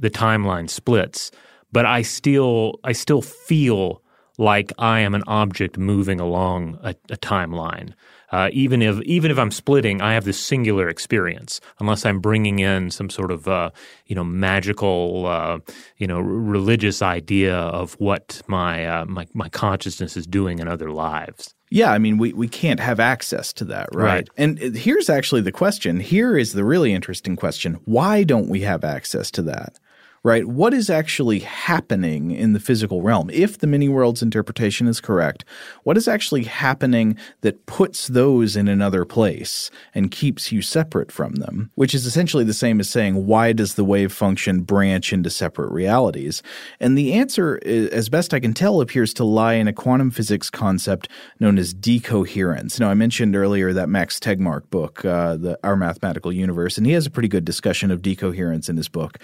the 0.00 0.08
timeline 0.08 0.70
splits, 0.70 1.30
but 1.70 1.84
I 1.84 2.00
still 2.00 2.80
I 2.82 2.92
still 2.92 3.20
feel 3.20 4.02
like 4.38 4.72
I 4.78 5.00
am 5.00 5.14
an 5.14 5.22
object 5.26 5.76
moving 5.76 6.18
along 6.18 6.78
a, 6.82 6.94
a 7.10 7.18
timeline. 7.18 7.92
Uh, 8.32 8.50
even 8.52 8.82
if 8.82 9.00
even 9.02 9.30
if 9.30 9.38
I'm 9.38 9.50
splitting, 9.50 10.00
I 10.00 10.14
have 10.14 10.24
this 10.24 10.38
singular 10.38 10.88
experience. 10.88 11.60
Unless 11.78 12.04
I'm 12.04 12.20
bringing 12.20 12.58
in 12.58 12.90
some 12.90 13.10
sort 13.10 13.30
of 13.30 13.46
uh, 13.46 13.70
you 14.06 14.14
know 14.14 14.24
magical 14.24 15.26
uh, 15.26 15.58
you 15.98 16.06
know 16.06 16.16
r- 16.16 16.22
religious 16.22 17.02
idea 17.02 17.56
of 17.56 17.94
what 17.94 18.42
my, 18.46 18.86
uh, 18.86 19.04
my 19.06 19.26
my 19.32 19.48
consciousness 19.48 20.16
is 20.16 20.26
doing 20.26 20.58
in 20.58 20.68
other 20.68 20.90
lives. 20.90 21.54
Yeah, 21.68 21.90
I 21.90 21.98
mean, 21.98 22.16
we, 22.16 22.32
we 22.32 22.46
can't 22.46 22.78
have 22.78 23.00
access 23.00 23.52
to 23.54 23.64
that, 23.66 23.88
right? 23.92 24.04
right? 24.04 24.28
And 24.36 24.58
here's 24.58 25.10
actually 25.10 25.40
the 25.40 25.50
question. 25.50 25.98
Here 25.98 26.38
is 26.38 26.52
the 26.52 26.64
really 26.64 26.92
interesting 26.92 27.34
question. 27.34 27.74
Why 27.84 28.22
don't 28.22 28.48
we 28.48 28.60
have 28.60 28.84
access 28.84 29.32
to 29.32 29.42
that? 29.42 29.80
Right? 30.26 30.48
What 30.48 30.74
is 30.74 30.90
actually 30.90 31.38
happening 31.38 32.32
in 32.32 32.52
the 32.52 32.58
physical 32.58 33.00
realm? 33.00 33.30
If 33.30 33.58
the 33.58 33.68
many 33.68 33.88
worlds 33.88 34.22
interpretation 34.22 34.88
is 34.88 35.00
correct, 35.00 35.44
what 35.84 35.96
is 35.96 36.08
actually 36.08 36.42
happening 36.42 37.16
that 37.42 37.64
puts 37.66 38.08
those 38.08 38.56
in 38.56 38.66
another 38.66 39.04
place 39.04 39.70
and 39.94 40.10
keeps 40.10 40.50
you 40.50 40.62
separate 40.62 41.12
from 41.12 41.36
them? 41.36 41.70
Which 41.76 41.94
is 41.94 42.06
essentially 42.06 42.42
the 42.42 42.52
same 42.52 42.80
as 42.80 42.90
saying, 42.90 43.24
why 43.24 43.52
does 43.52 43.74
the 43.74 43.84
wave 43.84 44.12
function 44.12 44.62
branch 44.62 45.12
into 45.12 45.30
separate 45.30 45.70
realities? 45.70 46.42
And 46.80 46.98
the 46.98 47.12
answer, 47.12 47.60
as 47.64 48.08
best 48.08 48.34
I 48.34 48.40
can 48.40 48.52
tell, 48.52 48.80
appears 48.80 49.14
to 49.14 49.24
lie 49.24 49.54
in 49.54 49.68
a 49.68 49.72
quantum 49.72 50.10
physics 50.10 50.50
concept 50.50 51.08
known 51.38 51.56
as 51.56 51.72
decoherence. 51.72 52.80
Now, 52.80 52.90
I 52.90 52.94
mentioned 52.94 53.36
earlier 53.36 53.72
that 53.72 53.88
Max 53.88 54.18
Tegmark 54.18 54.70
book, 54.70 55.04
uh, 55.04 55.36
the, 55.36 55.56
Our 55.62 55.76
Mathematical 55.76 56.32
Universe, 56.32 56.76
and 56.76 56.84
he 56.84 56.94
has 56.94 57.06
a 57.06 57.10
pretty 57.10 57.28
good 57.28 57.44
discussion 57.44 57.92
of 57.92 58.02
decoherence 58.02 58.68
in 58.68 58.76
his 58.76 58.88
book. 58.88 59.18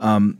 Um, 0.00 0.36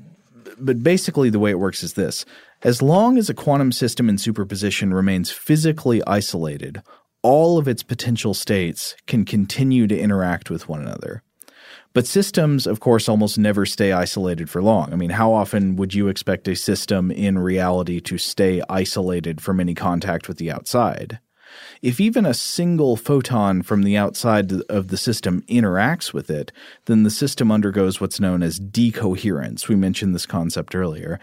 but 0.61 0.83
basically, 0.83 1.31
the 1.31 1.39
way 1.39 1.51
it 1.51 1.59
works 1.59 1.83
is 1.83 1.95
this 1.95 2.25
as 2.63 2.83
long 2.83 3.19
as 3.19 3.31
a 3.31 3.35
quantum 3.35 3.73
system 3.73 4.09
in 4.09 4.19
superposition 4.19 4.93
remains 4.93 5.31
physically 5.31 6.03
isolated, 6.07 6.83
all 7.23 7.59
of 7.59 7.69
its 7.69 7.83
potential 7.83 8.35
states 8.35 8.97
can 9.07 9.25
continue 9.25 9.87
to 9.87 9.99
interact 9.99 10.51
with 10.51 10.69
one 10.69 10.81
another. 10.81 11.23
But 11.95 12.07
systems, 12.07 12.67
of 12.67 12.81
course, 12.81 13.09
almost 13.09 13.39
never 13.39 13.65
stay 13.65 13.93
isolated 13.93 14.51
for 14.51 14.63
long. 14.63 14.93
I 14.93 14.97
mean, 14.97 15.11
how 15.11 15.33
often 15.33 15.77
would 15.77 15.95
you 15.95 16.09
expect 16.09 16.47
a 16.47 16.55
system 16.55 17.11
in 17.11 17.39
reality 17.39 18.01
to 18.03 18.19
stay 18.19 18.63
isolated 18.69 19.41
from 19.41 19.59
any 19.59 19.75
contact 19.75 20.29
with 20.29 20.39
the 20.39 20.51
outside? 20.51 21.19
If 21.83 22.01
even 22.01 22.27
a 22.27 22.35
single 22.35 22.97
photon 22.97 23.63
from 23.63 23.83
the 23.83 23.97
outside 23.97 24.53
of 24.69 24.89
the 24.89 24.97
system 24.97 25.43
interacts 25.49 26.13
with 26.13 26.31
it, 26.31 26.53
then 26.87 27.03
the 27.03 27.11
system 27.11 27.51
undergoes 27.51 28.01
what's 28.01 28.21
known 28.21 28.43
as 28.43 28.59
decoherence. 28.59 29.69
We 29.69 29.77
mentioned 29.77 30.15
this 30.15 30.27
concept 30.27 30.75
earlier, 30.75 31.21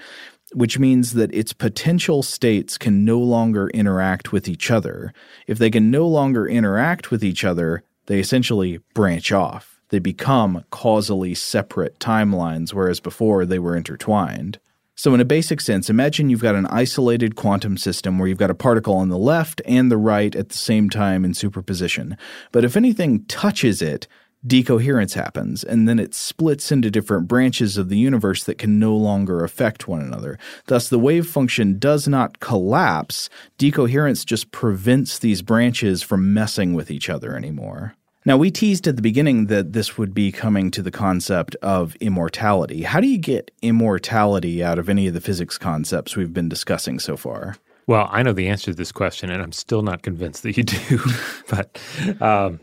which 0.54 0.80
means 0.80 1.14
that 1.14 1.34
its 1.34 1.54
potential 1.54 2.24
states 2.24 2.78
can 2.78 3.04
no 3.04 3.20
longer 3.20 3.70
interact 3.70 4.32
with 4.32 4.48
each 4.48 4.72
other. 4.72 5.14
If 5.48 5.58
they 5.58 5.70
can 5.70 5.92
no 5.92 6.08
longer 6.08 6.48
interact 6.48 7.12
with 7.12 7.24
each 7.24 7.44
other, 7.44 7.84
they 8.06 8.20
essentially 8.20 8.80
branch 8.94 9.32
off. 9.32 9.82
They 9.90 10.00
become 10.00 10.64
causally 10.72 11.36
separate 11.36 12.00
timelines, 12.00 12.74
whereas 12.74 13.00
before 13.00 13.46
they 13.46 13.60
were 13.60 13.76
intertwined. 13.76 14.60
So, 14.98 15.14
in 15.14 15.20
a 15.20 15.26
basic 15.26 15.60
sense, 15.60 15.90
imagine 15.90 16.30
you've 16.30 16.42
got 16.42 16.56
an 16.56 16.68
isolated 16.68 17.36
quantum 17.36 17.78
system 17.78 18.18
where 18.18 18.30
you've 18.30 18.38
got 18.38 18.50
a 18.50 18.56
particle 18.56 18.96
on 18.96 19.10
the 19.10 19.18
left 19.18 19.62
and 19.66 19.92
the 19.92 19.98
right 19.98 20.34
at 20.34 20.50
the 20.50 20.58
same 20.58 20.90
time 20.90 21.26
in 21.26 21.34
superposition. 21.34 22.18
But 22.54 22.64
if 22.64 22.78
anything 22.78 23.26
touches 23.26 23.82
it, 23.82 24.08
decoherence 24.48 25.14
happens, 25.14 25.66
and 25.66 25.90
then 25.90 26.00
it 26.00 26.14
splits 26.14 26.72
into 26.72 26.90
different 26.90 27.28
branches 27.28 27.78
of 27.78 27.90
the 27.90 27.98
universe 27.98 28.46
that 28.46 28.58
can 28.58 28.80
no 28.80 28.96
longer 28.96 29.44
affect 29.44 29.86
one 29.86 30.02
another. 30.02 30.38
Thus, 30.68 30.88
the 30.88 31.00
wave 31.00 31.28
function 31.28 31.78
does 31.78 32.08
not 32.08 32.40
collapse. 32.40 33.30
Decoherence 33.58 34.24
just 34.24 34.52
prevents 34.52 35.20
these 35.20 35.42
branches 35.42 36.04
from 36.04 36.34
messing 36.34 36.74
with 36.74 36.90
each 36.90 37.10
other 37.10 37.36
anymore. 37.36 37.96
Now, 38.28 38.38
we 38.38 38.50
teased 38.50 38.88
at 38.88 38.96
the 38.96 39.04
beginning 39.04 39.46
that 39.48 39.74
this 39.74 40.00
would 40.00 40.16
be 40.16 40.32
coming 40.32 40.72
to 40.72 40.82
the 40.82 40.90
concept 40.90 41.56
of 41.62 41.96
immortality. 41.98 42.82
How 42.82 43.00
do 43.00 43.08
you 43.08 43.20
get 43.20 43.52
immortality 43.62 44.64
out 44.64 44.80
of 44.80 44.90
any 44.90 45.06
of 45.06 45.14
the 45.14 45.22
physics 45.22 45.60
concepts 45.60 46.16
we've 46.16 46.34
been 46.34 46.50
discussing 46.50 46.98
so 46.98 47.18
far? 47.18 47.56
Well, 47.86 48.10
I 48.12 48.24
know 48.24 48.34
the 48.34 48.48
answer 48.48 48.72
to 48.72 48.76
this 48.76 48.92
question, 48.92 49.30
and 49.30 49.44
I'm 49.44 49.52
still 49.52 49.84
not 49.84 50.02
convinced 50.02 50.42
that 50.42 50.58
you 50.58 50.64
do. 50.64 51.00
but, 51.50 51.80
um, 52.20 52.60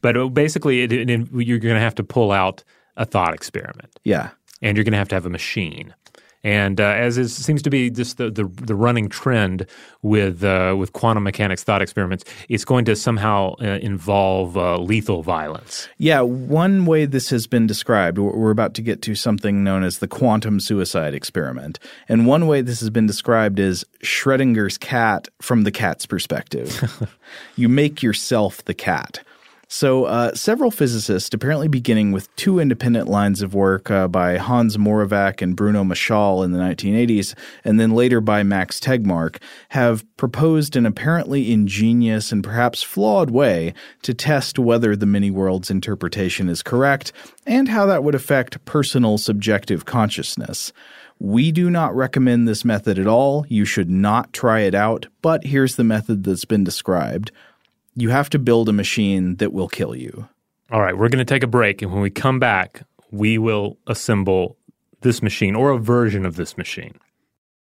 but 0.00 0.28
basically, 0.28 0.82
it, 0.82 0.92
it, 0.92 1.08
you're 1.32 1.58
going 1.58 1.74
to 1.74 1.80
have 1.80 1.96
to 1.96 2.04
pull 2.04 2.30
out 2.30 2.62
a 2.96 3.04
thought 3.04 3.34
experiment. 3.34 3.98
Yeah, 4.04 4.30
and 4.60 4.76
you're 4.76 4.84
going 4.84 4.92
to 4.92 4.98
have 4.98 5.08
to 5.08 5.16
have 5.16 5.26
a 5.26 5.30
machine. 5.30 5.92
And 6.44 6.80
uh, 6.80 6.84
as 6.84 7.18
is, 7.18 7.34
seems 7.34 7.62
to 7.62 7.70
be 7.70 7.88
just 7.88 8.16
the, 8.16 8.30
the, 8.30 8.44
the 8.44 8.74
running 8.74 9.08
trend 9.08 9.66
with 10.02 10.42
uh, 10.42 10.74
with 10.76 10.92
quantum 10.92 11.22
mechanics 11.22 11.62
thought 11.62 11.82
experiments, 11.82 12.24
it's 12.48 12.64
going 12.64 12.84
to 12.86 12.96
somehow 12.96 13.54
uh, 13.60 13.78
involve 13.80 14.56
uh, 14.56 14.78
lethal 14.78 15.22
violence. 15.22 15.88
Yeah, 15.98 16.22
one 16.22 16.84
way 16.84 17.04
this 17.04 17.30
has 17.30 17.46
been 17.46 17.66
described, 17.66 18.18
we're 18.18 18.50
about 18.50 18.74
to 18.74 18.82
get 18.82 19.02
to 19.02 19.14
something 19.14 19.62
known 19.62 19.84
as 19.84 19.98
the 19.98 20.08
quantum 20.08 20.58
suicide 20.58 21.14
experiment. 21.14 21.78
And 22.08 22.26
one 22.26 22.48
way 22.48 22.60
this 22.60 22.80
has 22.80 22.90
been 22.90 23.06
described 23.06 23.60
is 23.60 23.84
Schrodinger's 24.02 24.78
cat 24.78 25.28
from 25.40 25.62
the 25.62 25.70
cat's 25.70 26.06
perspective. 26.06 27.08
you 27.56 27.68
make 27.68 28.02
yourself 28.02 28.64
the 28.64 28.74
cat. 28.74 29.20
So, 29.74 30.04
uh, 30.04 30.34
several 30.34 30.70
physicists, 30.70 31.32
apparently 31.32 31.66
beginning 31.66 32.12
with 32.12 32.28
two 32.36 32.58
independent 32.58 33.08
lines 33.08 33.40
of 33.40 33.54
work 33.54 33.90
uh, 33.90 34.06
by 34.06 34.36
Hans 34.36 34.76
Moravec 34.76 35.40
and 35.40 35.56
Bruno 35.56 35.82
Marchal 35.82 36.42
in 36.42 36.52
the 36.52 36.58
1980s, 36.58 37.34
and 37.64 37.80
then 37.80 37.92
later 37.92 38.20
by 38.20 38.42
Max 38.42 38.78
Tegmark, 38.78 39.40
have 39.70 40.04
proposed 40.18 40.76
an 40.76 40.84
apparently 40.84 41.50
ingenious 41.50 42.32
and 42.32 42.44
perhaps 42.44 42.82
flawed 42.82 43.30
way 43.30 43.72
to 44.02 44.12
test 44.12 44.58
whether 44.58 44.94
the 44.94 45.06
many 45.06 45.30
worlds 45.30 45.70
interpretation 45.70 46.50
is 46.50 46.62
correct 46.62 47.10
and 47.46 47.70
how 47.70 47.86
that 47.86 48.04
would 48.04 48.14
affect 48.14 48.62
personal 48.66 49.16
subjective 49.16 49.86
consciousness. 49.86 50.74
We 51.18 51.50
do 51.50 51.70
not 51.70 51.96
recommend 51.96 52.46
this 52.46 52.62
method 52.62 52.98
at 52.98 53.06
all. 53.06 53.46
You 53.48 53.64
should 53.64 53.88
not 53.88 54.34
try 54.34 54.60
it 54.60 54.74
out, 54.74 55.06
but 55.22 55.44
here's 55.44 55.76
the 55.76 55.84
method 55.84 56.24
that's 56.24 56.44
been 56.44 56.62
described 56.62 57.32
you 57.94 58.10
have 58.10 58.30
to 58.30 58.38
build 58.38 58.68
a 58.68 58.72
machine 58.72 59.36
that 59.36 59.52
will 59.52 59.68
kill 59.68 59.94
you. 59.94 60.28
All 60.70 60.80
right, 60.80 60.96
we're 60.96 61.08
going 61.08 61.24
to 61.24 61.34
take 61.34 61.42
a 61.42 61.48
break. 61.48 61.82
And 61.82 61.92
when 61.92 62.00
we 62.00 62.10
come 62.10 62.38
back, 62.38 62.82
we 63.10 63.36
will 63.38 63.78
assemble 63.86 64.56
this 65.02 65.22
machine 65.22 65.54
or 65.54 65.70
a 65.70 65.78
version 65.78 66.24
of 66.24 66.36
this 66.36 66.56
machine. 66.56 66.94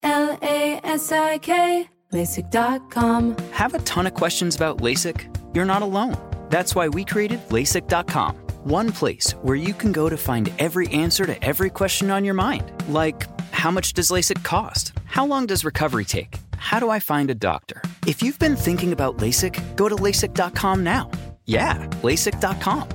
L 0.03 0.37
A 0.41 0.79
S 0.83 1.11
I 1.11 1.37
K, 1.39 1.87
LASIK.com. 2.11 3.37
Have 3.51 3.73
a 3.73 3.79
ton 3.79 4.07
of 4.07 4.13
questions 4.13 4.55
about 4.55 4.79
LASIK? 4.79 5.55
You're 5.55 5.65
not 5.65 5.81
alone. 5.81 6.17
That's 6.49 6.75
why 6.75 6.89
we 6.89 7.05
created 7.05 7.39
LASIK.com, 7.49 8.35
one 8.63 8.91
place 8.91 9.31
where 9.41 9.55
you 9.55 9.73
can 9.73 9.91
go 9.91 10.09
to 10.09 10.17
find 10.17 10.51
every 10.59 10.87
answer 10.89 11.25
to 11.25 11.43
every 11.43 11.69
question 11.69 12.11
on 12.11 12.25
your 12.25 12.33
mind. 12.33 12.71
Like, 12.89 13.25
how 13.51 13.71
much 13.71 13.93
does 13.93 14.09
LASIK 14.09 14.43
cost? 14.43 14.93
How 15.05 15.25
long 15.25 15.45
does 15.45 15.63
recovery 15.65 16.05
take? 16.05 16.37
How 16.61 16.79
do 16.79 16.89
I 16.91 16.99
find 16.99 17.29
a 17.31 17.35
doctor? 17.35 17.81
If 18.07 18.21
you've 18.21 18.37
been 18.37 18.55
thinking 18.55 18.93
about 18.93 19.17
LASIK, 19.17 19.75
go 19.75 19.89
to 19.89 19.95
LASIK.com 19.95 20.83
now. 20.83 21.09
Yeah, 21.45 21.85
LASIK.com. 22.03 22.87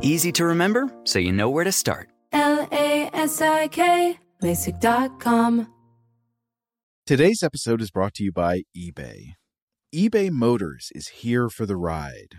Easy 0.00 0.32
to 0.32 0.44
remember, 0.46 0.88
so 1.04 1.18
you 1.18 1.32
know 1.32 1.50
where 1.50 1.64
to 1.64 1.72
start. 1.72 2.08
L 2.32 2.66
A 2.70 3.10
S 3.12 3.42
I 3.42 3.66
K, 3.68 4.16
LASIK.com. 4.42 5.66
Today's 7.04 7.42
episode 7.42 7.82
is 7.82 7.90
brought 7.90 8.14
to 8.14 8.22
you 8.22 8.32
by 8.32 8.62
eBay. 8.76 9.34
eBay 9.92 10.30
Motors 10.30 10.92
is 10.94 11.08
here 11.08 11.48
for 11.50 11.66
the 11.66 11.76
ride. 11.76 12.38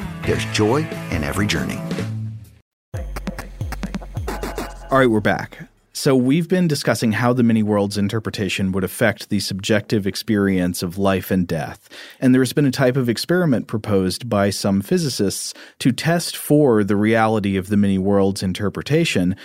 there's 0.23 0.45
joy 0.45 0.87
in 1.11 1.23
every 1.23 1.47
journey. 1.47 1.79
All 4.91 4.97
right, 4.97 5.09
we're 5.09 5.21
back. 5.21 5.69
So 5.93 6.15
we've 6.15 6.49
been 6.49 6.67
discussing 6.67 7.11
how 7.11 7.31
the 7.31 7.43
many 7.43 7.63
worlds 7.63 7.97
interpretation 7.97 8.71
would 8.71 8.83
affect 8.83 9.29
the 9.29 9.39
subjective 9.39 10.07
experience 10.07 10.81
of 10.81 10.97
life 10.97 11.31
and 11.31 11.47
death. 11.47 11.89
And 12.19 12.33
there's 12.33 12.53
been 12.53 12.65
a 12.65 12.71
type 12.71 12.97
of 12.97 13.07
experiment 13.07 13.67
proposed 13.67 14.27
by 14.27 14.49
some 14.49 14.81
physicists 14.81 15.53
to 15.79 15.91
test 15.91 16.35
for 16.35 16.83
the 16.83 16.95
reality 16.95 17.55
of 17.55 17.67
the 17.67 17.77
many 17.77 17.97
worlds 17.97 18.41
interpretation 18.41 19.35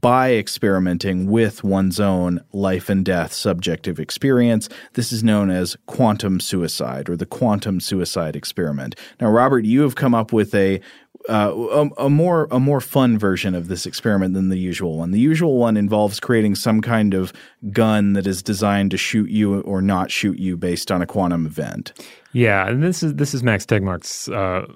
by 0.00 0.34
experimenting 0.34 1.30
with 1.30 1.64
one's 1.64 2.00
own 2.00 2.40
life 2.52 2.88
and 2.88 3.04
death 3.04 3.32
subjective 3.32 3.98
experience. 3.98 4.68
This 4.94 5.12
is 5.12 5.22
known 5.22 5.50
as 5.50 5.76
quantum 5.86 6.40
suicide 6.40 7.08
or 7.08 7.16
the 7.16 7.26
quantum 7.26 7.80
suicide 7.80 8.36
experiment. 8.36 8.96
Now, 9.20 9.30
Robert, 9.30 9.64
you 9.64 9.82
have 9.82 9.94
come 9.94 10.14
up 10.14 10.32
with 10.32 10.54
a 10.54 10.80
uh, 11.28 11.52
a, 11.98 12.04
a, 12.04 12.10
more 12.10 12.46
a 12.50 12.60
more 12.60 12.80
fun 12.80 13.18
version 13.18 13.54
of 13.54 13.66
this 13.66 13.84
experiment 13.84 14.34
than 14.34 14.48
the 14.48 14.58
usual 14.58 14.98
one. 14.98 15.10
The 15.10 15.18
usual 15.18 15.58
one 15.58 15.76
involves 15.76 16.20
creating 16.20 16.54
some 16.54 16.80
kind 16.80 17.14
of 17.14 17.32
gun 17.72 18.12
that 18.12 18.26
is 18.26 18.42
designed 18.42 18.92
to 18.92 18.96
shoot 18.96 19.28
you 19.28 19.60
or 19.62 19.82
not 19.82 20.12
shoot 20.12 20.38
you 20.38 20.56
based 20.56 20.92
on 20.92 21.02
a 21.02 21.06
quantum 21.06 21.46
event. 21.46 21.92
Yeah, 22.32 22.68
and 22.68 22.82
this 22.82 23.02
is 23.02 23.14
this 23.14 23.34
is 23.34 23.42
Max 23.42 23.66
Tegmark's 23.66 24.28
uh, 24.28 24.66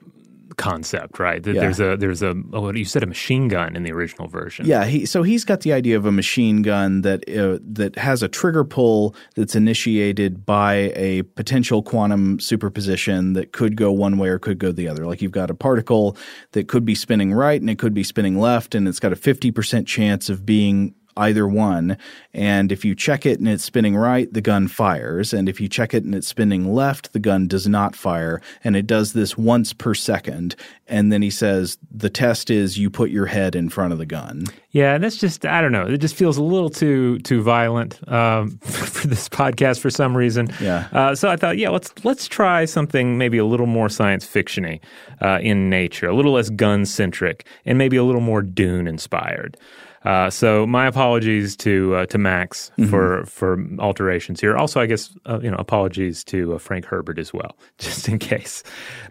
concept, 0.60 1.18
right? 1.18 1.42
That 1.42 1.54
Yeah. 1.54 1.60
there's 1.62 1.80
a 1.80 1.96
there's 1.96 2.22
a 2.22 2.34
oh, 2.52 2.70
you 2.72 2.84
said 2.84 3.02
a 3.02 3.06
machine 3.06 3.48
gun 3.48 3.74
in 3.76 3.82
the 3.82 3.92
original 3.92 4.28
version. 4.28 4.66
Yeah, 4.66 4.84
he, 4.84 5.06
so 5.06 5.22
he's 5.22 5.44
got 5.44 5.60
the 5.62 5.72
idea 5.72 5.96
of 5.96 6.04
a 6.06 6.12
machine 6.12 6.62
gun 6.62 7.00
that 7.02 7.20
uh, 7.28 7.58
that 7.72 7.96
has 7.96 8.22
a 8.22 8.28
trigger 8.28 8.64
pull 8.64 9.14
that's 9.36 9.54
initiated 9.56 10.44
by 10.44 10.92
a 10.94 11.22
potential 11.22 11.82
quantum 11.82 12.38
superposition 12.38 13.32
that 13.32 13.52
could 13.52 13.74
go 13.76 13.90
one 13.90 14.18
way 14.18 14.28
or 14.28 14.38
could 14.38 14.58
go 14.58 14.70
the 14.72 14.86
other. 14.86 15.06
Like 15.06 15.22
you've 15.22 15.32
got 15.32 15.50
a 15.50 15.54
particle 15.54 16.16
that 16.52 16.68
could 16.68 16.84
be 16.84 16.94
spinning 16.94 17.32
right 17.32 17.60
and 17.60 17.70
it 17.70 17.78
could 17.78 17.94
be 17.94 18.04
spinning 18.04 18.38
left, 18.38 18.74
and 18.74 18.86
it's 18.86 19.00
got 19.00 19.12
a 19.12 19.16
fifty 19.16 19.50
percent 19.50 19.88
chance 19.88 20.28
of 20.28 20.44
being 20.44 20.94
either 21.16 21.46
one. 21.46 21.96
And 22.32 22.70
if 22.70 22.84
you 22.84 22.94
check 22.94 23.26
it 23.26 23.38
and 23.38 23.48
it's 23.48 23.64
spinning 23.64 23.96
right, 23.96 24.32
the 24.32 24.40
gun 24.40 24.68
fires. 24.68 25.32
And 25.32 25.48
if 25.48 25.60
you 25.60 25.68
check 25.68 25.94
it 25.94 26.04
and 26.04 26.14
it's 26.14 26.28
spinning 26.28 26.72
left, 26.72 27.12
the 27.12 27.18
gun 27.18 27.48
does 27.48 27.66
not 27.66 27.96
fire. 27.96 28.40
And 28.62 28.76
it 28.76 28.86
does 28.86 29.12
this 29.12 29.36
once 29.36 29.72
per 29.72 29.94
second. 29.94 30.54
And 30.86 31.12
then 31.12 31.22
he 31.22 31.30
says 31.30 31.78
the 31.90 32.10
test 32.10 32.50
is 32.50 32.78
you 32.78 32.90
put 32.90 33.10
your 33.10 33.26
head 33.26 33.54
in 33.54 33.68
front 33.68 33.92
of 33.92 33.98
the 33.98 34.06
gun. 34.06 34.46
Yeah, 34.72 34.94
and 34.94 35.02
that's 35.02 35.16
just 35.16 35.44
I 35.44 35.60
don't 35.60 35.72
know. 35.72 35.86
It 35.86 35.98
just 35.98 36.14
feels 36.14 36.36
a 36.36 36.42
little 36.42 36.70
too 36.70 37.18
too 37.20 37.42
violent 37.42 38.06
um, 38.08 38.58
for 38.62 39.08
this 39.08 39.28
podcast 39.28 39.80
for 39.80 39.90
some 39.90 40.16
reason. 40.16 40.48
Yeah. 40.60 40.88
Uh, 40.92 41.14
so 41.14 41.28
I 41.28 41.36
thought, 41.36 41.58
yeah, 41.58 41.70
let's 41.70 41.92
let's 42.04 42.28
try 42.28 42.64
something 42.64 43.18
maybe 43.18 43.38
a 43.38 43.44
little 43.44 43.66
more 43.66 43.88
science 43.88 44.24
fictiony 44.24 44.80
uh, 45.20 45.40
in 45.42 45.70
nature, 45.70 46.08
a 46.08 46.14
little 46.14 46.32
less 46.32 46.50
gun 46.50 46.86
centric, 46.86 47.46
and 47.64 47.78
maybe 47.78 47.96
a 47.96 48.04
little 48.04 48.20
more 48.20 48.42
Dune 48.42 48.86
inspired. 48.86 49.56
Uh, 50.04 50.30
so 50.30 50.66
my 50.66 50.86
apologies 50.86 51.54
to 51.56 51.94
uh, 51.94 52.06
to 52.06 52.16
Max 52.18 52.70
for 52.88 53.24
for 53.26 53.62
alterations 53.78 54.40
here. 54.40 54.56
Also, 54.56 54.80
I 54.80 54.86
guess 54.86 55.14
uh, 55.26 55.40
you 55.42 55.50
know 55.50 55.56
apologies 55.58 56.24
to 56.24 56.54
uh, 56.54 56.58
Frank 56.58 56.86
Herbert 56.86 57.18
as 57.18 57.34
well, 57.34 57.54
just 57.78 58.08
in 58.08 58.18
case. 58.18 58.62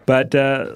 But 0.07 0.33
uh, 0.33 0.73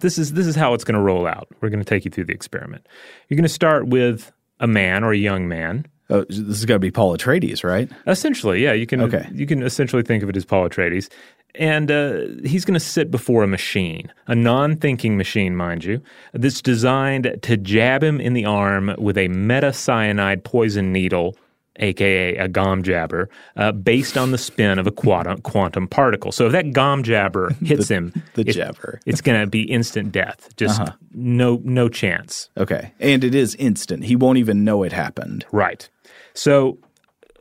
this 0.00 0.18
is 0.18 0.32
this 0.32 0.46
is 0.46 0.56
how 0.56 0.74
it's 0.74 0.82
going 0.84 0.96
to 0.96 1.00
roll 1.00 1.26
out. 1.28 1.46
We're 1.60 1.68
going 1.70 1.78
to 1.84 1.88
take 1.88 2.04
you 2.04 2.10
through 2.10 2.24
the 2.24 2.32
experiment. 2.34 2.86
You're 3.28 3.36
going 3.36 3.44
to 3.44 3.48
start 3.48 3.86
with 3.86 4.32
a 4.58 4.66
man 4.66 5.04
or 5.04 5.12
a 5.12 5.16
young 5.18 5.46
man. 5.48 5.86
Oh, 6.10 6.24
this 6.28 6.38
is 6.38 6.64
going 6.66 6.76
to 6.80 6.84
be 6.84 6.90
Paul 6.90 7.16
Atreides, 7.16 7.64
right? 7.64 7.88
Essentially, 8.06 8.62
yeah, 8.62 8.72
you 8.72 8.86
can 8.86 9.00
Okay. 9.00 9.26
you 9.32 9.46
can 9.46 9.62
essentially 9.62 10.02
think 10.02 10.22
of 10.22 10.28
it 10.28 10.36
as 10.36 10.44
Paul 10.44 10.68
Atreides, 10.68 11.08
and 11.54 11.90
uh, 11.90 12.20
he's 12.44 12.64
going 12.64 12.74
to 12.74 12.80
sit 12.80 13.10
before 13.10 13.42
a 13.42 13.46
machine, 13.48 14.12
a 14.26 14.34
non-thinking 14.34 15.16
machine, 15.16 15.54
mind 15.56 15.84
you, 15.84 16.00
that's 16.32 16.62
designed 16.62 17.38
to 17.42 17.56
jab 17.56 18.02
him 18.02 18.20
in 18.20 18.32
the 18.32 18.44
arm 18.44 18.94
with 18.98 19.16
a 19.18 19.28
metacyanide 19.28 20.44
poison 20.44 20.92
needle. 20.92 21.36
AKA 21.76 22.36
a 22.36 22.48
gom 22.48 22.82
jabber, 22.82 23.30
uh, 23.56 23.72
based 23.72 24.18
on 24.18 24.30
the 24.30 24.36
spin 24.36 24.78
of 24.78 24.86
a 24.86 24.90
quantum, 24.90 25.38
quantum 25.40 25.88
particle. 25.88 26.30
So 26.30 26.44
if 26.44 26.52
that 26.52 26.74
gom 26.74 27.02
jabber 27.02 27.48
hits 27.64 27.88
him, 27.88 28.12
the 28.34 28.42
it- 28.42 28.52
jabber. 28.52 29.00
it's 29.06 29.22
going 29.22 29.40
to 29.40 29.46
be 29.46 29.62
instant 29.62 30.12
death. 30.12 30.54
Just 30.58 30.78
Uh-huh. 30.82 30.92
no 31.14 31.62
no 31.64 31.88
chance. 31.88 32.50
Okay. 32.58 32.92
And 33.00 33.24
it 33.24 33.34
is 33.34 33.54
instant. 33.54 34.04
He 34.04 34.16
won't 34.16 34.36
even 34.36 34.64
know 34.64 34.82
it 34.82 34.92
happened. 34.92 35.46
Right. 35.50 35.88
So 36.34 36.76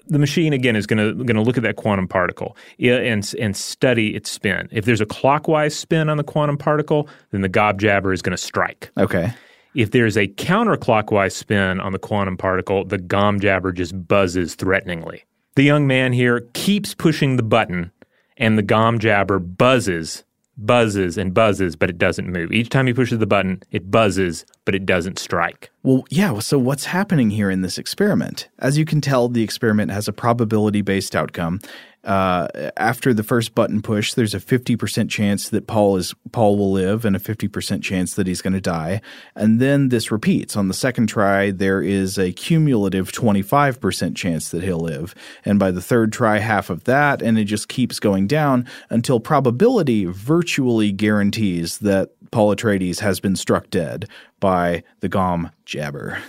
the 0.08 0.20
machine 0.20 0.54
again 0.54 0.76
is 0.76 0.86
going 0.86 0.98
to 0.98 1.14
going 1.24 1.36
to 1.36 1.42
look 1.42 1.58
at 1.58 1.64
that 1.64 1.76
quantum 1.76 2.08
particle 2.08 2.58
and 2.80 3.34
and 3.40 3.56
study 3.56 4.16
its 4.16 4.30
spin. 4.30 4.68
If 4.72 4.86
there's 4.86 5.02
a 5.02 5.06
clockwise 5.06 5.76
spin 5.76 6.10
on 6.10 6.18
the 6.18 6.24
quantum 6.24 6.58
particle, 6.58 7.08
then 7.32 7.42
the 7.42 7.50
gom 7.50 7.78
jabber 7.78 8.14
is 8.14 8.22
going 8.22 8.36
to 8.36 8.42
strike. 8.42 8.92
Okay. 8.98 9.34
If 9.74 9.92
there's 9.92 10.18
a 10.18 10.28
counterclockwise 10.28 11.32
spin 11.32 11.80
on 11.80 11.94
the 11.94 12.00
quantum 12.00 12.36
particle, 12.36 12.84
the 12.84 12.98
gom 12.98 13.40
jabber 13.40 13.72
just 13.72 14.08
buzzes 14.08 14.56
threateningly. 14.56 15.24
The 15.56 15.64
young 15.64 15.88
man 15.88 16.12
here 16.14 16.48
keeps 16.54 16.94
pushing 16.94 17.38
the 17.38 17.44
button, 17.44 17.92
and 18.38 18.58
the 18.58 18.64
gom 18.64 19.00
jabber 19.00 19.40
buzzes, 19.40 20.24
buzzes, 20.66 21.18
and 21.18 21.34
buzzes, 21.34 21.76
but 21.76 21.90
it 21.90 21.98
doesn't 21.98 22.32
move. 22.32 22.52
Each 22.52 22.70
time 22.70 22.88
he 22.88 22.94
pushes 22.94 23.20
the 23.20 23.28
button, 23.28 23.62
it 23.72 23.92
buzzes, 23.92 24.46
but 24.66 24.76
it 24.76 24.86
doesn't 24.86 25.20
strike. 25.20 25.72
Well, 25.84 26.06
yeah. 26.10 26.40
So 26.40 26.58
what's 26.60 26.86
happening 26.86 27.30
here 27.30 27.50
in 27.50 27.62
this 27.62 27.78
experiment? 27.78 28.50
As 28.60 28.78
you 28.78 28.86
can 28.86 29.02
tell, 29.02 29.28
the 29.28 29.44
experiment 29.44 29.92
has 29.92 30.08
a 30.08 30.14
probability 30.14 30.82
based 30.82 31.16
outcome. 31.16 31.60
Uh, 32.04 32.48
after 32.78 33.14
the 33.14 33.24
first 33.24 33.54
button 33.54 33.82
push, 33.82 34.14
there's 34.14 34.34
a 34.34 34.40
50% 34.40 35.10
chance 35.10 35.50
that 35.50 35.68
Paul 35.68 35.98
is 35.98 36.16
Paul 36.32 36.58
will 36.58 36.72
live 36.72 37.06
and 37.06 37.16
a 37.16 37.20
50% 37.20 37.84
chance 37.84 38.16
that 38.16 38.26
he's 38.26 38.42
going 38.42 38.54
to 38.54 38.62
die. 38.62 39.02
And 39.36 39.60
then 39.60 39.90
this 39.90 40.12
repeats. 40.12 40.56
On 40.56 40.68
the 40.68 40.74
second 40.74 41.08
try, 41.08 41.52
there 41.52 41.82
is 41.82 42.18
a 42.18 42.32
cumulative 42.32 43.12
25% 43.12 44.16
chance 44.16 44.50
that 44.50 44.64
he'll 44.64 44.80
live. 44.80 45.14
And 45.46 45.60
by 45.60 45.70
the 45.70 45.82
third 45.82 46.12
try, 46.12 46.40
half 46.40 46.72
of 46.72 46.86
that, 46.86 47.22
and 47.22 47.38
it 47.38 47.46
just 47.46 47.70
keeps 47.70 48.00
going 48.00 48.26
down 48.26 48.68
until 48.90 49.20
probability 49.20 50.06
virtually 50.06 50.92
guarantees 50.92 51.80
that 51.80 52.10
Paul 52.32 52.56
Atreides 52.56 53.02
has 53.02 53.20
been 53.20 53.36
struck 53.36 53.70
dead 53.70 54.08
by 54.40 54.84
the 55.02 55.10
Gom 55.10 55.52
Jabber. 55.66 56.20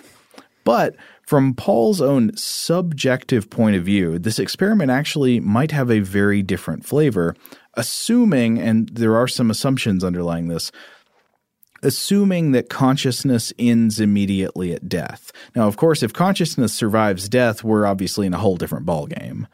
But 0.64 0.96
from 1.26 1.54
Paul's 1.54 2.00
own 2.00 2.36
subjective 2.36 3.48
point 3.48 3.76
of 3.76 3.84
view, 3.84 4.18
this 4.18 4.38
experiment 4.38 4.90
actually 4.90 5.40
might 5.40 5.70
have 5.70 5.90
a 5.90 6.00
very 6.00 6.42
different 6.42 6.84
flavor, 6.84 7.34
assuming, 7.74 8.58
and 8.58 8.88
there 8.90 9.16
are 9.16 9.28
some 9.28 9.50
assumptions 9.50 10.04
underlying 10.04 10.48
this, 10.48 10.72
assuming 11.82 12.52
that 12.52 12.68
consciousness 12.68 13.52
ends 13.58 13.98
immediately 13.98 14.72
at 14.72 14.88
death. 14.88 15.32
Now, 15.56 15.66
of 15.66 15.76
course, 15.76 16.02
if 16.02 16.12
consciousness 16.12 16.72
survives 16.72 17.28
death, 17.28 17.64
we're 17.64 17.86
obviously 17.86 18.26
in 18.26 18.34
a 18.34 18.38
whole 18.38 18.56
different 18.56 18.86
ballgame. 18.86 19.46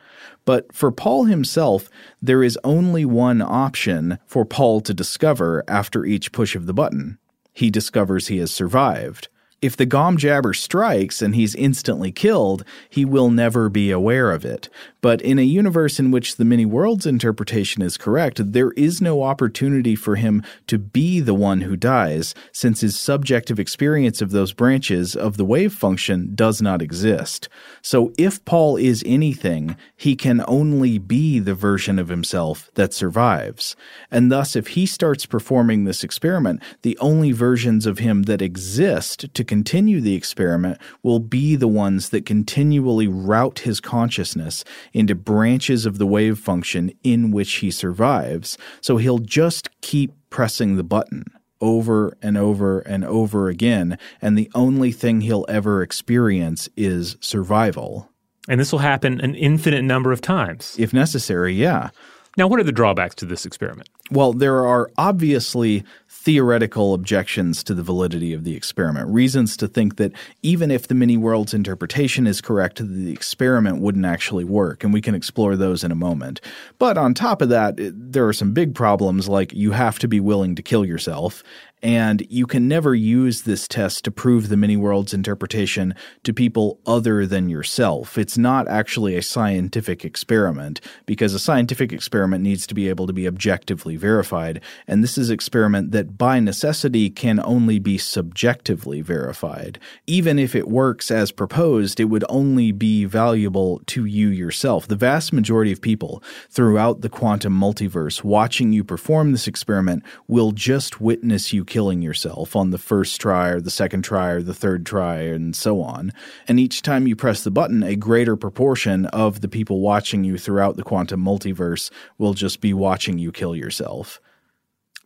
But 0.44 0.74
for 0.74 0.90
Paul 0.90 1.24
himself, 1.24 1.90
there 2.20 2.42
is 2.42 2.58
only 2.64 3.04
one 3.04 3.40
option 3.42 4.18
for 4.26 4.44
Paul 4.44 4.80
to 4.82 4.94
discover 4.94 5.64
after 5.68 6.04
each 6.04 6.32
push 6.32 6.54
of 6.54 6.66
the 6.66 6.74
button. 6.74 7.18
He 7.52 7.70
discovers 7.70 8.28
he 8.28 8.38
has 8.38 8.50
survived. 8.50 9.28
If 9.60 9.76
the 9.76 9.86
Gom 9.86 10.16
Jabber 10.16 10.54
strikes 10.54 11.20
and 11.20 11.34
he's 11.34 11.56
instantly 11.56 12.12
killed, 12.12 12.64
he 12.88 13.04
will 13.04 13.28
never 13.28 13.68
be 13.68 13.90
aware 13.90 14.30
of 14.30 14.44
it. 14.44 14.68
But 15.00 15.20
in 15.20 15.36
a 15.38 15.42
universe 15.42 15.98
in 15.98 16.12
which 16.12 16.36
the 16.36 16.44
many 16.44 16.64
worlds 16.64 17.06
interpretation 17.06 17.82
is 17.82 17.96
correct, 17.96 18.52
there 18.52 18.70
is 18.72 19.00
no 19.00 19.24
opportunity 19.24 19.96
for 19.96 20.14
him 20.14 20.44
to 20.68 20.78
be 20.78 21.18
the 21.18 21.34
one 21.34 21.62
who 21.62 21.74
dies, 21.76 22.36
since 22.52 22.82
his 22.82 22.98
subjective 22.98 23.58
experience 23.58 24.22
of 24.22 24.30
those 24.30 24.52
branches 24.52 25.16
of 25.16 25.36
the 25.36 25.44
wave 25.44 25.72
function 25.72 26.36
does 26.36 26.62
not 26.62 26.80
exist. 26.80 27.48
So 27.82 28.12
if 28.16 28.44
Paul 28.44 28.76
is 28.76 29.02
anything, 29.04 29.76
he 29.96 30.14
can 30.14 30.44
only 30.46 30.98
be 30.98 31.40
the 31.40 31.54
version 31.54 31.98
of 31.98 32.08
himself 32.08 32.70
that 32.74 32.94
survives. 32.94 33.74
And 34.08 34.30
thus, 34.30 34.54
if 34.54 34.68
he 34.68 34.86
starts 34.86 35.26
performing 35.26 35.82
this 35.82 36.04
experiment, 36.04 36.62
the 36.82 36.98
only 36.98 37.32
versions 37.32 37.86
of 37.86 37.98
him 37.98 38.22
that 38.24 38.42
exist 38.42 39.32
to 39.34 39.47
continue 39.48 40.00
the 40.00 40.14
experiment 40.14 40.78
will 41.02 41.18
be 41.18 41.56
the 41.56 41.66
ones 41.66 42.10
that 42.10 42.26
continually 42.26 43.08
route 43.08 43.60
his 43.60 43.80
consciousness 43.80 44.64
into 44.92 45.14
branches 45.14 45.86
of 45.86 45.98
the 45.98 46.06
wave 46.06 46.38
function 46.38 46.92
in 47.02 47.32
which 47.32 47.54
he 47.54 47.70
survives. 47.70 48.56
So 48.80 48.98
he'll 48.98 49.18
just 49.18 49.68
keep 49.80 50.12
pressing 50.30 50.76
the 50.76 50.84
button 50.84 51.24
over 51.60 52.16
and 52.22 52.38
over 52.38 52.80
and 52.80 53.04
over 53.04 53.48
again, 53.48 53.98
and 54.22 54.38
the 54.38 54.50
only 54.54 54.92
thing 54.92 55.22
he'll 55.22 55.46
ever 55.48 55.82
experience 55.82 56.68
is 56.76 57.16
survival. 57.20 58.08
And 58.48 58.60
this 58.60 58.72
will 58.72 58.78
happen 58.78 59.20
an 59.20 59.34
infinite 59.34 59.82
number 59.82 60.12
of 60.12 60.20
times. 60.20 60.76
If 60.78 60.92
necessary, 60.92 61.54
yeah. 61.54 61.90
Now, 62.36 62.46
what 62.46 62.60
are 62.60 62.64
the 62.64 62.72
drawbacks 62.72 63.16
to 63.16 63.26
this 63.26 63.44
experiment? 63.44 63.88
Well, 64.10 64.32
there 64.32 64.66
are 64.66 64.90
obviously 64.96 65.84
theoretical 66.08 66.94
objections 66.94 67.62
to 67.64 67.74
the 67.74 67.82
validity 67.82 68.32
of 68.32 68.44
the 68.44 68.56
experiment, 68.56 69.08
reasons 69.08 69.56
to 69.58 69.68
think 69.68 69.96
that 69.96 70.12
even 70.42 70.70
if 70.70 70.88
the 70.88 70.94
many 70.94 71.16
worlds 71.16 71.54
interpretation 71.54 72.26
is 72.26 72.40
correct, 72.40 72.80
the 72.82 73.12
experiment 73.12 73.80
wouldn't 73.80 74.04
actually 74.04 74.44
work, 74.44 74.82
and 74.82 74.92
we 74.92 75.00
can 75.00 75.14
explore 75.14 75.56
those 75.56 75.84
in 75.84 75.92
a 75.92 75.94
moment. 75.94 76.40
But 76.78 76.98
on 76.98 77.14
top 77.14 77.40
of 77.42 77.50
that, 77.50 77.74
there 77.78 78.26
are 78.26 78.32
some 78.32 78.52
big 78.52 78.74
problems 78.74 79.28
like 79.28 79.52
you 79.52 79.72
have 79.72 79.98
to 80.00 80.08
be 80.08 80.20
willing 80.20 80.54
to 80.54 80.62
kill 80.62 80.84
yourself, 80.84 81.42
and 81.82 82.26
you 82.28 82.46
can 82.46 82.68
never 82.68 82.94
use 82.94 83.42
this 83.42 83.68
test 83.68 84.04
to 84.04 84.10
prove 84.10 84.48
the 84.48 84.56
many 84.56 84.76
worlds 84.76 85.14
interpretation 85.14 85.94
to 86.24 86.32
people 86.32 86.80
other 86.86 87.26
than 87.26 87.48
yourself. 87.48 88.18
It's 88.18 88.38
not 88.38 88.68
actually 88.68 89.16
a 89.16 89.22
scientific 89.22 90.04
experiment 90.04 90.80
because 91.06 91.34
a 91.34 91.38
scientific 91.38 91.92
experiment 91.92 92.42
needs 92.42 92.66
to 92.66 92.74
be 92.74 92.88
able 92.88 93.06
to 93.06 93.12
be 93.12 93.26
objectively 93.26 93.96
verified. 93.96 94.60
And 94.86 95.02
this 95.02 95.16
is 95.16 95.30
an 95.30 95.34
experiment 95.34 95.92
that 95.92 96.18
by 96.18 96.40
necessity 96.40 97.10
can 97.10 97.40
only 97.44 97.78
be 97.78 97.98
subjectively 97.98 99.00
verified. 99.00 99.78
Even 100.06 100.38
if 100.38 100.54
it 100.54 100.68
works 100.68 101.10
as 101.10 101.30
proposed, 101.30 102.00
it 102.00 102.06
would 102.06 102.24
only 102.28 102.72
be 102.72 103.04
valuable 103.04 103.80
to 103.86 104.04
you 104.04 104.28
yourself. 104.28 104.88
The 104.88 104.96
vast 104.96 105.32
majority 105.32 105.72
of 105.72 105.80
people 105.80 106.22
throughout 106.50 107.00
the 107.00 107.08
quantum 107.08 107.58
multiverse 107.58 108.24
watching 108.24 108.72
you 108.72 108.84
perform 108.84 109.32
this 109.32 109.46
experiment 109.46 110.02
will 110.26 110.52
just 110.52 111.00
witness 111.00 111.52
you 111.52 111.64
killing 111.68 112.02
yourself 112.02 112.56
on 112.56 112.70
the 112.70 112.78
first 112.78 113.20
try 113.20 113.50
or 113.50 113.60
the 113.60 113.70
second 113.70 114.02
try 114.02 114.30
or 114.30 114.42
the 114.42 114.54
third 114.54 114.84
try 114.84 115.18
and 115.18 115.54
so 115.54 115.80
on. 115.80 116.12
And 116.48 116.58
each 116.58 116.82
time 116.82 117.06
you 117.06 117.14
press 117.14 117.44
the 117.44 117.50
button, 117.50 117.82
a 117.82 117.94
greater 117.94 118.34
proportion 118.34 119.06
of 119.06 119.40
the 119.40 119.48
people 119.48 119.80
watching 119.80 120.24
you 120.24 120.38
throughout 120.38 120.76
the 120.76 120.82
quantum 120.82 121.22
multiverse 121.24 121.90
will 122.16 122.34
just 122.34 122.60
be 122.60 122.74
watching 122.74 123.18
you 123.18 123.30
kill 123.30 123.54
yourself. 123.54 124.20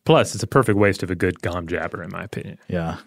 Plus, 0.04 0.34
it's 0.34 0.42
a 0.42 0.48
perfect 0.48 0.78
waste 0.78 1.02
of 1.02 1.10
a 1.10 1.14
good 1.14 1.42
gom 1.42 1.66
jabber, 1.66 2.02
in 2.02 2.10
my 2.10 2.24
opinion. 2.24 2.58
Yeah. 2.68 2.98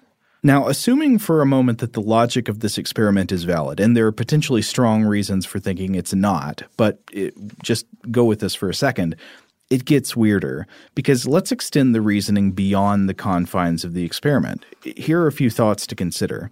Now, 0.44 0.68
assuming 0.68 1.18
for 1.18 1.42
a 1.42 1.46
moment 1.46 1.80
that 1.80 1.94
the 1.94 2.02
logic 2.02 2.48
of 2.48 2.60
this 2.60 2.78
experiment 2.78 3.32
is 3.32 3.46
valid, 3.46 3.80
and 3.80 3.98
there 3.98 4.06
are 4.06 4.12
potentially 4.12 4.62
strong 4.62 5.04
reasons 5.04 5.44
for 5.44 5.60
thinking 5.60 5.96
it's 5.96 6.14
not, 6.14 6.62
but 6.78 7.00
it, 7.12 7.34
just 7.64 7.88
go 8.12 8.26
with 8.26 8.42
this 8.42 8.54
for 8.54 8.70
a 8.70 8.74
second 8.74 9.16
it 9.70 9.86
gets 9.86 10.16
weirder 10.16 10.68
because 10.94 11.28
let's 11.28 11.52
extend 11.52 11.96
the 11.96 12.02
reasoning 12.02 12.52
beyond 12.52 13.10
the 13.10 13.14
confines 13.14 13.84
of 13.84 13.94
the 13.94 14.04
experiment. 14.04 14.66
Here 14.84 15.22
are 15.22 15.28
a 15.28 15.32
few 15.32 15.50
thoughts 15.50 15.88
to 15.88 15.96
consider. 15.96 16.52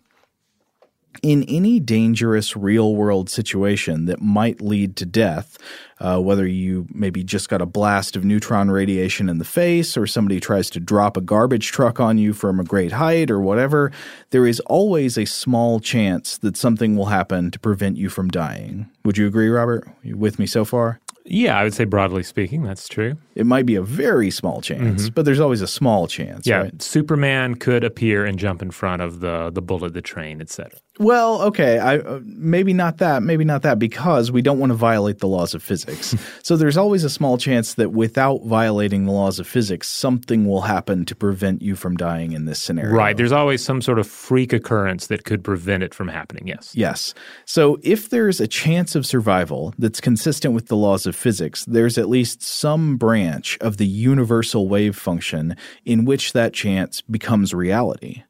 In 1.22 1.44
any 1.44 1.80
dangerous 1.80 2.58
real 2.58 2.96
world 2.96 3.30
situation 3.30 4.06
that 4.06 4.20
might 4.20 4.62
lead 4.62 4.96
to 4.96 5.06
death, 5.06 5.60
uh, 6.00 6.20
whether 6.20 6.48
you 6.48 6.88
maybe 6.92 7.24
just 7.24 7.50
got 7.50 7.62
a 7.62 7.68
blast 7.68 8.16
of 8.16 8.26
neutron 8.26 8.72
radiation 8.72 9.30
in 9.30 9.38
the 9.38 9.46
face 9.46 9.96
or 9.96 10.08
somebody 10.08 10.40
tries 10.40 10.72
to 10.72 10.80
drop 10.80 11.16
a 11.16 11.22
garbage 11.22 11.72
truck 11.72 12.00
on 12.00 12.18
you 12.18 12.34
from 12.34 12.60
a 12.60 12.64
great 12.64 12.94
height 12.94 13.30
or 13.30 13.40
whatever, 13.40 13.92
there 14.32 14.48
is 14.48 14.60
always 14.62 15.16
a 15.16 15.26
small 15.26 15.80
chance 15.80 16.40
that 16.40 16.58
something 16.58 16.96
will 16.96 17.06
happen 17.06 17.52
to 17.52 17.60
prevent 17.60 17.96
you 17.96 18.10
from 18.10 18.30
dying. 18.30 18.90
Would 19.06 19.18
you 19.18 19.28
agree, 19.28 19.50
Robert? 19.50 19.88
You 20.02 20.18
with 20.18 20.40
me 20.40 20.48
so 20.48 20.66
far? 20.66 21.00
Yeah, 21.26 21.58
I 21.58 21.64
would 21.64 21.74
say 21.74 21.86
broadly 21.86 22.24
speaking, 22.24 22.64
that's 22.64 22.88
true. 22.88 23.18
It 23.36 23.46
might 23.46 23.66
be 23.66 23.76
a 23.76 23.82
very 23.82 24.30
small 24.30 24.62
chance, 24.62 25.04
mm-hmm. 25.04 25.14
but 25.14 25.26
there's 25.26 25.40
always 25.40 25.62
a 25.62 25.68
small 25.68 26.08
chance. 26.08 26.46
Yeah, 26.46 26.64
right? 26.64 26.82
Superman 26.82 27.56
could 27.56 27.84
appear 27.84 28.26
and 28.26 28.38
jump 28.38 28.62
in 28.62 28.72
front 28.72 29.02
of 29.02 29.20
the 29.22 29.50
the 29.52 29.62
bullet, 29.62 29.94
the 29.94 30.02
train, 30.02 30.42
etc. 30.42 30.80
Well, 31.00 31.42
okay, 31.44 31.80
I 31.80 31.98
uh, 31.98 32.20
maybe 32.24 32.74
not 32.74 33.00
that, 33.00 33.24
maybe 33.24 33.44
not 33.44 33.64
that, 33.64 33.80
because 33.80 34.32
we 34.32 34.44
don't 34.44 34.60
want 34.60 34.70
to 34.70 34.76
violate 34.76 35.20
the 35.20 35.28
laws 35.28 35.56
of 35.56 35.64
physics. 35.64 36.16
so 36.44 36.56
there's 36.56 36.78
always 36.78 37.04
a 37.04 37.10
small 37.10 37.38
chance 37.40 37.74
that 37.76 37.92
without 37.92 38.44
violating 38.46 39.06
the 39.06 39.12
laws 39.12 39.40
of 39.40 39.48
physics, 39.48 39.90
something 39.90 40.48
will 40.48 40.62
happen 40.62 41.04
to 41.06 41.16
prevent 41.16 41.64
you 41.64 41.76
from 41.76 41.96
dying 41.96 42.34
in 42.34 42.46
this 42.46 42.62
scenario. 42.62 42.94
Right. 42.94 43.18
There's 43.18 43.32
always 43.32 43.64
some 43.64 43.82
sort 43.82 43.98
of 43.98 44.06
freak 44.06 44.54
occurrence 44.54 45.08
that 45.08 45.24
could 45.24 45.44
prevent 45.44 45.82
it 45.82 45.96
from 45.96 46.08
happening. 46.08 46.48
Yes. 46.48 46.72
Yes. 46.76 47.16
So 47.46 47.80
if 47.82 48.12
there's 48.12 48.40
a 48.40 48.48
chance 48.48 48.94
of 48.96 49.08
survival 49.08 49.74
that's 49.80 50.00
consistent 50.00 50.54
with 50.54 50.68
the 50.68 50.78
laws 50.78 51.08
of 51.08 51.16
physics, 51.16 51.66
there's 51.66 51.98
at 51.98 52.10
least 52.10 52.44
some 52.44 52.98
branch 52.98 53.23
of 53.62 53.78
the 53.78 53.88
universal 53.88 54.68
wave 54.68 54.96
function 54.96 55.56
in 55.86 56.06
which 56.06 56.34
that 56.34 56.54
chance 56.54 57.02
becomes 57.02 57.54
reality. 57.54 58.24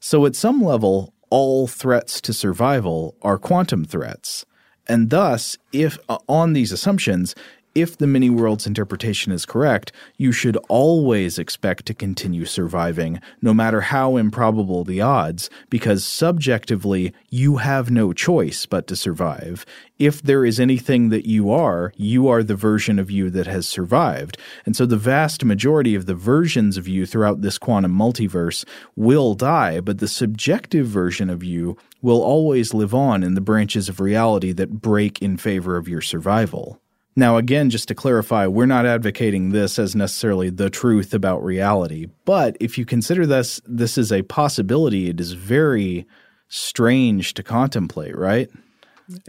So 0.00 0.26
at 0.26 0.36
some 0.36 0.62
level, 0.62 1.12
all 1.30 1.66
threats 1.66 2.20
to 2.22 2.32
survival 2.32 3.16
are 3.22 3.38
quantum 3.38 3.84
threats. 3.84 4.44
And 4.88 5.10
thus, 5.10 5.58
if 5.72 5.98
uh, 6.08 6.18
on 6.28 6.52
these 6.52 6.72
assumptions, 6.72 7.34
if 7.76 7.98
the 7.98 8.06
many 8.06 8.30
worlds 8.30 8.66
interpretation 8.66 9.32
is 9.32 9.44
correct, 9.44 9.92
you 10.16 10.32
should 10.32 10.56
always 10.70 11.38
expect 11.38 11.84
to 11.84 11.92
continue 11.92 12.46
surviving, 12.46 13.20
no 13.42 13.52
matter 13.52 13.82
how 13.82 14.16
improbable 14.16 14.82
the 14.82 15.02
odds, 15.02 15.50
because 15.68 16.02
subjectively, 16.02 17.12
you 17.28 17.58
have 17.58 17.90
no 17.90 18.14
choice 18.14 18.64
but 18.64 18.86
to 18.86 18.96
survive. 18.96 19.66
If 19.98 20.22
there 20.22 20.42
is 20.42 20.58
anything 20.58 21.10
that 21.10 21.26
you 21.26 21.50
are, 21.50 21.92
you 21.96 22.28
are 22.28 22.42
the 22.42 22.56
version 22.56 22.98
of 22.98 23.10
you 23.10 23.28
that 23.28 23.46
has 23.46 23.68
survived. 23.68 24.38
And 24.64 24.74
so 24.74 24.86
the 24.86 24.96
vast 24.96 25.44
majority 25.44 25.94
of 25.94 26.06
the 26.06 26.14
versions 26.14 26.78
of 26.78 26.88
you 26.88 27.04
throughout 27.04 27.42
this 27.42 27.58
quantum 27.58 27.92
multiverse 27.92 28.64
will 28.96 29.34
die, 29.34 29.80
but 29.80 29.98
the 29.98 30.08
subjective 30.08 30.86
version 30.86 31.28
of 31.28 31.44
you 31.44 31.76
will 32.00 32.22
always 32.22 32.72
live 32.72 32.94
on 32.94 33.22
in 33.22 33.34
the 33.34 33.42
branches 33.42 33.90
of 33.90 34.00
reality 34.00 34.52
that 34.52 34.80
break 34.80 35.20
in 35.20 35.36
favor 35.36 35.76
of 35.76 35.88
your 35.88 36.00
survival. 36.00 36.80
Now, 37.18 37.38
again, 37.38 37.70
just 37.70 37.88
to 37.88 37.94
clarify, 37.94 38.46
we're 38.46 38.66
not 38.66 38.84
advocating 38.84 39.48
this 39.48 39.78
as 39.78 39.96
necessarily 39.96 40.50
the 40.50 40.68
truth 40.68 41.14
about 41.14 41.42
reality, 41.42 42.08
but 42.26 42.58
if 42.60 42.76
you 42.76 42.84
consider 42.84 43.26
this 43.26 43.60
this 43.66 43.96
is 43.96 44.12
a 44.12 44.22
possibility, 44.22 45.08
it 45.08 45.18
is 45.18 45.32
very 45.32 46.06
strange 46.48 47.32
to 47.34 47.42
contemplate, 47.42 48.16
right? 48.16 48.50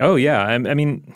Oh 0.01 0.17
yeah, 0.17 0.43
I, 0.43 0.53
I 0.53 0.73
mean, 0.73 1.15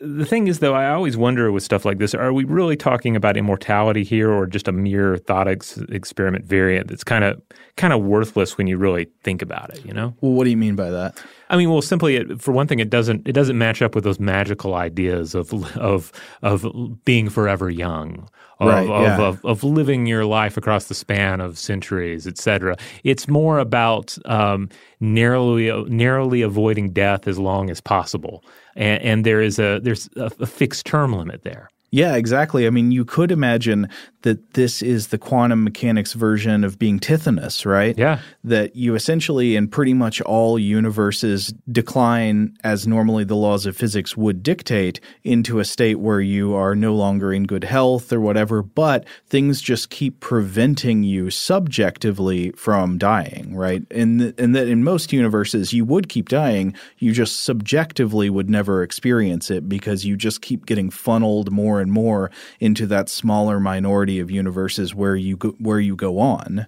the 0.00 0.24
thing 0.24 0.48
is, 0.48 0.58
though, 0.58 0.74
I 0.74 0.90
always 0.90 1.16
wonder 1.16 1.52
with 1.52 1.62
stuff 1.62 1.84
like 1.84 1.98
this: 1.98 2.14
Are 2.14 2.32
we 2.32 2.44
really 2.44 2.76
talking 2.76 3.14
about 3.14 3.36
immortality 3.36 4.02
here, 4.02 4.32
or 4.32 4.46
just 4.46 4.66
a 4.66 4.72
mere 4.72 5.16
thought 5.16 5.46
ex- 5.46 5.76
experiment 5.90 6.44
variant 6.44 6.88
that's 6.88 7.04
kind 7.04 7.22
of 7.22 7.40
kind 7.80 7.92
of 7.92 8.02
worthless 8.02 8.58
when 8.58 8.66
you 8.66 8.76
really 8.76 9.08
think 9.22 9.42
about 9.42 9.70
it? 9.70 9.84
You 9.84 9.92
know? 9.92 10.14
Well, 10.20 10.32
what 10.32 10.44
do 10.44 10.50
you 10.50 10.56
mean 10.56 10.76
by 10.76 10.90
that? 10.90 11.20
I 11.48 11.56
mean, 11.56 11.70
well, 11.70 11.82
simply 11.82 12.36
for 12.36 12.52
one 12.52 12.68
thing, 12.68 12.78
it 12.78 12.90
doesn't 12.90 13.26
it 13.26 13.32
doesn't 13.32 13.58
match 13.58 13.82
up 13.82 13.94
with 13.94 14.04
those 14.04 14.20
magical 14.20 14.74
ideas 14.74 15.34
of 15.34 15.52
of 15.76 16.12
of 16.42 17.04
being 17.04 17.28
forever 17.28 17.70
young, 17.70 18.28
of 18.60 18.68
right, 18.68 18.86
yeah. 18.86 19.14
of, 19.14 19.20
of, 19.20 19.44
of, 19.44 19.64
living 19.64 20.06
your 20.06 20.24
life 20.24 20.56
across 20.56 20.84
the 20.84 20.94
span 20.94 21.40
of 21.40 21.58
centuries, 21.58 22.26
etc. 22.26 22.76
It's 23.02 23.26
more 23.26 23.58
about 23.58 24.16
um, 24.26 24.68
narrowly 25.00 25.72
narrowly 25.88 26.42
avoiding 26.42 26.92
death 26.92 27.26
as 27.26 27.38
long 27.38 27.70
as 27.70 27.80
possible, 27.80 28.44
and, 28.76 29.02
and 29.02 29.26
there 29.26 29.40
is 29.40 29.58
a 29.58 29.80
there's 29.82 30.08
a, 30.16 30.30
a 30.38 30.46
fixed 30.46 30.86
term 30.86 31.12
limit 31.14 31.42
there. 31.42 31.68
Yeah, 31.92 32.14
exactly. 32.14 32.66
I 32.66 32.70
mean, 32.70 32.92
you 32.92 33.04
could 33.04 33.32
imagine 33.32 33.88
that 34.22 34.54
this 34.54 34.82
is 34.82 35.08
the 35.08 35.18
quantum 35.18 35.64
mechanics 35.64 36.12
version 36.12 36.62
of 36.64 36.78
being 36.78 36.98
Tithonus, 36.98 37.64
right? 37.64 37.96
Yeah. 37.96 38.20
That 38.44 38.76
you 38.76 38.94
essentially, 38.94 39.56
in 39.56 39.68
pretty 39.68 39.94
much 39.94 40.20
all 40.22 40.58
universes, 40.58 41.54
decline 41.70 42.56
as 42.62 42.86
normally 42.86 43.24
the 43.24 43.36
laws 43.36 43.66
of 43.66 43.76
physics 43.76 44.16
would 44.16 44.42
dictate 44.42 45.00
into 45.24 45.58
a 45.58 45.64
state 45.64 46.00
where 46.00 46.20
you 46.20 46.54
are 46.54 46.74
no 46.74 46.94
longer 46.94 47.32
in 47.32 47.44
good 47.44 47.64
health 47.64 48.12
or 48.12 48.20
whatever, 48.20 48.62
but 48.62 49.06
things 49.26 49.60
just 49.62 49.90
keep 49.90 50.20
preventing 50.20 51.02
you 51.02 51.30
subjectively 51.30 52.50
from 52.52 52.98
dying, 52.98 53.54
right? 53.56 53.82
And, 53.90 54.34
and 54.38 54.54
that 54.54 54.68
in 54.68 54.84
most 54.84 55.12
universes, 55.12 55.72
you 55.72 55.84
would 55.86 56.08
keep 56.08 56.28
dying, 56.28 56.74
you 56.98 57.12
just 57.12 57.40
subjectively 57.40 58.28
would 58.28 58.50
never 58.50 58.82
experience 58.82 59.50
it 59.50 59.68
because 59.68 60.04
you 60.04 60.16
just 60.16 60.42
keep 60.42 60.66
getting 60.66 60.90
funneled 60.90 61.50
more 61.50 61.80
and 61.80 61.90
more 61.90 62.30
into 62.58 62.86
that 62.86 63.08
smaller 63.08 63.58
minority 63.58 64.09
of 64.18 64.30
universes 64.30 64.94
where 64.94 65.16
you 65.16 65.36
go, 65.36 65.50
where 65.58 65.80
you 65.80 65.94
go 65.94 66.18
on. 66.18 66.66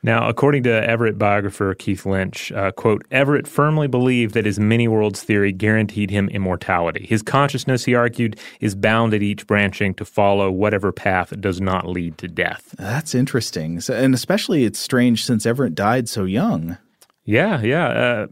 Now, 0.00 0.28
according 0.28 0.62
to 0.62 0.70
Everett 0.70 1.18
biographer 1.18 1.74
Keith 1.74 2.06
Lynch, 2.06 2.52
uh, 2.52 2.70
quote, 2.70 3.04
Everett 3.10 3.48
firmly 3.48 3.88
believed 3.88 4.34
that 4.34 4.46
his 4.46 4.60
many 4.60 4.86
worlds 4.86 5.24
theory 5.24 5.50
guaranteed 5.50 6.10
him 6.10 6.28
immortality. 6.28 7.04
His 7.04 7.20
consciousness, 7.20 7.84
he 7.84 7.96
argued, 7.96 8.38
is 8.60 8.76
bound 8.76 9.12
at 9.12 9.22
each 9.24 9.44
branching 9.48 9.94
to 9.94 10.04
follow 10.04 10.52
whatever 10.52 10.92
path 10.92 11.38
does 11.40 11.60
not 11.60 11.88
lead 11.88 12.16
to 12.18 12.28
death. 12.28 12.76
That's 12.78 13.12
interesting. 13.12 13.80
So, 13.80 13.92
and 13.92 14.14
especially 14.14 14.64
it's 14.64 14.78
strange 14.78 15.24
since 15.24 15.44
Everett 15.44 15.74
died 15.74 16.08
so 16.08 16.22
young. 16.22 16.78
Yeah, 17.24 17.60
yeah. 17.60 17.88
Uh, 17.88 18.26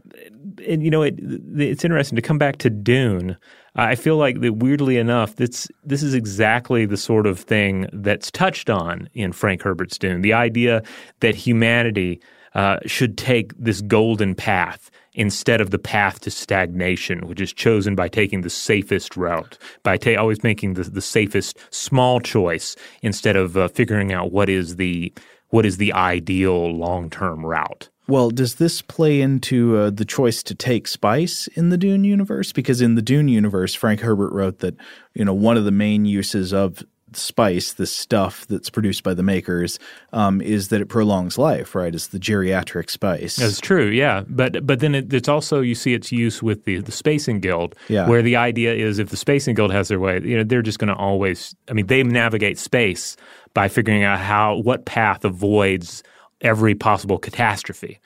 and, 0.65 0.81
you 0.81 0.89
know, 0.89 1.01
it, 1.01 1.19
it's 1.19 1.83
interesting 1.83 2.15
to 2.15 2.21
come 2.21 2.37
back 2.37 2.59
to 2.59 2.69
Dune. 2.69 3.37
I 3.77 3.93
feel 3.95 4.17
like 4.17 4.41
that 4.41 4.53
weirdly 4.53 4.97
enough, 4.97 5.35
this 5.35 5.67
this 5.83 6.01
is 6.01 6.15
exactly 6.15 6.85
the 6.85 6.97
sort 6.97 7.27
of 7.27 7.39
thing 7.39 7.87
that's 7.93 8.31
touched 8.31 8.69
on 8.69 9.07
in 9.13 9.31
Frank 9.31 9.61
Herbert's 9.61 9.99
Dune. 9.99 10.21
The 10.21 10.33
idea 10.33 10.81
that 11.19 11.35
humanity 11.35 12.19
uh, 12.55 12.79
should 12.87 13.19
take 13.19 13.55
this 13.55 13.81
golden 13.81 14.33
path 14.33 14.89
instead 15.13 15.61
of 15.61 15.69
the 15.69 15.79
path 15.79 16.19
to 16.21 16.31
stagnation, 16.31 17.27
which 17.27 17.39
is 17.39 17.53
chosen 17.53 17.95
by 17.95 18.07
taking 18.07 18.41
the 18.41 18.49
safest 18.49 19.15
route, 19.15 19.59
by 19.83 19.95
ta- 19.95 20.15
always 20.15 20.43
making 20.43 20.73
the, 20.73 20.83
the 20.83 21.01
safest 21.01 21.57
small 21.69 22.19
choice 22.19 22.75
instead 23.03 23.35
of 23.35 23.57
uh, 23.57 23.67
figuring 23.67 24.11
out 24.11 24.31
what 24.31 24.49
is 24.49 24.77
the 24.77 25.13
what 25.49 25.65
is 25.65 25.77
the 25.77 25.93
ideal 25.93 26.71
long 26.75 27.11
term 27.11 27.45
route. 27.45 27.89
Well, 28.07 28.29
does 28.29 28.55
this 28.55 28.81
play 28.81 29.19
into 29.21 29.77
uh, 29.77 29.89
the 29.89 30.05
choice 30.05 30.41
to 30.43 30.55
take 30.55 30.87
spice 30.87 31.47
in 31.47 31.69
the 31.69 31.77
Dune 31.77 32.03
universe? 32.05 32.53
Because 32.53 32.81
in 32.81 32.95
the 32.95 33.01
Dune 33.01 33.27
universe, 33.27 33.73
Frank 33.75 33.99
Herbert 34.01 34.31
wrote 34.31 34.59
that 34.59 34.75
you 35.13 35.25
know 35.25 35.33
one 35.33 35.57
of 35.57 35.65
the 35.65 35.71
main 35.71 36.05
uses 36.05 36.53
of 36.53 36.83
spice, 37.13 37.73
the 37.73 37.85
stuff 37.87 38.45
that's 38.47 38.69
produced 38.69 39.01
by 39.01 39.13
the 39.13 39.23
makers, 39.23 39.79
um, 40.11 40.41
is 40.41 40.67
that 40.67 40.81
it 40.81 40.87
prolongs 40.87 41.37
life. 41.37 41.73
Right? 41.75 41.93
It's 41.93 42.07
the 42.07 42.19
geriatric 42.19 42.89
spice. 42.89 43.35
That's 43.37 43.59
true. 43.59 43.87
Yeah, 43.87 44.23
but 44.27 44.65
but 44.65 44.79
then 44.79 44.95
it, 44.95 45.13
it's 45.13 45.27
also 45.29 45.59
you 45.61 45.75
see 45.75 45.93
its 45.93 46.11
use 46.11 46.41
with 46.41 46.63
the 46.63 46.79
the 46.79 46.91
Spacing 46.93 47.39
Guild, 47.41 47.75
Yeah. 47.89 48.07
where 48.07 48.21
the 48.21 48.35
idea 48.37 48.73
is 48.73 48.99
if 48.99 49.09
the 49.09 49.17
Spacing 49.17 49.55
Guild 49.55 49.71
has 49.73 49.89
their 49.89 49.99
way, 49.99 50.21
you 50.23 50.37
know, 50.37 50.43
they're 50.43 50.61
just 50.61 50.79
going 50.79 50.89
to 50.89 50.95
always. 50.95 51.55
I 51.69 51.73
mean, 51.73 51.87
they 51.87 52.03
navigate 52.03 52.57
space 52.57 53.17
by 53.53 53.67
figuring 53.67 54.03
out 54.03 54.19
how 54.19 54.55
what 54.57 54.85
path 54.85 55.25
avoids 55.25 56.03
every 56.41 56.75
possible 56.75 57.17
catastrophe. 57.17 57.99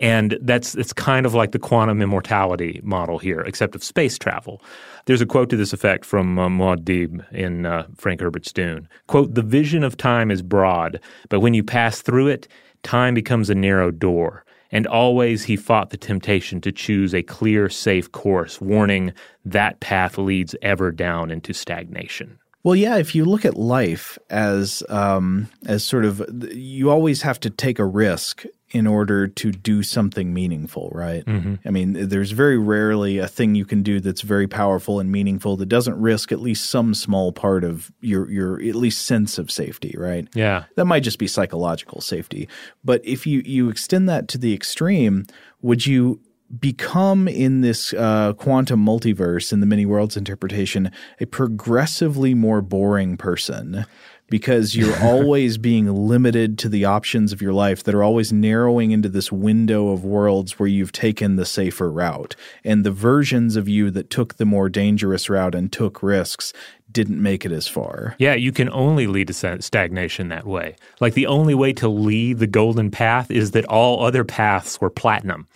And 0.00 0.38
that's 0.42 0.74
it's 0.76 0.92
kind 0.92 1.26
of 1.26 1.34
like 1.34 1.50
the 1.52 1.58
quantum 1.58 2.00
immortality 2.00 2.80
model 2.84 3.18
here, 3.18 3.40
except 3.40 3.74
of 3.74 3.82
space 3.82 4.16
travel. 4.16 4.62
There's 5.06 5.20
a 5.20 5.26
quote 5.26 5.50
to 5.50 5.56
this 5.56 5.72
effect 5.72 6.04
from 6.04 6.38
uh, 6.38 6.48
Muad'Dib 6.48 7.32
in 7.32 7.66
uh, 7.66 7.86
Frank 7.96 8.20
Herbert's 8.20 8.52
Dune. 8.52 8.88
Quote, 9.08 9.34
the 9.34 9.42
vision 9.42 9.82
of 9.82 9.96
time 9.96 10.30
is 10.30 10.42
broad, 10.42 11.00
but 11.28 11.40
when 11.40 11.54
you 11.54 11.64
pass 11.64 12.00
through 12.00 12.28
it, 12.28 12.46
time 12.84 13.14
becomes 13.14 13.50
a 13.50 13.54
narrow 13.54 13.90
door. 13.90 14.44
And 14.70 14.86
always 14.86 15.44
he 15.44 15.56
fought 15.56 15.90
the 15.90 15.96
temptation 15.96 16.60
to 16.60 16.70
choose 16.70 17.14
a 17.14 17.22
clear, 17.22 17.68
safe 17.68 18.12
course, 18.12 18.60
warning 18.60 19.14
that 19.44 19.80
path 19.80 20.18
leads 20.18 20.54
ever 20.60 20.92
down 20.92 21.30
into 21.30 21.54
stagnation. 21.54 22.38
Well, 22.64 22.74
yeah. 22.74 22.96
If 22.96 23.14
you 23.14 23.24
look 23.24 23.44
at 23.44 23.56
life 23.56 24.18
as 24.30 24.82
um, 24.88 25.48
as 25.66 25.84
sort 25.84 26.04
of, 26.04 26.24
you 26.52 26.90
always 26.90 27.22
have 27.22 27.38
to 27.40 27.50
take 27.50 27.78
a 27.78 27.84
risk 27.84 28.44
in 28.70 28.86
order 28.86 29.26
to 29.26 29.50
do 29.50 29.82
something 29.82 30.34
meaningful, 30.34 30.90
right? 30.92 31.24
Mhm. 31.24 31.58
I 31.64 31.70
mean, 31.70 32.08
there's 32.08 32.32
very 32.32 32.58
rarely 32.58 33.16
a 33.16 33.26
thing 33.26 33.54
you 33.54 33.64
can 33.64 33.82
do 33.82 33.98
that's 33.98 34.20
very 34.20 34.46
powerful 34.46 35.00
and 35.00 35.10
meaningful 35.10 35.56
that 35.56 35.66
doesn't 35.70 35.98
risk 35.98 36.32
at 36.32 36.40
least 36.40 36.68
some 36.68 36.92
small 36.92 37.32
part 37.32 37.64
of 37.64 37.90
your 38.02 38.30
your 38.30 38.60
at 38.60 38.74
least 38.74 39.06
sense 39.06 39.38
of 39.38 39.50
safety, 39.50 39.94
right? 39.96 40.28
Yeah. 40.34 40.64
That 40.76 40.84
might 40.84 41.02
just 41.02 41.18
be 41.18 41.26
psychological 41.28 42.02
safety. 42.02 42.48
But 42.84 43.00
if 43.04 43.26
you 43.26 43.40
you 43.46 43.70
extend 43.70 44.08
that 44.10 44.28
to 44.28 44.38
the 44.38 44.52
extreme, 44.52 45.26
would 45.62 45.86
you 45.86 46.20
become 46.58 47.28
in 47.28 47.60
this 47.60 47.92
uh, 47.94 48.32
quantum 48.34 48.84
multiverse 48.84 49.52
in 49.52 49.60
the 49.60 49.66
many 49.66 49.84
worlds 49.84 50.16
interpretation 50.16 50.90
a 51.20 51.26
progressively 51.26 52.34
more 52.34 52.62
boring 52.62 53.16
person 53.16 53.84
because 54.30 54.74
you're 54.74 54.98
always 55.02 55.58
being 55.58 55.92
limited 55.92 56.58
to 56.58 56.68
the 56.68 56.84
options 56.84 57.32
of 57.32 57.42
your 57.42 57.52
life 57.52 57.84
that 57.84 57.94
are 57.94 58.02
always 58.02 58.32
narrowing 58.32 58.92
into 58.92 59.08
this 59.08 59.30
window 59.30 59.88
of 59.88 60.04
worlds 60.04 60.58
where 60.58 60.68
you've 60.68 60.92
taken 60.92 61.36
the 61.36 61.46
safer 61.46 61.90
route 61.90 62.34
and 62.64 62.84
the 62.84 62.90
versions 62.90 63.56
of 63.56 63.68
you 63.68 63.90
that 63.90 64.10
took 64.10 64.36
the 64.36 64.46
more 64.46 64.68
dangerous 64.68 65.28
route 65.28 65.54
and 65.54 65.72
took 65.72 66.02
risks 66.02 66.52
didn't 66.90 67.22
make 67.22 67.44
it 67.44 67.52
as 67.52 67.68
far 67.68 68.16
Yeah, 68.18 68.34
you 68.34 68.52
can 68.52 68.70
only 68.70 69.06
lead 69.06 69.28
to 69.28 69.62
stagnation 69.62 70.28
that 70.28 70.46
way. 70.46 70.76
Like 71.00 71.12
the 71.12 71.26
only 71.26 71.54
way 71.54 71.74
to 71.74 71.88
lead 71.88 72.38
the 72.38 72.46
golden 72.46 72.90
path 72.90 73.30
is 73.30 73.50
that 73.50 73.66
all 73.66 74.04
other 74.04 74.24
paths 74.24 74.80
were 74.80 74.88
platinum. 74.88 75.46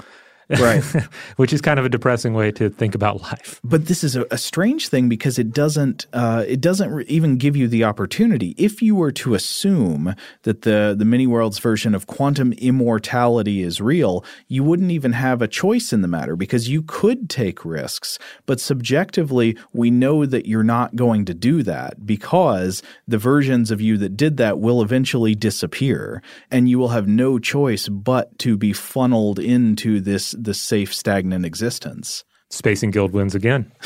Right. 0.48 0.82
Which 1.36 1.52
is 1.52 1.60
kind 1.60 1.78
of 1.78 1.84
a 1.84 1.88
depressing 1.88 2.34
way 2.34 2.50
to 2.52 2.68
think 2.68 2.94
about 2.94 3.22
life. 3.22 3.60
But 3.64 3.86
this 3.86 4.04
is 4.04 4.16
a, 4.16 4.26
a 4.30 4.38
strange 4.38 4.88
thing 4.88 5.08
because 5.08 5.38
it 5.38 5.52
doesn't 5.52 6.06
uh, 6.12 6.44
it 6.46 6.60
doesn't 6.60 6.90
re- 6.90 7.04
even 7.08 7.36
give 7.36 7.56
you 7.56 7.68
the 7.68 7.84
opportunity. 7.84 8.54
If 8.58 8.82
you 8.82 8.94
were 8.94 9.12
to 9.12 9.34
assume 9.34 10.14
that 10.42 10.62
the 10.62 10.94
the 10.96 11.04
many 11.04 11.26
worlds 11.26 11.58
version 11.58 11.94
of 11.94 12.06
quantum 12.06 12.52
immortality 12.54 13.62
is 13.62 13.80
real, 13.80 14.24
you 14.48 14.64
wouldn't 14.64 14.90
even 14.90 15.12
have 15.12 15.42
a 15.42 15.48
choice 15.48 15.92
in 15.92 16.02
the 16.02 16.08
matter 16.08 16.36
because 16.36 16.68
you 16.68 16.82
could 16.82 17.30
take 17.30 17.64
risks. 17.64 18.18
But 18.46 18.60
subjectively, 18.60 19.56
we 19.72 19.90
know 19.90 20.26
that 20.26 20.46
you're 20.46 20.62
not 20.62 20.96
going 20.96 21.24
to 21.26 21.34
do 21.34 21.62
that 21.62 22.04
because 22.06 22.82
the 23.06 23.18
versions 23.18 23.70
of 23.70 23.80
you 23.80 23.96
that 23.98 24.16
did 24.16 24.36
that 24.38 24.58
will 24.58 24.82
eventually 24.82 25.34
disappear, 25.34 26.22
and 26.50 26.68
you 26.68 26.78
will 26.78 26.88
have 26.88 27.08
no 27.08 27.38
choice 27.38 27.88
but 27.88 28.38
to 28.40 28.56
be 28.56 28.72
funneled 28.72 29.38
into 29.38 30.00
this 30.00 30.31
this 30.38 30.60
safe 30.60 30.94
stagnant 30.94 31.44
existence. 31.44 32.24
Spacing 32.50 32.90
Guild 32.90 33.12
wins 33.12 33.34
again. 33.34 33.72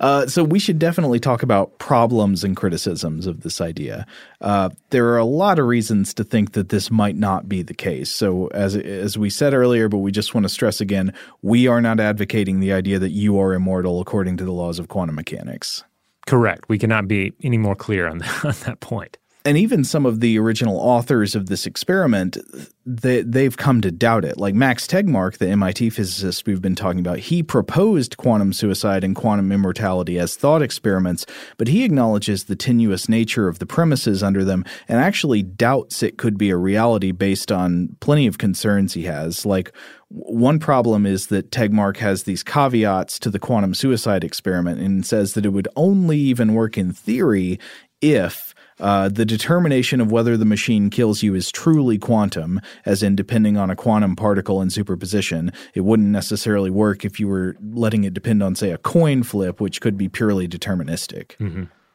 Uh, 0.00 0.26
so 0.26 0.44
we 0.44 0.58
should 0.58 0.78
definitely 0.78 1.20
talk 1.20 1.42
about 1.42 1.78
problems 1.78 2.44
and 2.44 2.56
criticisms 2.56 3.26
of 3.26 3.42
this 3.42 3.60
idea. 3.60 4.04
Uh, 4.40 4.68
there 4.90 5.06
are 5.08 5.18
a 5.18 5.24
lot 5.24 5.58
of 5.58 5.66
reasons 5.66 6.12
to 6.12 6.24
think 6.24 6.52
that 6.52 6.68
this 6.68 6.90
might 6.90 7.16
not 7.16 7.48
be 7.48 7.62
the 7.62 7.72
case. 7.72 8.10
So 8.10 8.48
as 8.48 8.76
as 8.76 9.16
we 9.16 9.30
said 9.30 9.54
earlier, 9.54 9.88
but 9.88 9.98
we 9.98 10.10
just 10.10 10.34
want 10.34 10.44
to 10.44 10.48
stress 10.48 10.80
again, 10.80 11.14
we 11.40 11.66
are 11.66 11.80
not 11.80 12.00
advocating 12.00 12.60
the 12.60 12.72
idea 12.72 12.98
that 12.98 13.10
you 13.10 13.38
are 13.40 13.54
immortal 13.54 14.00
according 14.00 14.36
to 14.38 14.44
the 14.44 14.52
laws 14.52 14.78
of 14.78 14.88
quantum 14.88 15.14
mechanics. 15.14 15.84
Correct. 16.26 16.68
We 16.68 16.78
cannot 16.78 17.08
be 17.08 17.32
any 17.42 17.58
more 17.58 17.76
clear 17.76 18.08
on 18.08 18.18
that, 18.18 18.44
on 18.44 18.54
that 18.66 18.80
point. 18.80 19.18
And 19.46 19.56
even 19.56 19.84
some 19.84 20.04
of 20.04 20.18
the 20.18 20.40
original 20.40 20.76
authors 20.76 21.36
of 21.36 21.46
this 21.46 21.66
experiment, 21.66 22.36
they, 22.84 23.22
they've 23.22 23.56
come 23.56 23.80
to 23.80 23.92
doubt 23.92 24.24
it. 24.24 24.38
Like 24.38 24.56
Max 24.56 24.88
Tegmark, 24.88 25.38
the 25.38 25.48
MIT 25.48 25.90
physicist 25.90 26.46
we've 26.46 26.60
been 26.60 26.74
talking 26.74 26.98
about, 26.98 27.20
he 27.20 27.44
proposed 27.44 28.16
quantum 28.16 28.52
suicide 28.52 29.04
and 29.04 29.14
quantum 29.14 29.52
immortality 29.52 30.18
as 30.18 30.34
thought 30.34 30.62
experiments, 30.62 31.26
but 31.58 31.68
he 31.68 31.84
acknowledges 31.84 32.44
the 32.44 32.56
tenuous 32.56 33.08
nature 33.08 33.46
of 33.46 33.60
the 33.60 33.66
premises 33.66 34.20
under 34.20 34.44
them 34.44 34.64
and 34.88 34.98
actually 34.98 35.44
doubts 35.44 36.02
it 36.02 36.18
could 36.18 36.36
be 36.36 36.50
a 36.50 36.56
reality 36.56 37.12
based 37.12 37.52
on 37.52 37.96
plenty 38.00 38.26
of 38.26 38.38
concerns 38.38 38.94
he 38.94 39.04
has. 39.04 39.46
Like, 39.46 39.72
one 40.08 40.58
problem 40.58 41.06
is 41.06 41.28
that 41.28 41.52
Tegmark 41.52 41.98
has 41.98 42.24
these 42.24 42.42
caveats 42.42 43.20
to 43.20 43.30
the 43.30 43.38
quantum 43.38 43.74
suicide 43.74 44.24
experiment 44.24 44.80
and 44.80 45.06
says 45.06 45.34
that 45.34 45.46
it 45.46 45.50
would 45.50 45.68
only 45.76 46.18
even 46.18 46.54
work 46.54 46.76
in 46.76 46.92
theory 46.92 47.60
if 48.00 48.54
uh, 48.78 49.08
the 49.08 49.24
determination 49.24 50.00
of 50.00 50.12
whether 50.12 50.36
the 50.36 50.44
machine 50.44 50.90
kills 50.90 51.22
you 51.22 51.34
is 51.34 51.50
truly 51.50 51.98
quantum, 51.98 52.60
as 52.84 53.02
in 53.02 53.16
depending 53.16 53.56
on 53.56 53.70
a 53.70 53.76
quantum 53.76 54.16
particle 54.16 54.60
in 54.60 54.70
superposition. 54.70 55.52
It 55.74 55.80
wouldn't 55.80 56.08
necessarily 56.08 56.70
work 56.70 57.04
if 57.04 57.18
you 57.18 57.28
were 57.28 57.56
letting 57.60 58.04
it 58.04 58.14
depend 58.14 58.42
on, 58.42 58.54
say, 58.54 58.70
a 58.70 58.78
coin 58.78 59.22
flip, 59.22 59.60
which 59.60 59.80
could 59.80 59.96
be 59.96 60.08
purely 60.08 60.46
deterministic. 60.46 61.36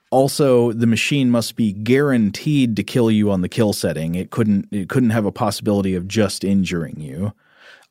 Also, 0.09 0.73
the 0.73 0.87
machine 0.87 1.29
must 1.29 1.55
be 1.55 1.71
guaranteed 1.71 2.75
to 2.75 2.83
kill 2.83 3.09
you 3.09 3.31
on 3.31 3.41
the 3.41 3.49
kill 3.49 3.71
setting. 3.71 4.15
It 4.15 4.29
couldn't 4.29 4.67
it 4.71 4.89
couldn't 4.89 5.11
have 5.11 5.25
a 5.25 5.31
possibility 5.31 5.95
of 5.95 6.07
just 6.07 6.43
injuring 6.43 6.99
you. 6.99 7.33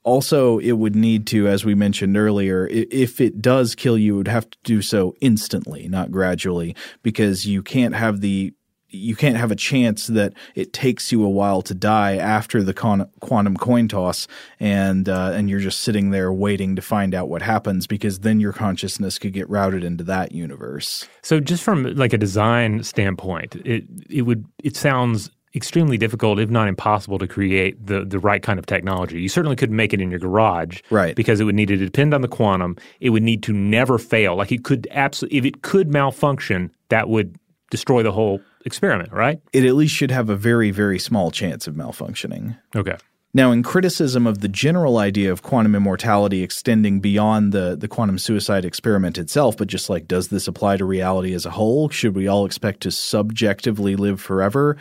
Also, 0.03 0.59
it 0.59 0.73
would 0.73 0.97
need 0.97 1.27
to, 1.29 1.47
as 1.47 1.65
we 1.65 1.75
mentioned 1.75 2.17
earlier, 2.17 2.67
if 2.71 3.21
it 3.21 3.43
does 3.43 3.75
kill 3.75 3.99
you, 3.99 4.15
it 4.15 4.17
would 4.17 4.29
have 4.29 4.49
to 4.49 4.59
do 4.65 4.81
so 4.81 5.15
instantly, 5.21 5.89
not 5.89 6.11
gradually, 6.11 6.75
because 7.03 7.47
you 7.47 7.63
can't 7.63 7.95
have 7.95 8.21
the 8.21 8.55
you 8.91 9.17
can't 9.17 9.37
have 9.37 9.51
a 9.51 9.57
chance 9.57 10.09
that 10.09 10.33
it 10.55 10.73
takes 10.73 11.13
you 11.13 11.25
a 11.25 11.29
while 11.29 11.63
to 11.63 11.75
die 11.75 12.17
after 12.17 12.63
the 12.63 12.75
con- 12.75 13.09
quantum 13.21 13.57
coin 13.57 13.89
toss, 13.89 14.29
and 14.59 15.09
uh, 15.09 15.33
and 15.35 15.49
you're 15.49 15.61
just 15.61 15.81
sitting 15.81 16.11
there 16.11 16.33
waiting 16.33 16.77
to 16.77 16.83
find 16.83 17.15
out 17.15 17.29
what 17.29 17.43
happens, 17.43 17.87
because 17.87 18.21
then 18.21 18.41
your 18.41 18.53
consciousness 18.53 19.19
could 19.19 19.33
get 19.33 19.49
routed 19.49 19.85
into 19.85 20.05
that 20.05 20.33
universe. 20.33 21.09
So 21.23 21.41
just 21.41 21.63
from 21.63 21.95
like 21.95 22.13
a 22.13 22.19
design 22.19 22.83
standpoint, 22.83 23.57
it 23.65 23.85
it 24.09 24.23
would 24.23 24.45
it 24.63 24.77
sounds 24.77 25.31
extremely 25.53 25.99
difficult, 25.99 26.39
if 26.39 26.49
not 26.49 26.69
impossible, 26.69 27.19
to 27.19 27.27
create 27.27 27.85
the 27.85 28.05
the 28.05 28.19
right 28.19 28.43
kind 28.43 28.59
of 28.59 28.67
technology. 28.67 29.21
You 29.21 29.29
certainly 29.29 29.57
couldn't 29.57 29.77
make 29.77 29.93
it 29.93 30.01
in 30.01 30.11
your 30.11 30.21
garage, 30.21 30.81
right? 30.91 31.17
Because 31.17 31.41
it 31.41 31.45
would 31.45 31.57
need 31.57 31.69
to 31.69 31.77
depend 31.77 32.15
on 32.15 32.21
the 32.21 32.29
quantum. 32.29 32.77
It 33.01 33.11
would 33.11 33.23
need 33.23 33.43
to 33.45 33.53
never 33.53 33.99
fail. 33.99 34.37
Like 34.37 34.53
it 34.53 34.65
could 34.65 34.87
absolutely, 34.91 35.39
if 35.39 35.45
it 35.45 35.63
could 35.63 35.93
malfunction, 35.93 36.71
that 36.89 37.09
would 37.09 37.37
destroy 37.71 38.03
the 38.03 38.13
whole 38.13 38.41
experiment, 38.65 39.13
right? 39.13 39.41
It 39.53 39.65
at 39.65 39.75
least 39.75 39.95
should 39.95 40.11
have 40.11 40.29
a 40.29 40.37
very 40.37 40.71
very 40.71 40.99
small 40.99 41.31
chance 41.31 41.67
of 41.67 41.75
malfunctioning. 41.75 42.59
Okay. 42.75 42.97
Now, 43.33 43.53
in 43.53 43.63
criticism 43.63 44.27
of 44.27 44.41
the 44.41 44.49
general 44.49 44.99
idea 44.99 45.31
of 45.31 45.43
quantum 45.43 45.77
immortality 45.77 46.43
extending 46.43 46.99
beyond 46.99 47.53
the, 47.53 47.77
the 47.79 47.87
quantum 47.87 48.19
suicide 48.19 48.65
experiment 48.65 49.19
itself, 49.19 49.57
but 49.57 49.69
just 49.69 49.89
like, 49.89 50.09
does 50.09 50.29
this 50.29 50.49
apply 50.49 50.79
to 50.79 50.85
reality 50.85 51.33
as 51.33 51.47
a 51.47 51.51
whole? 51.51 51.89
Should 51.91 52.17
we 52.17 52.27
all 52.27 52.45
expect 52.45 52.81
to 52.81 52.91
subjectively 52.91 53.95
live 53.95 54.21
forever? 54.21 54.77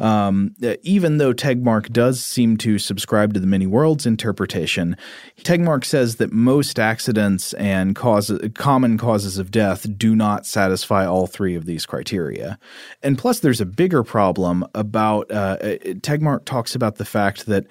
Um, 0.00 0.54
even 0.82 1.18
though 1.18 1.32
Tegmark 1.32 1.92
does 1.92 2.22
seem 2.22 2.56
to 2.58 2.78
subscribe 2.78 3.34
to 3.34 3.40
the 3.40 3.46
many 3.46 3.66
worlds 3.66 4.06
interpretation, 4.06 4.96
Tegmark 5.42 5.84
says 5.84 6.16
that 6.16 6.32
most 6.32 6.80
accidents 6.80 7.52
and 7.54 7.94
common 7.94 8.98
causes 8.98 9.38
of 9.38 9.50
death 9.50 9.86
do 9.96 10.16
not 10.16 10.46
satisfy 10.46 11.06
all 11.06 11.26
three 11.26 11.54
of 11.54 11.66
these 11.66 11.86
criteria. 11.86 12.58
And 13.02 13.16
plus, 13.16 13.38
there's 13.40 13.60
a 13.60 13.66
bigger 13.66 14.02
problem 14.02 14.66
about 14.74 15.30
uh, 15.30 15.58
Tegmark 16.00 16.44
talks 16.44 16.74
about 16.74 16.96
the 16.96 17.04
fact 17.04 17.46
that 17.46 17.66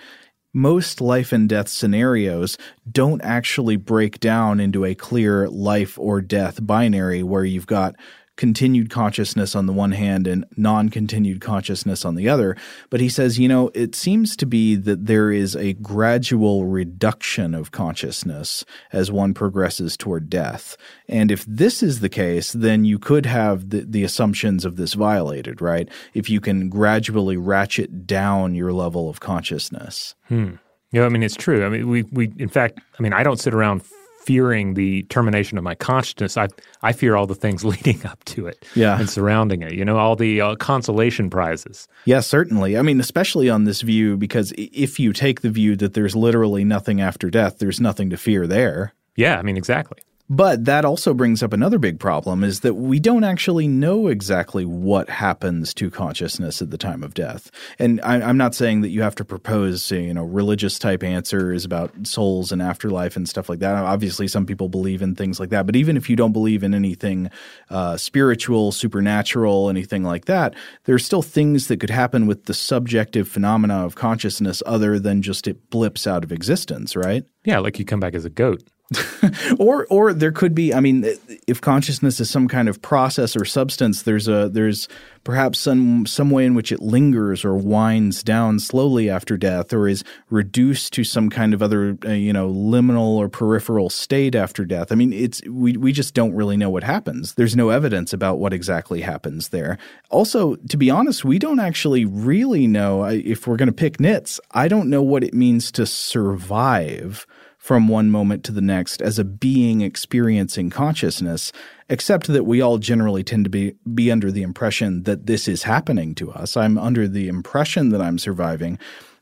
most 0.53 1.01
life 1.01 1.31
and 1.33 1.49
death 1.49 1.67
scenarios 1.67 2.57
don't 2.89 3.21
actually 3.23 3.75
break 3.75 4.19
down 4.19 4.59
into 4.59 4.85
a 4.85 4.93
clear 4.93 5.49
life 5.49 5.97
or 5.97 6.21
death 6.21 6.65
binary 6.65 7.23
where 7.23 7.43
you've 7.43 7.67
got 7.67 7.95
continued 8.35 8.89
consciousness 8.89 9.55
on 9.55 9.65
the 9.65 9.73
one 9.73 9.91
hand 9.91 10.27
and 10.27 10.45
non 10.57 10.89
continued 10.89 11.39
consciousness 11.41 12.03
on 12.03 12.15
the 12.15 12.27
other. 12.27 12.55
But 12.89 12.99
he 12.99 13.09
says, 13.09 13.39
you 13.39 13.47
know, 13.47 13.69
it 13.73 13.95
seems 13.95 14.35
to 14.37 14.45
be 14.45 14.75
that 14.75 15.05
there 15.05 15.31
is 15.31 15.55
a 15.55 15.73
gradual 15.73 16.65
reduction 16.65 17.53
of 17.53 17.71
consciousness 17.71 18.65
as 18.91 19.11
one 19.11 19.33
progresses 19.33 19.95
toward 19.95 20.29
death. 20.29 20.77
And 21.07 21.31
if 21.31 21.45
this 21.45 21.83
is 21.83 21.99
the 21.99 22.09
case, 22.09 22.51
then 22.53 22.85
you 22.85 22.97
could 22.97 23.25
have 23.25 23.69
the, 23.69 23.81
the 23.81 24.03
assumptions 24.03 24.65
of 24.65 24.77
this 24.77 24.93
violated, 24.93 25.61
right? 25.61 25.87
If 26.13 26.29
you 26.29 26.41
can 26.41 26.69
gradually 26.69 27.37
ratchet 27.37 28.07
down 28.07 28.55
your 28.55 28.73
level 28.73 29.09
of 29.09 29.19
consciousness. 29.19 30.15
Hmm. 30.27 30.55
Yeah, 30.91 31.05
I 31.05 31.09
mean, 31.09 31.23
it's 31.23 31.35
true. 31.35 31.65
I 31.65 31.69
mean, 31.69 31.89
we, 31.89 32.03
we, 32.03 32.31
in 32.37 32.49
fact, 32.49 32.79
I 32.99 33.01
mean, 33.01 33.13
I 33.13 33.23
don't 33.23 33.39
sit 33.39 33.53
around 33.53 33.81
fearing 34.25 34.73
the 34.73 35.03
termination 35.03 35.57
of 35.57 35.63
my 35.63 35.75
consciousness. 35.75 36.37
I 36.37 36.47
I 36.81 36.91
fear 36.93 37.15
all 37.15 37.27
the 37.27 37.35
things 37.35 37.63
leading 37.73 38.05
up 38.05 38.23
to 38.25 38.47
it, 38.47 38.65
yeah. 38.75 38.99
and 38.99 39.09
surrounding 39.09 39.61
it. 39.61 39.73
You 39.73 39.85
know, 39.85 39.97
all 39.97 40.15
the 40.15 40.41
uh, 40.41 40.55
consolation 40.55 41.29
prizes. 41.29 41.87
Yeah, 42.05 42.21
certainly. 42.21 42.77
I 42.77 42.81
mean, 42.81 42.99
especially 42.99 43.49
on 43.49 43.65
this 43.65 43.81
view, 43.81 44.17
because 44.17 44.53
if 44.57 44.99
you 44.99 45.13
take 45.13 45.41
the 45.41 45.49
view 45.49 45.75
that 45.77 45.93
there's 45.93 46.15
literally 46.15 46.63
nothing 46.63 47.01
after 47.01 47.29
death, 47.29 47.59
there's 47.59 47.81
nothing 47.81 48.09
to 48.09 48.17
fear 48.17 48.47
there. 48.47 48.93
Yeah, 49.15 49.37
I 49.37 49.43
mean, 49.43 49.57
exactly. 49.57 49.99
But 50.29 50.63
that 50.65 50.85
also 50.85 51.13
brings 51.13 51.43
up 51.43 51.51
another 51.51 51.77
big 51.77 51.99
problem 51.99 52.45
is 52.45 52.61
that 52.61 52.75
we 52.75 52.97
don't 52.97 53.25
actually 53.25 53.67
know 53.67 54.07
exactly 54.07 54.63
what 54.63 55.09
happens 55.09 55.73
to 55.75 55.91
consciousness 55.91 56.61
at 56.61 56.71
the 56.71 56.77
time 56.77 57.03
of 57.03 57.13
death. 57.13 57.51
And 57.77 57.99
I, 58.01 58.29
am 58.29 58.37
not 58.37 58.55
saying 58.55 58.81
that 58.81 58.89
you 58.89 59.01
have 59.01 59.15
to 59.15 59.25
propose, 59.25 59.91
you 59.91 60.13
know, 60.13 60.23
religious 60.23 60.79
type 60.79 61.03
answers 61.03 61.65
about 61.65 62.07
souls 62.07 62.53
and 62.53 62.61
afterlife 62.61 63.17
and 63.17 63.27
stuff 63.27 63.49
like 63.49 63.59
that. 63.59 63.75
Obviously, 63.75 64.29
some 64.29 64.45
people 64.45 64.69
believe 64.69 65.01
in 65.01 65.13
things 65.13 65.41
like 65.41 65.49
that. 65.49 65.65
But 65.65 65.75
even 65.75 65.97
if 65.97 66.09
you 66.09 66.15
don't 66.15 66.33
believe 66.33 66.63
in 66.63 66.73
anything 66.73 67.29
uh, 67.69 67.97
spiritual, 67.97 68.71
supernatural, 68.71 69.69
anything 69.69 70.03
like 70.03 70.25
that, 70.25 70.55
there 70.85 70.95
are 70.95 70.99
still 70.99 71.21
things 71.21 71.67
that 71.67 71.81
could 71.81 71.89
happen 71.89 72.27
with 72.27 72.45
the 72.45 72.53
subjective 72.53 73.27
phenomena 73.27 73.85
of 73.85 73.95
consciousness 73.95 74.63
other 74.65 74.99
than 74.99 75.21
just 75.21 75.49
it 75.49 75.69
blips 75.69 76.07
out 76.07 76.23
of 76.23 76.31
existence, 76.31 76.95
right? 76.95 77.25
Yeah, 77.43 77.59
like 77.59 77.77
you 77.77 77.83
come 77.83 77.99
back 77.99 78.13
as 78.13 78.23
a 78.23 78.29
goat. 78.29 78.63
or 79.59 79.87
or 79.89 80.13
there 80.13 80.31
could 80.31 80.53
be 80.53 80.73
I 80.73 80.79
mean 80.79 81.05
if 81.47 81.61
consciousness 81.61 82.19
is 82.19 82.29
some 82.29 82.47
kind 82.47 82.67
of 82.67 82.81
process 82.81 83.35
or 83.35 83.45
substance 83.45 84.03
there's 84.03 84.27
a 84.27 84.49
there's 84.49 84.87
perhaps 85.23 85.59
some 85.59 86.05
some 86.05 86.29
way 86.29 86.45
in 86.45 86.53
which 86.53 86.71
it 86.71 86.81
lingers 86.81 87.45
or 87.45 87.55
winds 87.55 88.23
down 88.23 88.59
slowly 88.59 89.09
after 89.09 89.37
death 89.37 89.71
or 89.73 89.87
is 89.87 90.03
reduced 90.29 90.93
to 90.93 91.03
some 91.03 91.29
kind 91.29 91.53
of 91.53 91.61
other 91.61 91.97
uh, 92.05 92.09
you 92.09 92.33
know 92.33 92.49
liminal 92.49 93.15
or 93.15 93.29
peripheral 93.29 93.89
state 93.89 94.35
after 94.35 94.65
death. 94.65 94.91
I 94.91 94.95
mean 94.95 95.13
it's 95.13 95.41
we 95.47 95.77
we 95.77 95.91
just 95.91 96.13
don't 96.13 96.35
really 96.35 96.57
know 96.57 96.69
what 96.69 96.83
happens. 96.83 97.35
There's 97.35 97.55
no 97.55 97.69
evidence 97.69 98.11
about 98.11 98.37
what 98.37 98.53
exactly 98.53 99.01
happens 99.01 99.49
there. 99.49 99.77
Also 100.09 100.55
to 100.55 100.77
be 100.77 100.89
honest 100.89 101.23
we 101.23 101.39
don't 101.39 101.59
actually 101.59 102.05
really 102.05 102.67
know 102.67 103.05
if 103.05 103.47
we're 103.47 103.57
going 103.57 103.67
to 103.67 103.73
pick 103.73 103.99
nits 103.99 104.39
I 104.51 104.67
don't 104.67 104.89
know 104.89 105.01
what 105.01 105.23
it 105.23 105.33
means 105.33 105.71
to 105.73 105.85
survive 105.85 107.25
from 107.63 107.87
one 107.87 108.11
moment 108.11 108.43
to 108.43 108.51
the 108.51 108.59
next 108.59 109.01
as 109.01 109.17
a 109.17 109.23
being 109.23 109.79
experiencing 109.79 110.69
consciousness, 110.69 111.53
except 111.87 112.27
that 112.27 112.43
we 112.43 112.59
all 112.59 112.77
generally 112.77 113.23
tend 113.23 113.45
to 113.45 113.49
be, 113.49 113.73
be 113.93 114.11
under 114.11 114.33
the 114.33 114.41
impression 114.41 115.03
that 115.03 115.27
this 115.27 115.47
is 115.47 115.63
happening 115.63 116.13
to 116.13 116.29
us. 116.33 116.57
I'm 116.57 116.77
under 116.77 117.07
the 117.07 117.29
impression 117.29 117.87
that 117.91 118.01
I'm 118.01 118.19
surviving. 118.19 118.77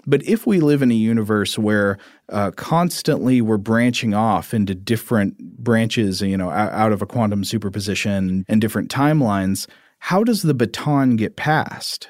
But 0.07 0.23
if 0.23 0.47
we 0.47 0.59
live 0.59 0.81
in 0.81 0.89
a 0.89 0.95
universe 0.95 1.59
where 1.59 1.99
uh, 2.29 2.49
constantly 2.55 3.41
we're 3.41 3.57
branching 3.57 4.15
off 4.15 4.55
into 4.55 4.73
different 4.73 5.37
branches, 5.37 6.21
you 6.21 6.35
know, 6.35 6.49
out 6.49 6.91
of 6.91 7.03
a 7.03 7.05
quantum 7.05 7.43
superposition 7.43 8.43
and 8.47 8.59
different 8.59 8.89
timelines, 8.89 9.67
how 9.99 10.23
does 10.23 10.41
the 10.41 10.55
baton 10.55 11.15
get 11.15 11.35
passed? 11.35 12.09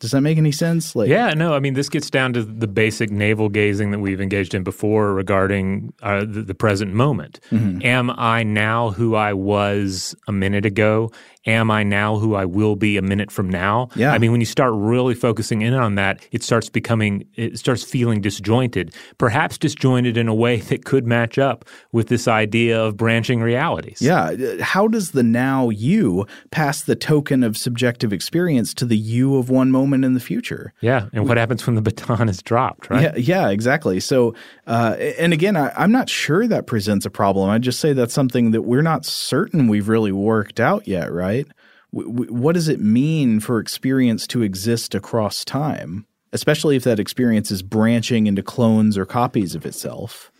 Does 0.00 0.12
that 0.12 0.22
make 0.22 0.38
any 0.38 0.50
sense? 0.50 0.96
Like, 0.96 1.10
yeah, 1.10 1.34
no. 1.34 1.54
I 1.54 1.60
mean, 1.60 1.74
this 1.74 1.90
gets 1.90 2.08
down 2.08 2.32
to 2.32 2.42
the 2.42 2.66
basic 2.66 3.10
navel 3.10 3.50
gazing 3.50 3.90
that 3.90 3.98
we've 3.98 4.20
engaged 4.20 4.54
in 4.54 4.64
before 4.64 5.12
regarding 5.12 5.92
uh, 6.02 6.20
the, 6.20 6.42
the, 6.42 6.54
present 6.54 6.94
moment. 6.94 7.38
Mm-hmm. 7.50 7.82
Am 7.84 8.10
I 8.10 8.42
now 8.42 8.90
who 8.90 9.14
I 9.14 9.34
was 9.34 10.16
a 10.26 10.32
minute 10.32 10.64
ago? 10.64 11.10
am 11.46 11.70
I 11.70 11.82
now 11.82 12.16
who 12.16 12.34
I 12.34 12.44
will 12.44 12.76
be 12.76 12.96
a 12.96 13.02
minute 13.02 13.30
from 13.30 13.48
now? 13.48 13.88
Yeah. 13.94 14.12
I 14.12 14.18
mean, 14.18 14.30
when 14.30 14.40
you 14.40 14.46
start 14.46 14.72
really 14.74 15.14
focusing 15.14 15.62
in 15.62 15.74
on 15.74 15.94
that, 15.94 16.26
it 16.32 16.42
starts 16.42 16.68
becoming, 16.68 17.26
it 17.34 17.58
starts 17.58 17.82
feeling 17.82 18.20
disjointed, 18.20 18.94
perhaps 19.18 19.56
disjointed 19.56 20.16
in 20.16 20.28
a 20.28 20.34
way 20.34 20.56
that 20.60 20.84
could 20.84 21.06
match 21.06 21.38
up 21.38 21.64
with 21.92 22.08
this 22.08 22.28
idea 22.28 22.80
of 22.80 22.96
branching 22.96 23.40
realities. 23.40 24.02
Yeah. 24.02 24.34
How 24.60 24.86
does 24.86 25.12
the 25.12 25.22
now 25.22 25.70
you 25.70 26.26
pass 26.50 26.82
the 26.82 26.96
token 26.96 27.42
of 27.42 27.56
subjective 27.56 28.12
experience 28.12 28.74
to 28.74 28.84
the 28.84 28.98
you 28.98 29.36
of 29.36 29.48
one 29.48 29.70
moment 29.70 29.89
in 29.92 30.14
the 30.14 30.20
future? 30.20 30.72
Yeah. 30.80 31.08
And 31.12 31.28
what 31.28 31.36
happens 31.36 31.66
when 31.66 31.74
the 31.76 31.82
baton 31.82 32.28
is 32.28 32.42
dropped, 32.42 32.90
right? 32.90 33.02
Yeah, 33.02 33.16
yeah 33.16 33.48
exactly. 33.50 34.00
So, 34.00 34.34
uh, 34.66 34.96
and 35.18 35.32
again, 35.32 35.56
I, 35.56 35.72
I'm 35.76 35.92
not 35.92 36.08
sure 36.08 36.46
that 36.46 36.66
presents 36.66 37.06
a 37.06 37.10
problem. 37.10 37.48
I 37.50 37.58
just 37.58 37.80
say 37.80 37.92
that's 37.92 38.14
something 38.14 38.50
that 38.50 38.62
we're 38.62 38.82
not 38.82 39.04
certain 39.04 39.68
we've 39.68 39.88
really 39.88 40.12
worked 40.12 40.60
out 40.60 40.86
yet, 40.86 41.12
right? 41.12 41.30
right? 41.30 41.46
what 41.92 42.54
does 42.54 42.68
it 42.68 42.80
mean 42.80 43.40
for 43.40 43.58
experience 43.58 44.26
to 44.28 44.42
exist 44.42 44.94
across 44.94 45.44
time, 45.44 46.06
especially 46.32 46.76
if 46.76 46.84
that 46.84 47.00
experience 47.00 47.50
is 47.50 47.62
branching 47.62 48.26
into 48.26 48.42
clones 48.42 48.96
or 48.96 49.04
copies 49.04 49.54
of 49.54 49.66
itself? 49.66 50.30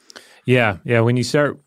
Yeah, 0.46 0.78
yeah. 0.84 1.01
When 1.01 1.16
you 1.16 1.24
start 1.24 1.59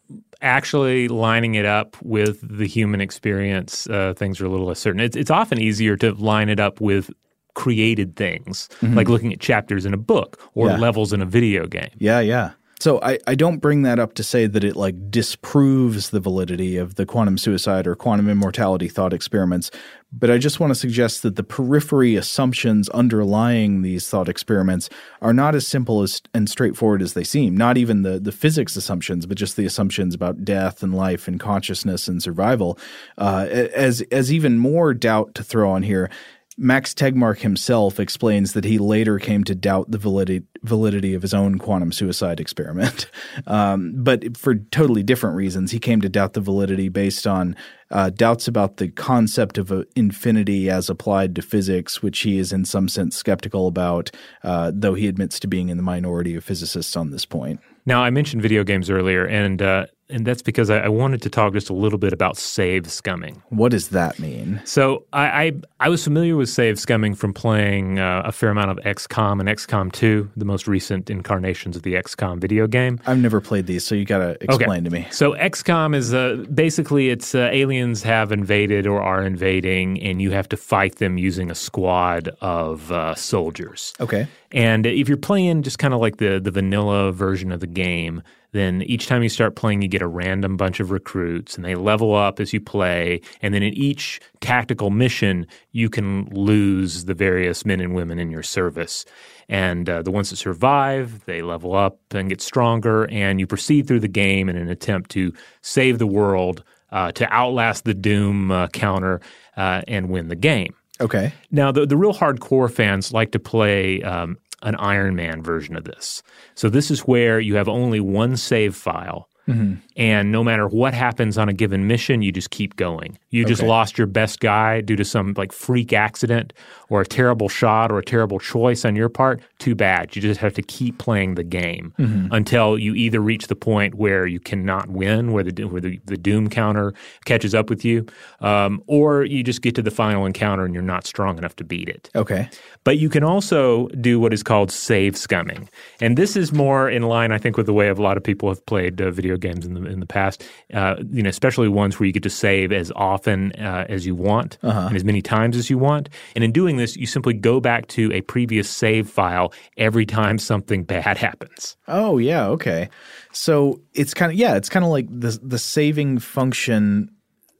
actually 0.41 1.07
lining 1.07 1.55
it 1.55 1.65
up 1.65 1.97
with 2.01 2.39
the 2.41 2.67
human 2.67 3.01
experience, 3.01 3.87
uh, 3.87 4.13
things 4.15 4.39
are 4.41 4.45
a 4.45 4.49
little 4.49 4.67
less 4.67 4.79
certain. 4.79 5.01
It's, 5.01 5.15
it's 5.15 5.31
often 5.31 5.59
easier 5.59 5.95
to 5.97 6.13
line 6.13 6.49
it 6.49 6.59
up 6.59 6.79
with 6.79 7.11
created 7.53 8.15
things, 8.15 8.69
mm-hmm. 8.81 8.95
like 8.95 9.09
looking 9.09 9.33
at 9.33 9.39
chapters 9.39 9.85
in 9.85 9.93
a 9.93 9.97
book 9.97 10.49
or 10.53 10.67
yeah. 10.67 10.77
levels 10.77 11.13
in 11.13 11.21
a 11.21 11.25
video 11.25 11.67
game. 11.67 11.91
Yeah, 11.97 12.19
yeah. 12.19 12.51
So 12.83 12.99
I, 13.01 13.17
I 13.27 13.35
don't 13.35 13.59
bring 13.59 13.83
that 13.83 13.97
up 13.97 14.13
to 14.15 14.23
say 14.23 14.45
that 14.45 14.61
it 14.61 14.75
like 14.75 15.09
disproves 15.09 16.09
the 16.09 16.19
validity 16.19 16.75
of 16.75 16.95
the 16.95 17.05
quantum 17.05 17.37
suicide 17.37 17.87
or 17.87 17.95
quantum 17.95 18.29
immortality 18.29 18.89
thought 18.89 19.13
experiments, 19.13 19.71
but 20.11 20.29
I 20.29 20.37
just 20.37 20.59
want 20.59 20.71
to 20.71 20.75
suggest 20.75 21.21
that 21.23 21.37
the 21.37 21.45
periphery 21.45 22.17
assumptions 22.17 22.89
underlying 22.89 23.83
these 23.83 24.09
thought 24.09 24.27
experiments 24.27 24.89
are 25.21 25.31
not 25.31 25.55
as 25.55 25.65
simple 25.65 26.01
as 26.01 26.21
and 26.33 26.49
straightforward 26.49 27.01
as 27.01 27.13
they 27.13 27.23
seem. 27.23 27.55
Not 27.55 27.77
even 27.77 28.01
the 28.01 28.19
the 28.19 28.33
physics 28.33 28.75
assumptions, 28.75 29.25
but 29.25 29.37
just 29.37 29.55
the 29.55 29.65
assumptions 29.65 30.13
about 30.13 30.43
death 30.43 30.83
and 30.83 30.93
life 30.93 31.25
and 31.25 31.39
consciousness 31.39 32.09
and 32.09 32.21
survival. 32.21 32.77
Uh, 33.17 33.47
as 33.49 34.01
as 34.11 34.33
even 34.33 34.57
more 34.57 34.93
doubt 34.93 35.35
to 35.35 35.43
throw 35.43 35.71
on 35.71 35.83
here 35.83 36.09
Max 36.57 36.93
Tegmark 36.93 37.39
himself 37.39 37.99
explains 37.99 38.53
that 38.53 38.63
he 38.63 38.77
later 38.77 39.17
came 39.17 39.43
to 39.45 39.55
doubt 39.55 39.89
the 39.89 39.97
validity, 39.97 40.45
validity 40.61 41.13
of 41.13 41.21
his 41.21 41.33
own 41.33 41.57
quantum 41.57 41.91
suicide 41.91 42.39
experiment. 42.39 43.09
Um, 43.47 43.93
but 43.97 44.37
for 44.37 44.55
totally 44.55 45.03
different 45.03 45.35
reasons. 45.35 45.71
He 45.71 45.79
came 45.79 46.01
to 46.01 46.09
doubt 46.09 46.33
the 46.33 46.39
validity 46.39 46.87
based 46.87 47.25
on 47.25 47.55
uh, 47.89 48.09
doubts 48.09 48.47
about 48.47 48.77
the 48.77 48.89
concept 48.89 49.57
of 49.57 49.71
uh, 49.71 49.83
infinity 49.95 50.69
as 50.69 50.89
applied 50.89 51.35
to 51.35 51.41
physics, 51.41 52.01
which 52.01 52.19
he 52.19 52.37
is 52.37 52.53
in 52.53 52.63
some 52.63 52.87
sense 52.87 53.15
skeptical 53.15 53.67
about, 53.67 54.11
uh, 54.43 54.71
though 54.73 54.93
he 54.93 55.07
admits 55.07 55.39
to 55.39 55.47
being 55.47 55.69
in 55.69 55.77
the 55.77 55.83
minority 55.83 56.35
of 56.35 56.43
physicists 56.43 56.95
on 56.95 57.09
this 57.09 57.25
point. 57.25 57.59
Now, 57.85 58.03
I 58.03 58.11
mentioned 58.11 58.41
video 58.41 58.63
games 58.63 58.89
earlier, 58.89 59.25
and 59.25 59.61
uh, 59.61 59.87
and 60.13 60.25
that's 60.25 60.41
because 60.41 60.69
I, 60.69 60.79
I, 60.79 60.89
wanted 60.89 61.21
to 61.23 61.29
talk 61.29 61.53
just 61.53 61.69
a 61.69 61.73
little 61.73 61.97
bit 61.97 62.13
about 62.13 62.37
save 62.37 62.83
scumming. 62.83 63.41
What 63.49 63.71
does 63.71 63.89
that 63.89 64.19
mean? 64.19 64.61
So 64.63 65.05
I 65.11 65.23
I, 65.23 65.51
I 65.79 65.89
was 65.89 66.03
familiar 66.03 66.35
with 66.35 66.49
save 66.49 66.75
scumming 66.75 67.17
from 67.17 67.33
playing 67.33 67.99
uh, 67.99 68.21
a 68.25 68.31
fair 68.31 68.49
amount 68.49 68.71
of 68.71 68.77
XCOM 68.77 69.39
and 69.39 69.49
XCOM 69.49 69.91
2, 69.91 70.31
the 70.37 70.45
most 70.45 70.67
recent 70.67 71.09
incarnations 71.09 71.75
of 71.75 71.81
the 71.81 71.95
XCOM 71.95 72.39
video 72.39 72.67
game. 72.67 72.99
I've 73.05 73.17
never 73.17 73.41
played 73.41 73.65
these, 73.65 73.83
so 73.83 73.95
you 73.95 74.05
got 74.05 74.19
to 74.19 74.31
explain 74.43 74.69
okay. 74.69 74.83
to 74.83 74.89
me. 74.89 75.07
So 75.11 75.33
XCOM 75.33 75.95
is 75.95 76.13
uh, 76.13 76.45
basically 76.53 77.09
it's 77.09 77.33
uh, 77.33 77.49
aliens 77.51 78.03
have 78.03 78.31
invaded 78.31 78.87
or 78.87 79.01
are 79.01 79.23
invading, 79.23 80.01
and 80.01 80.21
you 80.21 80.31
have 80.31 80.47
to 80.49 80.57
fight 80.57 80.97
them 80.97 81.17
using 81.17 81.49
a 81.49 81.55
squad 81.55 82.29
of 82.39 82.91
uh, 82.91 83.15
soldiers. 83.15 83.93
Okay. 83.99 84.27
And 84.53 84.85
if 84.85 85.09
you're 85.09 85.17
playing 85.17 85.63
just 85.63 85.79
kind 85.79 85.93
of 85.93 85.99
like 85.99 86.17
the 86.17 86.39
the 86.39 86.51
vanilla 86.51 87.11
version 87.11 87.51
of 87.51 87.59
the 87.59 87.67
game 87.67 88.23
then 88.53 88.83
each 88.83 89.07
time 89.07 89.23
you 89.23 89.29
start 89.29 89.55
playing, 89.55 89.81
you 89.81 89.87
get 89.87 90.01
a 90.01 90.07
random 90.07 90.55
bunch 90.55 90.79
of 90.79 90.91
recruits 90.91 91.55
and 91.55 91.65
they 91.65 91.75
level 91.75 92.15
up 92.15 92.39
as 92.39 92.53
you 92.53 92.61
play. 92.61 93.19
And 93.41 93.53
then 93.53 93.63
in 93.63 93.73
each 93.73 94.21
tactical 94.39 94.91
mission, 94.91 95.47
you 95.71 95.89
can 95.89 96.25
lose 96.25 97.05
the 97.05 97.15
various 97.15 97.65
men 97.65 97.81
and 97.81 97.93
women 97.93 98.19
in 98.19 98.29
your 98.29 98.43
service. 98.43 99.05
And 99.49 99.89
uh, 99.89 100.03
the 100.03 100.11
ones 100.11 100.29
that 100.29 100.37
survive, 100.37 101.25
they 101.25 101.41
level 101.41 101.75
up 101.75 101.99
and 102.11 102.29
get 102.29 102.41
stronger. 102.41 103.09
And 103.09 103.39
you 103.39 103.47
proceed 103.47 103.87
through 103.87 104.01
the 104.01 104.07
game 104.07 104.49
in 104.49 104.55
an 104.55 104.69
attempt 104.69 105.09
to 105.11 105.33
save 105.61 105.97
the 105.97 106.07
world, 106.07 106.63
uh, 106.91 107.11
to 107.13 107.31
outlast 107.33 107.85
the 107.85 107.95
Doom 107.95 108.51
uh, 108.51 108.67
counter, 108.67 109.19
uh, 109.57 109.81
and 109.87 110.09
win 110.09 110.27
the 110.27 110.35
game. 110.35 110.75
Okay. 111.01 111.33
Now, 111.51 111.71
the, 111.71 111.85
the 111.85 111.97
real 111.97 112.13
hardcore 112.13 112.71
fans 112.71 113.11
like 113.11 113.31
to 113.31 113.39
play 113.39 114.01
um, 114.03 114.37
an 114.61 114.75
Iron 114.75 115.15
Man 115.15 115.41
version 115.43 115.75
of 115.75 115.83
this. 115.83 116.23
So 116.55 116.69
this 116.69 116.91
is 116.91 117.01
where 117.01 117.39
you 117.39 117.55
have 117.55 117.67
only 117.67 117.99
one 117.99 118.37
save 118.37 118.75
file. 118.75 119.27
Mm-hmm. 119.47 119.75
And 119.95 120.31
no 120.31 120.43
matter 120.43 120.67
what 120.67 120.93
happens 120.93 121.37
on 121.37 121.49
a 121.49 121.53
given 121.53 121.87
mission, 121.87 122.21
you 122.21 122.31
just 122.31 122.49
keep 122.49 122.75
going. 122.75 123.17
You 123.29 123.45
just 123.45 123.63
lost 123.63 123.97
your 123.97 124.07
best 124.07 124.39
guy 124.39 124.81
due 124.81 124.95
to 124.95 125.03
some 125.05 125.33
like 125.37 125.51
freak 125.51 125.91
accident 125.93 126.53
or 126.89 127.01
a 127.01 127.05
terrible 127.05 127.49
shot 127.49 127.91
or 127.91 127.97
a 127.99 128.03
terrible 128.03 128.39
choice 128.39 128.85
on 128.85 128.95
your 128.95 129.09
part. 129.09 129.41
Too 129.57 129.73
bad. 129.75 130.15
You 130.15 130.21
just 130.21 130.39
have 130.39 130.53
to 130.53 130.61
keep 130.61 130.97
playing 130.99 131.35
the 131.35 131.43
game 131.43 131.93
Mhm. 131.99 132.27
until 132.31 132.77
you 132.77 132.93
either 132.93 133.19
reach 133.19 133.47
the 133.47 133.55
point 133.55 133.95
where 133.95 134.27
you 134.27 134.39
cannot 134.39 134.89
win, 134.89 135.31
where 135.31 135.43
the 135.43 135.63
where 135.65 135.81
the, 135.81 135.99
the 136.05 136.17
doom 136.17 136.49
counter 136.49 136.93
catches 137.25 137.55
up 137.55 137.69
with 137.69 137.83
you, 137.83 138.05
um, 138.41 138.81
or 138.87 139.23
you 139.23 139.43
just 139.43 139.61
get 139.61 139.73
to 139.75 139.81
the 139.81 139.91
final 139.91 140.25
encounter 140.25 140.65
and 140.65 140.73
you're 140.73 140.83
not 140.83 141.07
strong 141.07 141.37
enough 141.37 141.55
to 141.55 141.63
beat 141.63 141.89
it. 141.89 142.09
Okay. 142.15 142.49
But 142.83 142.97
you 142.99 143.09
can 143.09 143.23
also 143.23 143.87
do 144.01 144.19
what 144.19 144.33
is 144.33 144.43
called 144.43 144.71
save 144.71 145.13
scumming, 145.13 145.67
and 146.01 146.17
this 146.17 146.35
is 146.35 146.51
more 146.53 146.89
in 146.89 147.03
line, 147.03 147.31
I 147.31 147.37
think, 147.37 147.57
with 147.57 147.65
the 147.65 147.73
way 147.73 147.87
a 147.89 147.93
lot 147.95 148.17
of 148.17 148.23
people 148.23 148.49
have 148.49 148.65
played 148.65 149.01
uh, 149.01 149.09
video 149.11 149.37
games 149.37 149.65
in 149.65 149.73
the 149.73 149.82
in 149.87 149.99
the 149.99 150.05
past. 150.05 150.43
Uh, 150.73 150.95
you 151.11 151.21
know, 151.23 151.29
especially 151.29 151.67
ones 151.67 151.99
where 151.99 152.07
you 152.07 152.13
get 152.13 152.23
to 152.23 152.29
save 152.29 152.71
as 152.71 152.91
often 152.95 153.51
uh, 153.53 153.85
as 153.89 154.05
you 154.05 154.15
want 154.15 154.57
Uh-huh. 154.63 154.87
and 154.87 154.95
as 154.95 155.03
many 155.03 155.21
times 155.21 155.57
as 155.57 155.69
you 155.69 155.77
want. 155.77 156.09
And 156.35 156.43
in 156.43 156.51
doing 156.51 156.77
this, 156.77 156.95
you 156.95 157.05
simply 157.05 157.33
go 157.33 157.59
back 157.59 157.87
to 157.87 158.11
a 158.13 158.21
previous 158.21 158.69
save 158.69 159.09
file 159.09 159.53
every 159.77 160.05
time 160.05 160.37
something 160.37 160.83
bad 160.83 161.17
happens. 161.27 161.77
Oh 161.87 162.17
yeah, 162.17 162.47
okay. 162.47 162.89
So 163.31 163.81
it's 163.93 164.13
kind 164.13 164.31
of 164.31 164.37
yeah, 164.37 164.55
it's 164.55 164.69
kind 164.69 164.85
of 164.85 164.91
like 164.91 165.07
the 165.09 165.39
the 165.41 165.57
saving 165.59 166.19
function 166.19 167.09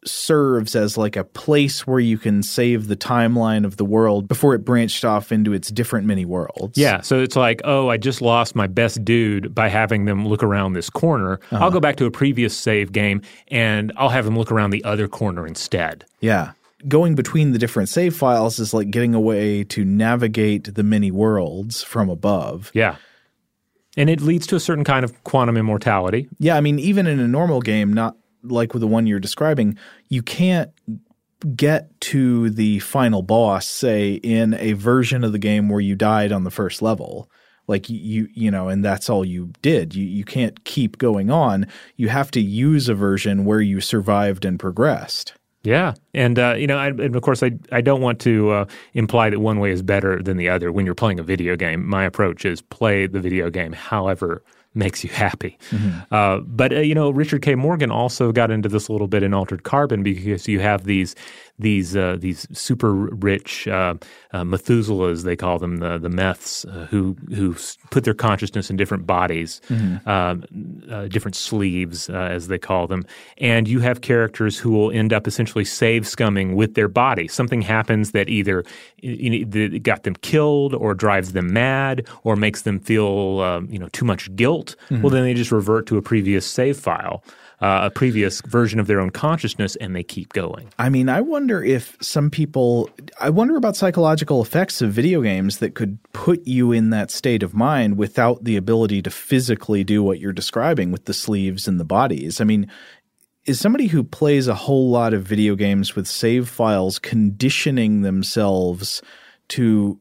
serves 0.06 0.76
as 0.76 0.98
like 0.98 1.16
a 1.16 1.24
place 1.24 1.86
where 1.88 2.00
you 2.00 2.18
can 2.18 2.44
save 2.44 2.88
the 2.88 2.96
timeline 2.96 3.66
of 3.66 3.78
the 3.78 3.86
world 3.86 4.28
before 4.28 4.54
it 4.56 4.60
branched 4.60 5.06
off 5.06 5.32
into 5.32 5.54
its 5.54 5.70
different 5.70 6.06
many 6.08 6.26
worlds. 6.26 6.78
Yeah, 6.78 7.02
so 7.02 7.22
it's 7.22 7.36
like, 7.36 7.62
oh, 7.64 7.90
I 7.90 7.98
just 7.98 8.22
lost 8.22 8.56
my 8.56 8.68
best 8.68 9.04
dude 9.04 9.54
by 9.54 9.70
having 9.70 10.06
them 10.06 10.28
look 10.28 10.44
around 10.44 10.74
this 10.74 10.90
corner. 10.90 11.40
Uh-huh. 11.52 11.64
I'll 11.64 11.72
go 11.72 11.80
back 11.80 11.96
to 11.98 12.06
a 12.06 12.12
previous 12.12 12.56
save 12.58 12.92
game 12.92 13.22
and 13.50 13.92
I'll 13.98 14.10
have 14.10 14.26
them 14.26 14.38
look 14.38 14.52
around 14.52 14.72
the 14.72 14.84
other 14.84 15.08
corner 15.08 15.48
instead. 15.48 16.06
Yeah. 16.20 16.54
Going 16.88 17.16
between 17.16 17.52
the 17.52 17.60
different 17.60 17.90
save 17.90 18.16
files 18.16 18.60
is 18.60 18.74
like 18.74 18.92
getting 18.92 19.16
a 19.16 19.22
way 19.22 19.64
to 19.66 19.86
navigate 19.86 20.76
the 20.76 20.84
many 20.84 21.12
worlds 21.12 21.82
from 21.82 22.10
above. 22.10 22.72
Yeah. 22.74 22.98
And 23.96 24.10
it 24.10 24.22
leads 24.22 24.48
to 24.48 24.56
a 24.56 24.60
certain 24.60 24.84
kind 24.84 25.06
of 25.06 25.24
quantum 25.24 25.56
immortality. 25.56 26.28
Yeah, 26.40 26.58
I 26.58 26.62
mean, 26.62 26.80
even 26.80 27.06
in 27.08 27.20
a 27.20 27.28
normal 27.28 27.62
game, 27.62 27.94
not 27.94 28.18
like 28.44 28.74
with 28.74 28.82
the 28.82 28.88
one 28.88 29.08
you're 29.08 29.20
describing, 29.20 29.78
you 30.10 30.22
can't 30.22 30.72
get 31.56 32.00
to 32.02 32.50
the 32.50 32.80
final 32.80 33.22
boss, 33.22 33.66
say, 33.66 34.14
in 34.16 34.54
a 34.56 34.74
version 34.74 35.24
of 35.24 35.32
the 35.32 35.40
game 35.40 35.70
where 35.70 35.82
you 35.82 35.96
died 35.96 36.32
on 36.32 36.44
the 36.44 36.52
first 36.52 36.82
level. 36.82 37.30
Like 37.66 37.90
you, 37.90 38.28
you 38.34 38.52
know, 38.52 38.68
and 38.68 38.84
that's 38.84 39.10
all 39.10 39.24
you 39.24 39.54
did. 39.62 39.96
You 39.96 40.06
you 40.06 40.26
can't 40.26 40.66
keep 40.66 40.98
going 40.98 41.32
on. 41.32 41.68
You 41.96 42.10
have 42.10 42.30
to 42.32 42.42
use 42.42 42.90
a 42.90 42.94
version 42.94 43.46
where 43.46 43.62
you 43.62 43.80
survived 43.80 44.44
and 44.44 44.60
progressed. 44.60 45.34
Yeah, 45.64 45.94
and 46.14 46.38
uh, 46.38 46.56
you 46.58 46.68
know, 46.68 46.78
I, 46.78 46.88
and 46.88 47.16
of 47.16 47.22
course, 47.22 47.42
I 47.42 47.52
I 47.72 47.80
don't 47.80 48.02
want 48.02 48.20
to 48.22 48.52
uh, 48.52 48.66
imply 48.94 49.30
that 49.30 49.40
one 49.40 49.60
way 49.60 49.72
is 49.72 49.82
better 49.82 50.22
than 50.22 50.36
the 50.36 50.50
other 50.50 50.74
when 50.74 50.86
you're 50.86 50.94
playing 50.94 51.20
a 51.20 51.24
video 51.24 51.56
game. 51.56 51.88
My 51.88 52.04
approach 52.04 52.44
is 52.44 52.62
play 52.62 53.08
the 53.08 53.22
video 53.22 53.50
game 53.50 53.72
however 53.72 54.44
makes 54.76 55.04
you 55.04 55.10
happy. 55.10 55.58
Uh, 56.12 56.40
but 56.40 56.74
uh, 56.74 56.80
you 56.80 56.96
know, 56.96 57.10
Richard 57.10 57.42
K. 57.42 57.56
Morgan 57.56 57.92
also 57.92 58.32
got 58.32 58.52
into 58.52 58.70
this 58.70 58.88
a 58.88 58.92
little 58.92 59.08
bit 59.08 59.24
in 59.24 59.34
Altered 59.34 59.64
Carbon 59.64 60.04
because 60.04 60.48
you 60.48 60.60
have 60.60 60.86
these 60.86 61.16
these 61.60 61.96
uh, 61.96 62.18
these 62.20 62.48
super 62.52 62.92
rich 62.94 63.68
uh, 63.68 63.94
uh, 64.34 64.44
Methuselahs, 64.44 65.24
they 65.24 65.36
call 65.36 65.60
them 65.60 65.78
the 65.78 65.98
the 66.00 66.10
meths, 66.10 66.66
uh, 66.66 66.88
who 66.88 67.16
who 67.34 67.56
put 67.92 68.04
their 68.04 68.14
consciousness 68.16 68.70
in 68.70 68.76
different 68.76 69.06
bodies, 69.06 69.62
Mhm. 69.70 70.08
um, 70.08 70.44
uh, 70.92 71.08
different 71.08 71.36
sleeves, 71.36 72.10
uh, 72.10 72.14
as 72.32 72.48
they 72.48 72.58
call 72.58 72.88
them, 72.88 73.06
and 73.38 73.68
you 73.68 73.80
have 73.82 74.02
characters 74.02 74.58
who 74.58 74.72
will 74.72 74.92
end 74.92 75.14
up 75.14 75.28
essentially 75.28 75.64
save 75.66 76.04
scumming 76.04 76.56
with 76.56 76.74
their 76.74 76.88
body. 76.88 77.28
Something 77.28 77.62
happens 77.62 78.12
that 78.12 78.30
either 78.30 78.64
you 79.02 79.46
know, 79.46 79.80
got 79.80 80.04
them 80.04 80.16
killed, 80.22 80.74
or 80.74 80.94
drives 80.96 81.34
them 81.34 81.54
mad, 81.54 82.08
or 82.24 82.36
makes 82.36 82.64
them 82.64 82.80
feel 82.80 83.42
um, 83.42 83.68
you 83.70 83.78
know 83.78 83.90
too 83.90 84.06
much 84.06 84.36
guilt. 84.36 84.76
Mhm. 84.90 85.02
Well, 85.02 85.10
then 85.12 85.24
they 85.24 85.34
just 85.36 85.52
revert 85.52 85.86
to 85.88 85.98
a 85.98 86.02
previous 86.02 86.46
save 86.46 86.78
file. 86.78 87.24
Uh, 87.64 87.86
a 87.86 87.90
previous 87.90 88.42
version 88.42 88.78
of 88.78 88.88
their 88.88 89.00
own 89.00 89.10
consciousness, 89.10 89.78
and 89.78 89.96
they 89.96 90.04
keep 90.04 90.34
going. 90.34 90.68
I 90.78 90.90
mean, 90.90 91.08
I 91.08 91.22
wonder 91.22 91.64
if 91.64 91.96
some 92.02 92.30
people, 92.30 92.90
I 93.22 93.30
wonder 93.30 93.56
about 93.56 93.78
psychological 93.78 94.42
effects 94.42 94.82
of 94.82 94.92
video 94.92 95.22
games 95.22 95.60
that 95.60 95.74
could 95.74 95.98
put 96.12 96.46
you 96.46 96.74
in 96.74 96.90
that 96.90 97.10
state 97.10 97.42
of 97.42 97.54
mind 97.54 97.98
without 97.98 98.44
the 98.44 98.58
ability 98.58 99.02
to 99.04 99.10
physically 99.10 99.86
do 99.86 100.04
what 100.04 100.20
you're 100.20 100.34
describing 100.34 100.92
with 100.92 101.06
the 101.06 101.14
sleeves 101.14 101.66
and 101.66 101.80
the 101.80 101.86
bodies. 101.86 102.42
I 102.42 102.44
mean, 102.44 102.70
is 103.46 103.62
somebody 103.62 103.88
who 103.88 104.04
plays 104.04 104.50
a 104.50 104.56
whole 104.56 104.90
lot 104.90 105.14
of 105.14 105.24
video 105.24 105.56
games 105.56 105.96
with 105.96 106.06
save 106.06 106.50
files 106.50 107.00
conditioning 107.00 108.02
themselves 108.02 109.02
to 109.48 109.98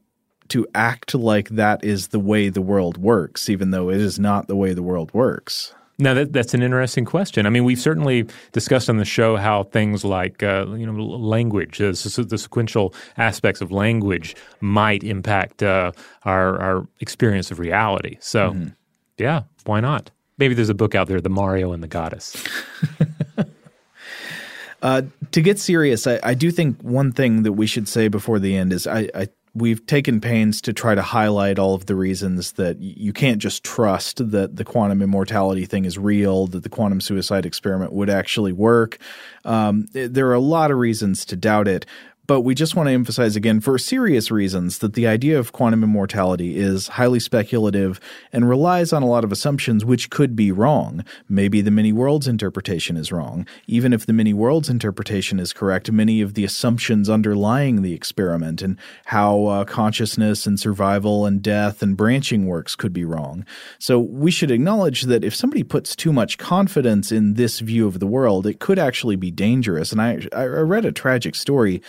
to 0.49 0.67
act 0.75 1.15
like 1.15 1.47
that 1.47 1.81
is 1.85 2.09
the 2.09 2.19
way 2.19 2.49
the 2.49 2.61
world 2.61 2.97
works 2.97 3.49
even 3.49 3.71
though 3.71 3.89
it 3.89 4.01
is 4.01 4.19
not 4.19 4.47
the 4.47 4.55
way 4.55 4.73
the 4.73 4.83
world 4.83 5.13
works 5.13 5.73
Now 5.99 6.13
that 6.15 6.33
that's 6.33 6.53
an 6.53 6.63
interesting 6.63 7.05
question. 7.05 7.45
I 7.45 7.49
mean, 7.49 7.63
we've 7.63 7.79
certainly 7.79 8.25
discussed 8.51 8.89
on 8.89 8.97
the 8.97 9.05
show 9.05 9.35
how 9.35 9.63
things 9.63 10.03
like 10.03 10.41
uh, 10.41 10.65
you 10.69 10.85
know 10.85 10.93
language, 10.93 11.81
uh, 11.81 11.91
the 11.91 12.37
sequential 12.37 12.93
aspects 13.17 13.61
of 13.61 13.71
language, 13.71 14.35
might 14.59 15.03
impact 15.03 15.61
uh, 15.61 15.91
our 16.23 16.59
our 16.59 16.87
experience 16.99 17.51
of 17.51 17.59
reality. 17.59 18.17
So, 18.19 18.55
yeah, 19.17 19.43
why 19.65 19.81
not? 19.81 20.09
Maybe 20.39 20.55
there's 20.55 20.69
a 20.69 20.73
book 20.73 20.95
out 20.95 21.07
there, 21.07 21.21
The 21.21 21.29
Mario 21.29 21.71
and 21.73 21.83
the 21.83 21.87
Goddess. 21.87 22.35
Uh, 24.83 25.03
to 25.31 25.41
get 25.41 25.57
serious, 25.57 26.05
I, 26.05 26.19
I 26.21 26.33
do 26.33 26.51
think 26.51 26.81
one 26.81 27.13
thing 27.13 27.43
that 27.43 27.53
we 27.53 27.67
should 27.67 27.87
say 27.87 28.09
before 28.09 28.37
the 28.37 28.57
end 28.57 28.73
is 28.73 28.85
I, 28.85 29.07
I 29.15 29.29
we've 29.55 29.85
taken 29.85 30.19
pains 30.19 30.61
to 30.61 30.73
try 30.73 30.95
to 30.95 31.01
highlight 31.01 31.59
all 31.59 31.75
of 31.75 31.85
the 31.85 31.95
reasons 31.95 32.53
that 32.53 32.79
you 32.79 33.13
can't 33.13 33.37
just 33.37 33.63
trust 33.63 34.31
that 34.31 34.55
the 34.55 34.65
quantum 34.65 35.01
immortality 35.01 35.65
thing 35.65 35.85
is 35.85 35.97
real, 35.97 36.47
that 36.47 36.63
the 36.63 36.69
quantum 36.69 36.99
suicide 36.99 37.45
experiment 37.45 37.93
would 37.93 38.09
actually 38.09 38.51
work. 38.51 38.97
Um, 39.45 39.85
there 39.93 40.27
are 40.27 40.33
a 40.33 40.39
lot 40.39 40.71
of 40.71 40.77
reasons 40.77 41.23
to 41.25 41.35
doubt 41.35 41.67
it. 41.67 41.85
But 42.25 42.41
we 42.41 42.55
just 42.55 42.73
want 42.73 42.87
to 42.87 42.93
emphasize 42.93 43.35
again, 43.35 43.59
for 43.59 43.77
serious 43.77 44.31
reasons, 44.31 44.77
that 44.77 44.93
the 44.93 45.05
idea 45.05 45.37
of 45.37 45.51
quantum 45.51 45.83
immortality 45.83 46.57
is 46.57 46.87
highly 46.87 47.19
speculative 47.19 47.99
and 48.31 48.47
relies 48.47 48.93
on 48.93 49.03
a 49.03 49.07
lot 49.07 49.25
of 49.25 49.31
assumptions 49.33 49.83
which 49.83 50.09
could 50.09 50.33
be 50.33 50.49
wrong. 50.49 51.03
Maybe 51.27 51.59
the 51.59 51.69
many 51.69 51.91
worlds 51.91 52.25
interpretation 52.25 52.95
is 52.95 53.11
wrong. 53.11 53.45
Even 53.67 53.91
if 53.91 54.05
the 54.05 54.13
many 54.13 54.33
worlds 54.33 54.69
interpretation 54.69 55.37
is 55.37 55.51
correct, 55.51 55.91
many 55.91 56.21
of 56.21 56.33
the 56.33 56.45
assumptions 56.45 57.09
underlying 57.09 57.81
the 57.81 57.93
experiment 57.93 58.61
and 58.61 58.79
how 59.05 59.45
uh, 59.47 59.65
consciousness 59.65 60.47
and 60.47 60.57
survival 60.57 61.25
and 61.25 61.41
death 61.41 61.83
and 61.83 61.97
branching 61.97 62.45
works 62.45 62.73
could 62.73 62.93
be 62.93 63.03
wrong. 63.03 63.45
So 63.79 63.99
we 63.99 64.31
should 64.31 64.49
acknowledge 64.49 65.03
that 65.03 65.25
if 65.25 65.35
somebody 65.35 65.63
puts 65.63 65.93
too 65.93 66.13
much 66.13 66.37
confidence 66.37 67.11
in 67.11 67.33
this 67.33 67.59
view 67.59 67.85
of 67.85 67.99
the 67.99 68.07
world, 68.07 68.47
it 68.47 68.61
could 68.61 68.79
actually 68.79 69.17
be 69.17 69.29
dangerous. 69.29 69.91
And 69.91 70.01
I, 70.01 70.21
I 70.31 70.45
read 70.45 70.85
a 70.85 70.93
tragic 70.93 71.35
story. 71.35 71.81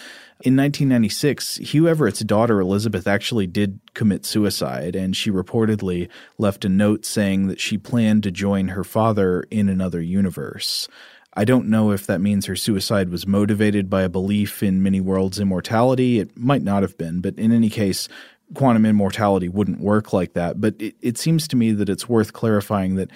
In 0.43 0.57
1996, 0.57 1.57
Hugh 1.59 1.89
Everett's 1.89 2.21
daughter 2.21 2.61
Elizabeth 2.61 3.07
actually 3.07 3.47
did 3.47 3.79
commit 3.95 4.27
suicide, 4.27 4.97
and 4.97 5.17
she 5.17 5.31
reportedly 5.31 6.09
left 6.39 6.65
a 6.65 6.69
note 6.69 7.05
saying 7.05 7.47
that 7.47 7.61
she 7.61 7.79
planned 7.79 8.25
to 8.25 8.33
join 8.33 8.69
her 8.69 8.83
father 8.83 9.45
in 9.51 9.69
another 9.69 10.03
universe. 10.03 10.89
I 11.35 11.45
don't 11.45 11.69
know 11.69 11.93
if 11.93 12.07
that 12.07 12.21
means 12.21 12.47
her 12.47 12.57
suicide 12.57 13.11
was 13.11 13.27
motivated 13.27 13.89
by 13.89 14.03
a 14.03 14.09
belief 14.09 14.63
in 14.63 14.83
many 14.83 15.01
worlds' 15.01 15.41
immortality. 15.41 16.19
It 16.19 16.37
might 16.37 16.63
not 16.63 16.83
have 16.83 16.99
been, 16.99 17.21
but 17.21 17.39
in 17.39 17.53
any 17.53 17.71
case, 17.71 18.09
quantum 18.55 18.87
immortality 18.87 19.49
wouldn't 19.49 19.81
work 19.81 20.13
like 20.13 20.35
that. 20.35 20.61
But 20.61 20.75
it, 20.81 20.97
it 21.01 21.17
seems 21.17 21.47
to 21.49 21.57
me 21.57 21.73
that 21.73 21.89
it's 21.89 22.09
worth 22.09 22.33
clarifying 22.33 22.97
that 22.97 23.11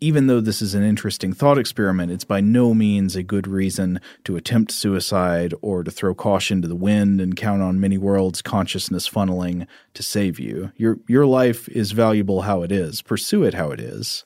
even 0.00 0.26
though 0.26 0.40
this 0.40 0.60
is 0.60 0.74
an 0.74 0.82
interesting 0.82 1.32
thought 1.32 1.58
experiment, 1.58 2.12
it's 2.12 2.24
by 2.24 2.40
no 2.40 2.74
means 2.74 3.16
a 3.16 3.22
good 3.22 3.46
reason 3.46 4.00
to 4.24 4.36
attempt 4.36 4.72
suicide 4.72 5.54
or 5.62 5.82
to 5.82 5.90
throw 5.90 6.14
caution 6.14 6.60
to 6.62 6.68
the 6.68 6.74
wind 6.74 7.20
and 7.20 7.36
count 7.36 7.62
on 7.62 7.80
many 7.80 7.96
worlds 7.96 8.42
consciousness 8.42 9.08
funneling 9.08 9.66
to 9.94 10.02
save 10.02 10.38
you. 10.38 10.72
Your 10.76 10.98
your 11.08 11.26
life 11.26 11.68
is 11.68 11.92
valuable 11.92 12.42
how 12.42 12.62
it 12.62 12.72
is. 12.72 13.02
Pursue 13.02 13.44
it 13.44 13.54
how 13.54 13.70
it 13.70 13.80
is. 13.80 14.24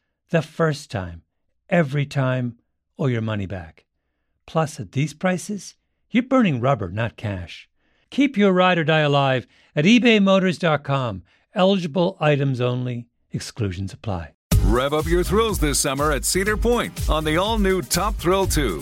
the 0.31 0.41
first 0.41 0.89
time, 0.89 1.21
every 1.69 2.05
time, 2.05 2.57
or 2.97 3.09
your 3.09 3.21
money 3.21 3.45
back. 3.45 3.85
Plus, 4.45 4.79
at 4.79 4.93
these 4.93 5.13
prices, 5.13 5.75
you're 6.09 6.23
burning 6.23 6.59
rubber, 6.59 6.89
not 6.89 7.15
cash. 7.15 7.69
Keep 8.09 8.37
your 8.37 8.51
ride 8.51 8.77
or 8.77 8.83
die 8.83 8.99
alive 8.99 9.45
at 9.75 9.85
ebaymotors.com. 9.85 11.23
Eligible 11.53 12.17
items 12.19 12.59
only, 12.59 13.07
exclusions 13.31 13.93
apply. 13.93 14.31
Rev 14.63 14.93
up 14.93 15.05
your 15.05 15.23
thrills 15.23 15.59
this 15.59 15.79
summer 15.79 16.11
at 16.11 16.25
Cedar 16.25 16.57
Point 16.57 17.09
on 17.09 17.23
the 17.23 17.37
all 17.37 17.59
new 17.59 17.81
Top 17.81 18.15
Thrill 18.15 18.47
2. 18.47 18.81